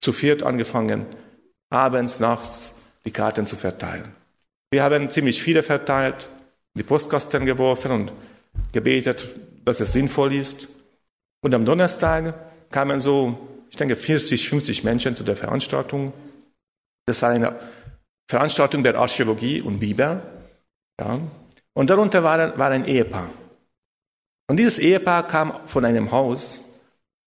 zu 0.00 0.12
viert 0.12 0.42
angefangen, 0.42 1.06
abends, 1.70 2.20
nachts 2.20 2.72
die 3.04 3.10
Karten 3.10 3.46
zu 3.46 3.56
verteilen. 3.56 4.04
Wir 4.70 4.82
haben 4.82 5.10
ziemlich 5.10 5.42
viele 5.42 5.62
verteilt, 5.62 6.28
die 6.74 6.82
Postkasten 6.82 7.46
geworfen 7.46 7.92
und 7.92 8.12
gebetet, 8.72 9.28
dass 9.64 9.80
es 9.80 9.92
sinnvoll 9.92 10.34
ist. 10.34 10.68
Und 11.40 11.54
am 11.54 11.64
Donnerstag 11.64 12.34
kamen 12.70 13.00
so, 13.00 13.38
ich 13.70 13.76
denke, 13.76 13.96
40, 13.96 14.48
50 14.48 14.84
Menschen 14.84 15.16
zu 15.16 15.24
der 15.24 15.36
Veranstaltung. 15.36 16.12
Das 17.06 17.22
war 17.22 17.30
eine 17.30 17.56
Veranstaltung 18.28 18.82
der 18.82 18.96
Archäologie 18.96 19.60
und 19.60 19.78
Bibel. 19.78 20.22
Ja. 21.00 21.20
Und 21.74 21.90
darunter 21.90 22.22
war, 22.22 22.58
war 22.58 22.70
ein 22.70 22.86
Ehepaar. 22.86 23.30
Und 24.48 24.58
dieses 24.58 24.78
Ehepaar 24.78 25.26
kam 25.26 25.60
von 25.66 25.84
einem 25.84 26.10
Haus, 26.12 26.66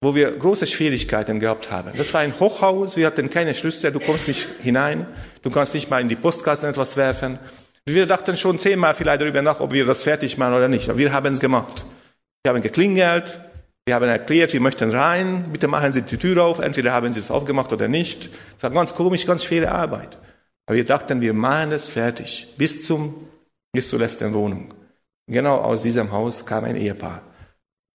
wo 0.01 0.15
wir 0.15 0.31
große 0.31 0.67
Schwierigkeiten 0.67 1.39
gehabt 1.39 1.71
haben. 1.71 1.91
Das 1.97 2.13
war 2.13 2.21
ein 2.21 2.39
Hochhaus, 2.39 2.95
wir 2.95 3.05
hatten 3.05 3.29
keine 3.29 3.53
Schlüssel, 3.53 3.91
du 3.91 3.99
kommst 3.99 4.27
nicht 4.27 4.47
hinein, 4.63 5.05
du 5.41 5.49
kannst 5.49 5.73
nicht 5.73 5.89
mal 5.89 6.01
in 6.01 6.07
die 6.07 6.15
Postkasten 6.15 6.69
etwas 6.69 6.95
werfen. 6.95 7.37
Wir 7.85 8.05
dachten 8.05 8.37
schon 8.37 8.59
zehnmal 8.59 8.93
vielleicht 8.93 9.21
darüber 9.21 9.41
nach, 9.41 9.59
ob 9.59 9.73
wir 9.73 9.85
das 9.85 10.03
fertig 10.03 10.37
machen 10.37 10.53
oder 10.53 10.67
nicht. 10.67 10.89
Aber 10.89 10.97
wir 10.97 11.11
haben 11.11 11.33
es 11.33 11.39
gemacht. 11.39 11.85
Wir 12.43 12.53
haben 12.53 12.61
geklingelt, 12.61 13.39
wir 13.85 13.95
haben 13.95 14.07
erklärt, 14.07 14.53
wir 14.53 14.61
möchten 14.61 14.91
rein, 14.91 15.49
bitte 15.51 15.67
machen 15.67 15.91
Sie 15.91 16.03
die 16.03 16.17
Tür 16.17 16.43
auf, 16.43 16.59
entweder 16.59 16.93
haben 16.93 17.11
Sie 17.11 17.19
es 17.19 17.31
aufgemacht 17.31 17.73
oder 17.73 17.87
nicht. 17.87 18.29
Es 18.55 18.63
war 18.63 18.69
ganz 18.69 18.95
komisch, 18.95 19.25
ganz 19.25 19.43
schwere 19.43 19.71
Arbeit. 19.71 20.17
Aber 20.69 20.75
wir 20.75 20.85
dachten, 20.85 21.19
wir 21.19 21.33
machen 21.33 21.71
es 21.71 21.89
fertig, 21.89 22.45
bis 22.55 22.83
zum, 22.83 23.27
bis 23.71 23.89
zur 23.89 23.97
letzten 23.97 24.35
Wohnung. 24.35 24.71
Genau 25.25 25.55
aus 25.55 25.81
diesem 25.81 26.11
Haus 26.11 26.45
kam 26.45 26.63
ein 26.63 26.75
Ehepaar. 26.75 27.23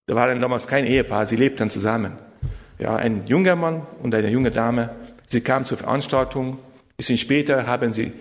Da 0.06 0.16
waren 0.16 0.40
damals 0.40 0.66
kein 0.66 0.84
Ehepaar, 0.84 1.24
sie 1.24 1.36
lebten 1.36 1.70
zusammen. 1.70 2.18
Ja, 2.80 2.96
ein 2.96 3.28
junger 3.28 3.54
Mann 3.54 3.86
und 4.02 4.12
eine 4.12 4.28
junge 4.28 4.50
Dame. 4.50 4.90
Sie 5.28 5.40
kamen 5.40 5.64
zur 5.64 5.78
Veranstaltung. 5.78 6.54
Ein 6.54 6.96
bisschen 6.96 7.16
später 7.16 7.68
haben 7.68 7.92
sie 7.92 8.12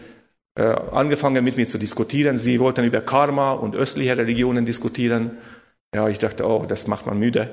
äh, 0.54 0.62
angefangen 0.62 1.44
mit 1.44 1.58
mir 1.58 1.68
zu 1.68 1.80
diskutieren. 1.80 2.38
Sie 2.38 2.60
wollten 2.60 2.86
über 2.86 3.02
Karma 3.02 3.54
und 3.54 3.76
östliche 3.76 4.16
Religionen 4.16 4.68
diskutieren. 4.68 5.32
Ja, 5.96 6.08
ich 6.10 6.20
dachte, 6.20 6.48
oh, 6.48 6.68
das 6.68 6.86
macht 6.86 7.08
man 7.08 7.18
müde. 7.18 7.50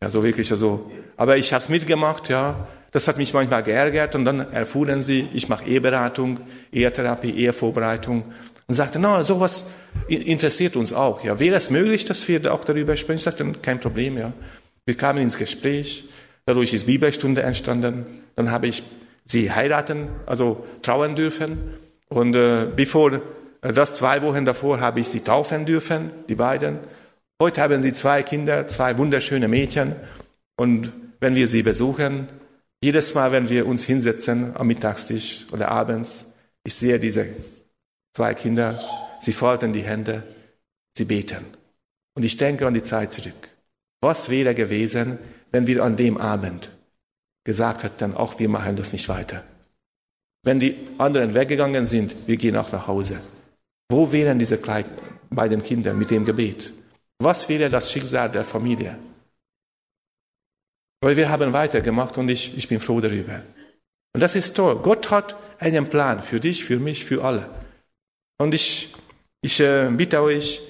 Ja, 0.00 0.08
so 0.08 0.22
wirklich, 0.22 0.52
also. 0.52 0.88
Aber 1.16 1.36
ich 1.36 1.52
habe 1.52 1.64
mitgemacht, 1.68 2.28
ja. 2.28 2.68
Das 2.90 3.06
hat 3.06 3.18
mich 3.18 3.34
manchmal 3.34 3.62
geärgert 3.62 4.14
und 4.14 4.24
dann 4.24 4.40
erfuhren 4.52 5.02
sie, 5.02 5.28
ich 5.34 5.48
mache 5.48 5.64
Ehetherapie, 5.64 7.30
Ehevorbereitung 7.30 8.24
und 8.66 8.74
sagte, 8.74 8.98
na, 8.98 9.24
sowas 9.24 9.70
interessiert 10.08 10.76
uns 10.76 10.92
auch. 10.92 11.24
Ja, 11.24 11.38
wäre 11.38 11.56
es 11.56 11.70
möglich, 11.70 12.04
dass 12.04 12.26
wir 12.28 12.52
auch 12.52 12.64
darüber 12.64 12.96
sprechen? 12.96 13.16
Ich 13.16 13.22
sagte, 13.22 13.44
kein 13.62 13.80
Problem, 13.80 14.16
ja. 14.18 14.32
Wir 14.86 14.96
kamen 14.96 15.20
ins 15.20 15.36
Gespräch, 15.36 16.04
dadurch 16.46 16.72
ist 16.72 16.86
Bibelstunde 16.86 17.42
entstanden. 17.42 18.06
Dann 18.36 18.50
habe 18.50 18.68
ich 18.68 18.82
sie 19.24 19.52
heiraten, 19.52 20.08
also 20.24 20.66
trauen 20.82 21.14
dürfen. 21.14 21.58
Und 22.08 22.34
äh, 22.34 22.66
bevor 22.74 23.12
äh, 23.12 23.72
das 23.72 23.94
zwei 23.94 24.22
Wochen 24.22 24.44
davor 24.44 24.80
habe 24.80 25.00
ich 25.00 25.08
sie 25.08 25.20
taufen 25.20 25.66
dürfen, 25.66 26.10
die 26.28 26.34
beiden. 26.34 26.78
Heute 27.40 27.60
haben 27.60 27.82
sie 27.82 27.92
zwei 27.92 28.22
Kinder, 28.22 28.66
zwei 28.66 28.96
wunderschöne 28.96 29.46
Mädchen. 29.46 29.94
Und 30.56 30.92
wenn 31.20 31.34
wir 31.34 31.46
sie 31.48 31.62
besuchen, 31.62 32.28
jedes 32.82 33.14
Mal, 33.14 33.32
wenn 33.32 33.48
wir 33.48 33.66
uns 33.66 33.84
hinsetzen 33.84 34.56
am 34.56 34.66
Mittagstisch 34.66 35.46
oder 35.52 35.68
abends, 35.68 36.32
ich 36.64 36.74
sehe 36.74 36.98
diese 36.98 37.28
Zwei 38.18 38.34
Kinder, 38.34 38.80
sie 39.20 39.32
falten 39.32 39.72
die 39.72 39.82
Hände, 39.82 40.24
sie 40.96 41.04
beten. 41.04 41.44
Und 42.14 42.24
ich 42.24 42.36
denke 42.36 42.66
an 42.66 42.74
die 42.74 42.82
Zeit 42.82 43.12
zurück. 43.12 43.48
Was 44.00 44.28
wäre 44.28 44.56
gewesen, 44.56 45.18
wenn 45.52 45.68
wir 45.68 45.84
an 45.84 45.96
dem 45.96 46.16
Abend 46.18 46.70
gesagt 47.44 47.84
hätten, 47.84 48.14
auch 48.14 48.40
wir 48.40 48.48
machen 48.48 48.74
das 48.74 48.92
nicht 48.92 49.08
weiter. 49.08 49.44
Wenn 50.42 50.58
die 50.58 50.76
anderen 50.98 51.32
weggegangen 51.32 51.86
sind, 51.86 52.16
wir 52.26 52.36
gehen 52.36 52.56
auch 52.56 52.72
nach 52.72 52.88
Hause. 52.88 53.20
Wo 53.88 54.10
wären 54.10 54.38
diese 54.38 54.58
beiden 55.30 55.62
Kinder 55.62 55.94
mit 55.94 56.10
dem 56.10 56.24
Gebet? 56.24 56.72
Was 57.20 57.48
wäre 57.48 57.70
das 57.70 57.92
Schicksal 57.92 58.30
der 58.30 58.44
Familie? 58.44 58.98
Weil 61.00 61.16
wir 61.16 61.28
haben 61.30 61.52
weitergemacht 61.52 62.18
und 62.18 62.28
ich, 62.28 62.56
ich 62.56 62.68
bin 62.68 62.80
froh 62.80 63.00
darüber. 63.00 63.40
Und 64.12 64.20
das 64.20 64.34
ist 64.34 64.56
toll. 64.56 64.76
Gott 64.82 65.10
hat 65.10 65.36
einen 65.58 65.88
Plan 65.88 66.22
für 66.22 66.40
dich, 66.40 66.64
für 66.64 66.78
mich, 66.78 67.04
für 67.04 67.24
alle. 67.24 67.48
Und 68.38 68.54
ich, 68.54 68.94
ich 69.42 69.60
äh, 69.60 69.88
bitte 69.90 70.20
euch, 70.22 70.60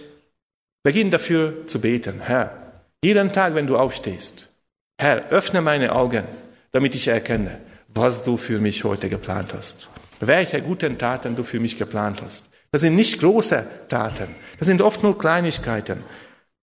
beginn 0.83 1.11
dafür 1.11 1.67
zu 1.67 1.81
beten. 1.81 2.21
Herr, 2.21 2.83
jeden 3.03 3.33
Tag, 3.33 3.55
wenn 3.55 3.67
du 3.67 3.77
aufstehst, 3.77 4.49
Herr, 5.01 5.29
öffne 5.31 5.63
meine 5.63 5.95
Augen, 5.95 6.25
damit 6.73 6.95
ich 6.95 7.09
erkenne, 7.09 7.61
was 7.89 8.25
du 8.25 8.37
für 8.37 8.59
mich 8.59 8.85
heute 8.85 9.09
geplant 9.09 9.55
hast. 9.55 9.89
Welche 10.21 10.61
guten 10.61 10.99
Taten 10.99 11.37
du 11.37 11.45
für 11.45 11.61
mich 11.61 11.77
geplant 11.77 12.23
hast. 12.23 12.51
Das 12.71 12.83
sind 12.83 12.97
nicht 12.97 13.21
große 13.21 13.65
Taten, 13.89 14.35
das 14.59 14.67
sind 14.67 14.83
oft 14.83 15.03
nur 15.03 15.19
Kleinigkeiten. 15.19 16.05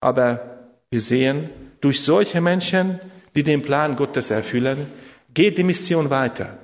Aber 0.02 0.68
wir 0.92 1.02
sehen, 1.02 1.50
durch 1.82 2.02
solche 2.04 2.42
Menschen, 2.42 3.00
die 3.36 3.44
den 3.44 3.62
Plan 3.62 3.96
Gottes 3.96 4.32
erfüllen, 4.32 4.88
geht 5.34 5.58
die 5.58 5.64
Mission 5.64 6.10
weiter. 6.10 6.58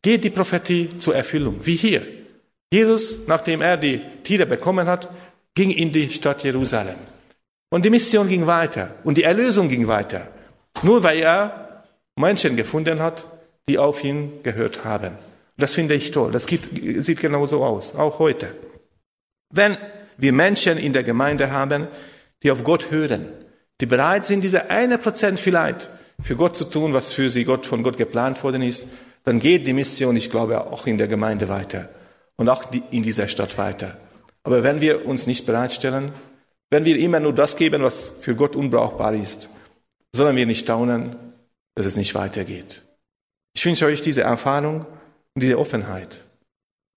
Geht 0.00 0.24
die 0.24 0.30
Prophetie 0.30 0.88
zur 0.98 1.14
Erfüllung, 1.14 1.60
wie 1.62 1.76
hier. 1.76 2.02
Jesus, 2.72 3.28
nachdem 3.28 3.60
er 3.60 3.76
die 3.76 4.00
Tiere 4.24 4.46
bekommen 4.46 4.86
hat, 4.86 5.08
ging 5.54 5.70
in 5.70 5.92
die 5.92 6.10
Stadt 6.10 6.42
Jerusalem. 6.42 6.96
Und 7.70 7.84
die 7.84 7.90
Mission 7.90 8.28
ging 8.28 8.46
weiter 8.46 8.96
und 9.04 9.16
die 9.18 9.22
Erlösung 9.22 9.68
ging 9.68 9.86
weiter. 9.86 10.28
Nur 10.82 11.02
weil 11.02 11.18
er 11.20 11.84
Menschen 12.16 12.56
gefunden 12.56 13.00
hat, 13.00 13.24
die 13.68 13.78
auf 13.78 14.02
ihn 14.02 14.42
gehört 14.42 14.84
haben. 14.84 15.12
Das 15.56 15.74
finde 15.74 15.94
ich 15.94 16.10
toll. 16.10 16.32
Das 16.32 16.44
sieht 16.44 17.20
genauso 17.20 17.64
aus, 17.64 17.94
auch 17.94 18.18
heute. 18.18 18.54
Wenn 19.50 19.76
wir 20.16 20.32
Menschen 20.32 20.78
in 20.78 20.92
der 20.92 21.04
Gemeinde 21.04 21.50
haben, 21.50 21.88
die 22.42 22.50
auf 22.50 22.64
Gott 22.64 22.90
hören, 22.90 23.26
die 23.82 23.86
bereit 23.86 24.26
sind, 24.26 24.44
diese 24.44 24.70
eine 24.70 24.96
Prozent 24.96 25.40
vielleicht 25.40 25.90
für 26.22 26.36
Gott 26.36 26.56
zu 26.56 26.66
tun, 26.66 26.94
was 26.94 27.12
für 27.12 27.28
sie 27.28 27.42
Gott, 27.42 27.66
von 27.66 27.82
Gott 27.82 27.98
geplant 27.98 28.40
worden 28.44 28.62
ist, 28.62 28.86
dann 29.24 29.40
geht 29.40 29.66
die 29.66 29.72
Mission, 29.72 30.14
ich 30.14 30.30
glaube, 30.30 30.68
auch 30.68 30.86
in 30.86 30.98
der 30.98 31.08
Gemeinde 31.08 31.48
weiter 31.48 31.88
und 32.36 32.48
auch 32.48 32.62
in 32.92 33.02
dieser 33.02 33.26
Stadt 33.26 33.58
weiter. 33.58 33.96
Aber 34.44 34.62
wenn 34.62 34.80
wir 34.80 35.04
uns 35.04 35.26
nicht 35.26 35.46
bereitstellen, 35.46 36.12
wenn 36.70 36.84
wir 36.84 36.96
immer 36.96 37.18
nur 37.18 37.32
das 37.32 37.56
geben, 37.56 37.82
was 37.82 38.18
für 38.20 38.36
Gott 38.36 38.54
unbrauchbar 38.54 39.14
ist, 39.14 39.48
sollen 40.14 40.36
wir 40.36 40.46
nicht 40.46 40.60
staunen, 40.60 41.16
dass 41.74 41.84
es 41.84 41.96
nicht 41.96 42.14
weitergeht. 42.14 42.82
Ich 43.52 43.66
wünsche 43.66 43.86
euch 43.86 44.00
diese 44.00 44.22
Erfahrung 44.22 44.86
und 45.34 45.42
diese 45.42 45.58
Offenheit 45.58 46.20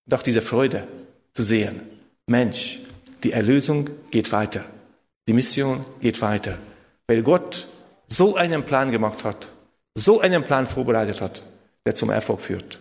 und 0.06 0.14
auch 0.14 0.22
diese 0.22 0.40
Freude 0.40 0.86
zu 1.34 1.42
sehen. 1.42 1.80
Mensch, 2.28 2.78
die 3.24 3.32
Erlösung 3.32 3.90
geht 4.12 4.30
weiter. 4.30 4.64
Die 5.26 5.32
Mission 5.32 5.84
geht 6.00 6.22
weiter. 6.22 6.58
Weil 7.08 7.22
Gott 7.22 7.66
so 8.08 8.36
einen 8.36 8.64
Plan 8.64 8.90
gemacht 8.90 9.24
hat, 9.24 9.48
so 9.94 10.20
einen 10.20 10.44
Plan 10.44 10.66
vorbereitet 10.66 11.20
hat, 11.20 11.42
der 11.84 11.94
zum 11.94 12.10
Erfolg 12.10 12.40
führt. 12.40 12.80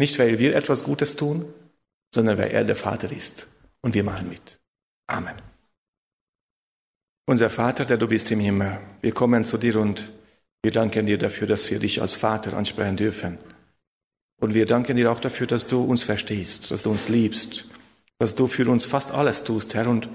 Nicht, 0.00 0.18
weil 0.18 0.38
wir 0.38 0.54
etwas 0.56 0.84
Gutes 0.84 1.16
tun, 1.16 1.52
sondern 2.14 2.38
weil 2.38 2.50
er 2.50 2.64
der 2.64 2.76
Vater 2.76 3.10
ist 3.10 3.46
und 3.80 3.94
wir 3.94 4.04
machen 4.04 4.28
mit. 4.28 4.58
Amen. 5.06 5.34
Unser 7.26 7.50
Vater, 7.50 7.84
der 7.84 7.98
du 7.98 8.08
bist 8.08 8.30
im 8.30 8.40
Himmel, 8.40 8.78
wir 9.02 9.12
kommen 9.12 9.44
zu 9.44 9.58
dir 9.58 9.76
und 9.76 10.10
wir 10.62 10.72
danken 10.72 11.06
dir 11.06 11.18
dafür, 11.18 11.46
dass 11.46 11.70
wir 11.70 11.78
dich 11.78 12.00
als 12.00 12.14
Vater 12.14 12.54
ansprechen 12.54 12.96
dürfen. 12.96 13.38
Und 14.40 14.54
wir 14.54 14.66
danken 14.66 14.96
dir 14.96 15.12
auch 15.12 15.20
dafür, 15.20 15.46
dass 15.46 15.66
du 15.66 15.82
uns 15.82 16.02
verstehst, 16.02 16.70
dass 16.70 16.84
du 16.84 16.90
uns 16.90 17.08
liebst, 17.08 17.66
dass 18.18 18.34
du 18.34 18.46
für 18.46 18.68
uns 18.70 18.86
fast 18.86 19.10
alles 19.10 19.44
tust, 19.44 19.74
Herr, 19.74 19.88
und, 19.88 20.08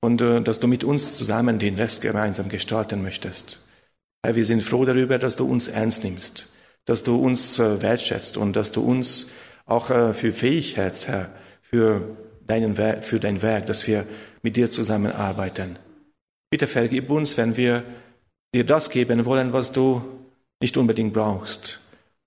und 0.00 0.20
äh, 0.20 0.40
dass 0.42 0.60
du 0.60 0.66
mit 0.66 0.84
uns 0.84 1.16
zusammen 1.16 1.58
den 1.58 1.76
Rest 1.76 2.02
gemeinsam 2.02 2.48
gestalten 2.48 3.02
möchtest. 3.02 3.60
Herr, 4.22 4.36
wir 4.36 4.44
sind 4.44 4.62
froh 4.62 4.84
darüber, 4.84 5.18
dass 5.18 5.36
du 5.36 5.46
uns 5.46 5.68
ernst 5.68 6.04
nimmst, 6.04 6.48
dass 6.84 7.02
du 7.02 7.16
uns 7.16 7.58
äh, 7.58 7.80
wertschätzt 7.80 8.36
und 8.36 8.54
dass 8.54 8.72
du 8.72 8.82
uns 8.82 9.30
auch 9.66 9.90
äh, 9.90 10.12
für 10.14 10.32
fähig 10.32 10.76
hältst, 10.76 11.08
Herr, 11.08 11.30
für, 11.62 12.16
deinen, 12.46 12.76
für 13.02 13.20
dein 13.20 13.42
Werk, 13.42 13.66
dass 13.66 13.86
wir 13.86 14.06
mit 14.42 14.56
dir 14.56 14.70
zusammenarbeiten. 14.70 15.78
Bitte 16.50 16.66
vergib 16.66 17.10
uns, 17.10 17.36
wenn 17.36 17.56
wir 17.56 17.84
dir 18.54 18.64
das 18.64 18.90
geben 18.90 19.24
wollen, 19.24 19.52
was 19.52 19.72
du 19.72 20.02
nicht 20.60 20.76
unbedingt 20.76 21.14
brauchst 21.14 21.78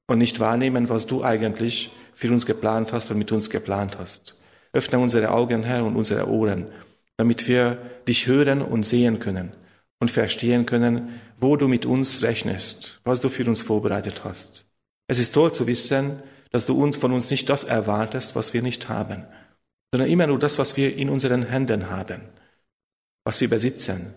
und 0.08 0.20
nicht 0.20 0.40
wahrnehmen, 0.40 0.90
was 0.90 1.06
du 1.06 1.24
eigentlich 1.24 1.92
für 2.14 2.32
uns 2.32 2.46
geplant 2.46 2.94
hast 2.94 3.12
und 3.12 3.18
mit 3.18 3.32
uns 3.32 3.50
geplant 3.50 3.98
hast. 4.00 4.36
Öffne 4.72 5.00
unsere 5.00 5.32
Augen, 5.32 5.64
Herr, 5.64 5.84
und 5.84 5.96
unsere 5.96 6.28
Ohren, 6.30 6.68
damit 7.18 7.48
wir 7.48 7.78
dich 8.08 8.28
hören 8.28 8.62
und 8.62 8.84
sehen 8.84 9.20
können 9.20 9.54
und 10.00 10.12
verstehen 10.12 10.66
können, 10.66 11.20
wo 11.40 11.56
du 11.56 11.68
mit 11.68 11.86
uns 11.86 12.24
rechnest, 12.24 13.00
was 13.04 13.22
du 13.22 13.30
für 13.30 13.46
uns 13.46 13.62
vorbereitet 13.62 14.24
hast. 14.24 14.66
Es 15.08 15.20
ist 15.20 15.34
toll 15.34 15.54
zu 15.54 15.68
wissen, 15.68 16.22
dass 16.52 16.66
du 16.66 16.82
uns 16.82 16.98
von 16.98 17.14
uns 17.14 17.30
nicht 17.32 17.50
das 17.50 17.64
erwartest, 17.64 18.36
was 18.36 18.54
wir 18.54 18.62
nicht 18.62 18.90
haben, 18.90 19.26
sondern 19.94 20.10
immer 20.10 20.28
nur 20.28 20.40
das, 20.40 20.60
was 20.60 20.78
wir 20.78 20.96
in 20.96 21.10
unseren 21.10 21.44
Händen 21.44 21.90
haben, 21.90 22.22
was 23.24 23.42
wir 23.42 23.50
besitzen, 23.50 24.14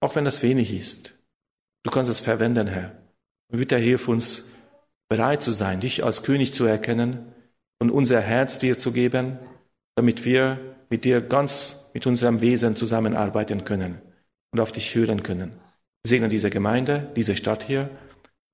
auch 0.00 0.14
wenn 0.14 0.24
das 0.24 0.42
wenig 0.42 0.72
ist. 0.72 1.14
Du 1.82 1.90
kannst 1.90 2.10
es 2.10 2.20
verwenden, 2.20 2.66
Herr. 2.66 2.92
Und 3.48 3.58
bitte 3.58 3.76
hilf 3.76 4.08
uns, 4.08 4.50
bereit 5.08 5.42
zu 5.42 5.52
sein, 5.52 5.80
dich 5.80 6.02
als 6.02 6.22
König 6.22 6.54
zu 6.54 6.64
erkennen 6.64 7.32
und 7.78 7.90
unser 7.90 8.20
Herz 8.20 8.58
dir 8.58 8.78
zu 8.78 8.92
geben, 8.92 9.38
damit 9.94 10.24
wir 10.24 10.73
mit 10.94 11.04
dir 11.04 11.20
ganz 11.20 11.90
mit 11.92 12.06
unserem 12.06 12.40
Wesen 12.40 12.76
zusammenarbeiten 12.76 13.64
können 13.64 13.98
und 14.52 14.60
auf 14.60 14.70
dich 14.70 14.94
hören 14.94 15.24
können. 15.24 15.50
Wir 16.04 16.08
segnen 16.08 16.30
diese 16.30 16.50
Gemeinde, 16.50 17.10
diese 17.16 17.36
Stadt 17.36 17.64
hier 17.64 17.90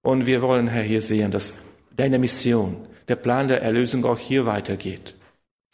und 0.03 0.25
wir 0.25 0.41
wollen, 0.41 0.67
Herr, 0.67 0.83
hier 0.83 1.03
sehen, 1.03 1.33
dass 1.33 1.59
deine 1.95 2.19
Mission, 2.19 2.79
der 3.09 3.17
Plan 3.17 3.47
der 3.49 3.61
Erlösung 3.61 4.07
auch 4.07 4.19
hier 4.19 4.47
weitergeht. 4.47 5.17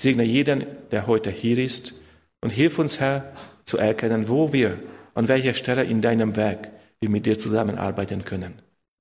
Segne 0.02 0.24
jeden, 0.24 0.66
der 0.90 1.06
heute 1.06 1.30
hier 1.30 1.56
ist 1.56 1.94
und 2.40 2.50
hilf 2.50 2.80
uns, 2.80 2.98
Herr, 2.98 3.32
zu 3.64 3.78
erkennen, 3.78 4.28
wo 4.28 4.52
wir, 4.52 4.76
an 5.14 5.28
welcher 5.28 5.54
Stelle 5.54 5.84
in 5.84 6.02
deinem 6.02 6.34
Werk 6.34 6.70
wir 6.98 7.10
mit 7.10 7.26
dir 7.26 7.38
zusammenarbeiten 7.38 8.24
können. 8.24 8.54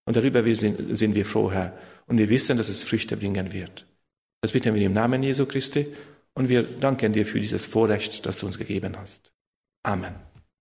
Und 0.05 0.15
darüber 0.15 0.43
sind 0.55 1.15
wir 1.15 1.25
froh, 1.25 1.51
Herr. 1.51 1.73
Und 2.05 2.19
wir 2.19 2.29
wissen, 2.29 2.57
dass 2.57 2.69
es 2.69 2.83
Früchte 2.83 3.17
bringen 3.17 3.51
wird. 3.53 3.87
Das 4.41 4.51
bitten 4.51 4.75
wir 4.75 4.85
im 4.85 4.93
Namen 4.93 5.23
Jesu 5.23 5.47
Christi 5.47 5.87
und 6.35 6.49
wir 6.49 6.63
danken 6.63 7.13
dir 7.13 7.25
für 7.25 7.39
dieses 7.39 7.65
Vorrecht, 7.65 8.25
das 8.25 8.37
du 8.37 8.45
uns 8.45 8.57
gegeben 8.57 8.95
hast. 8.97 9.31
Amen. 9.83 10.34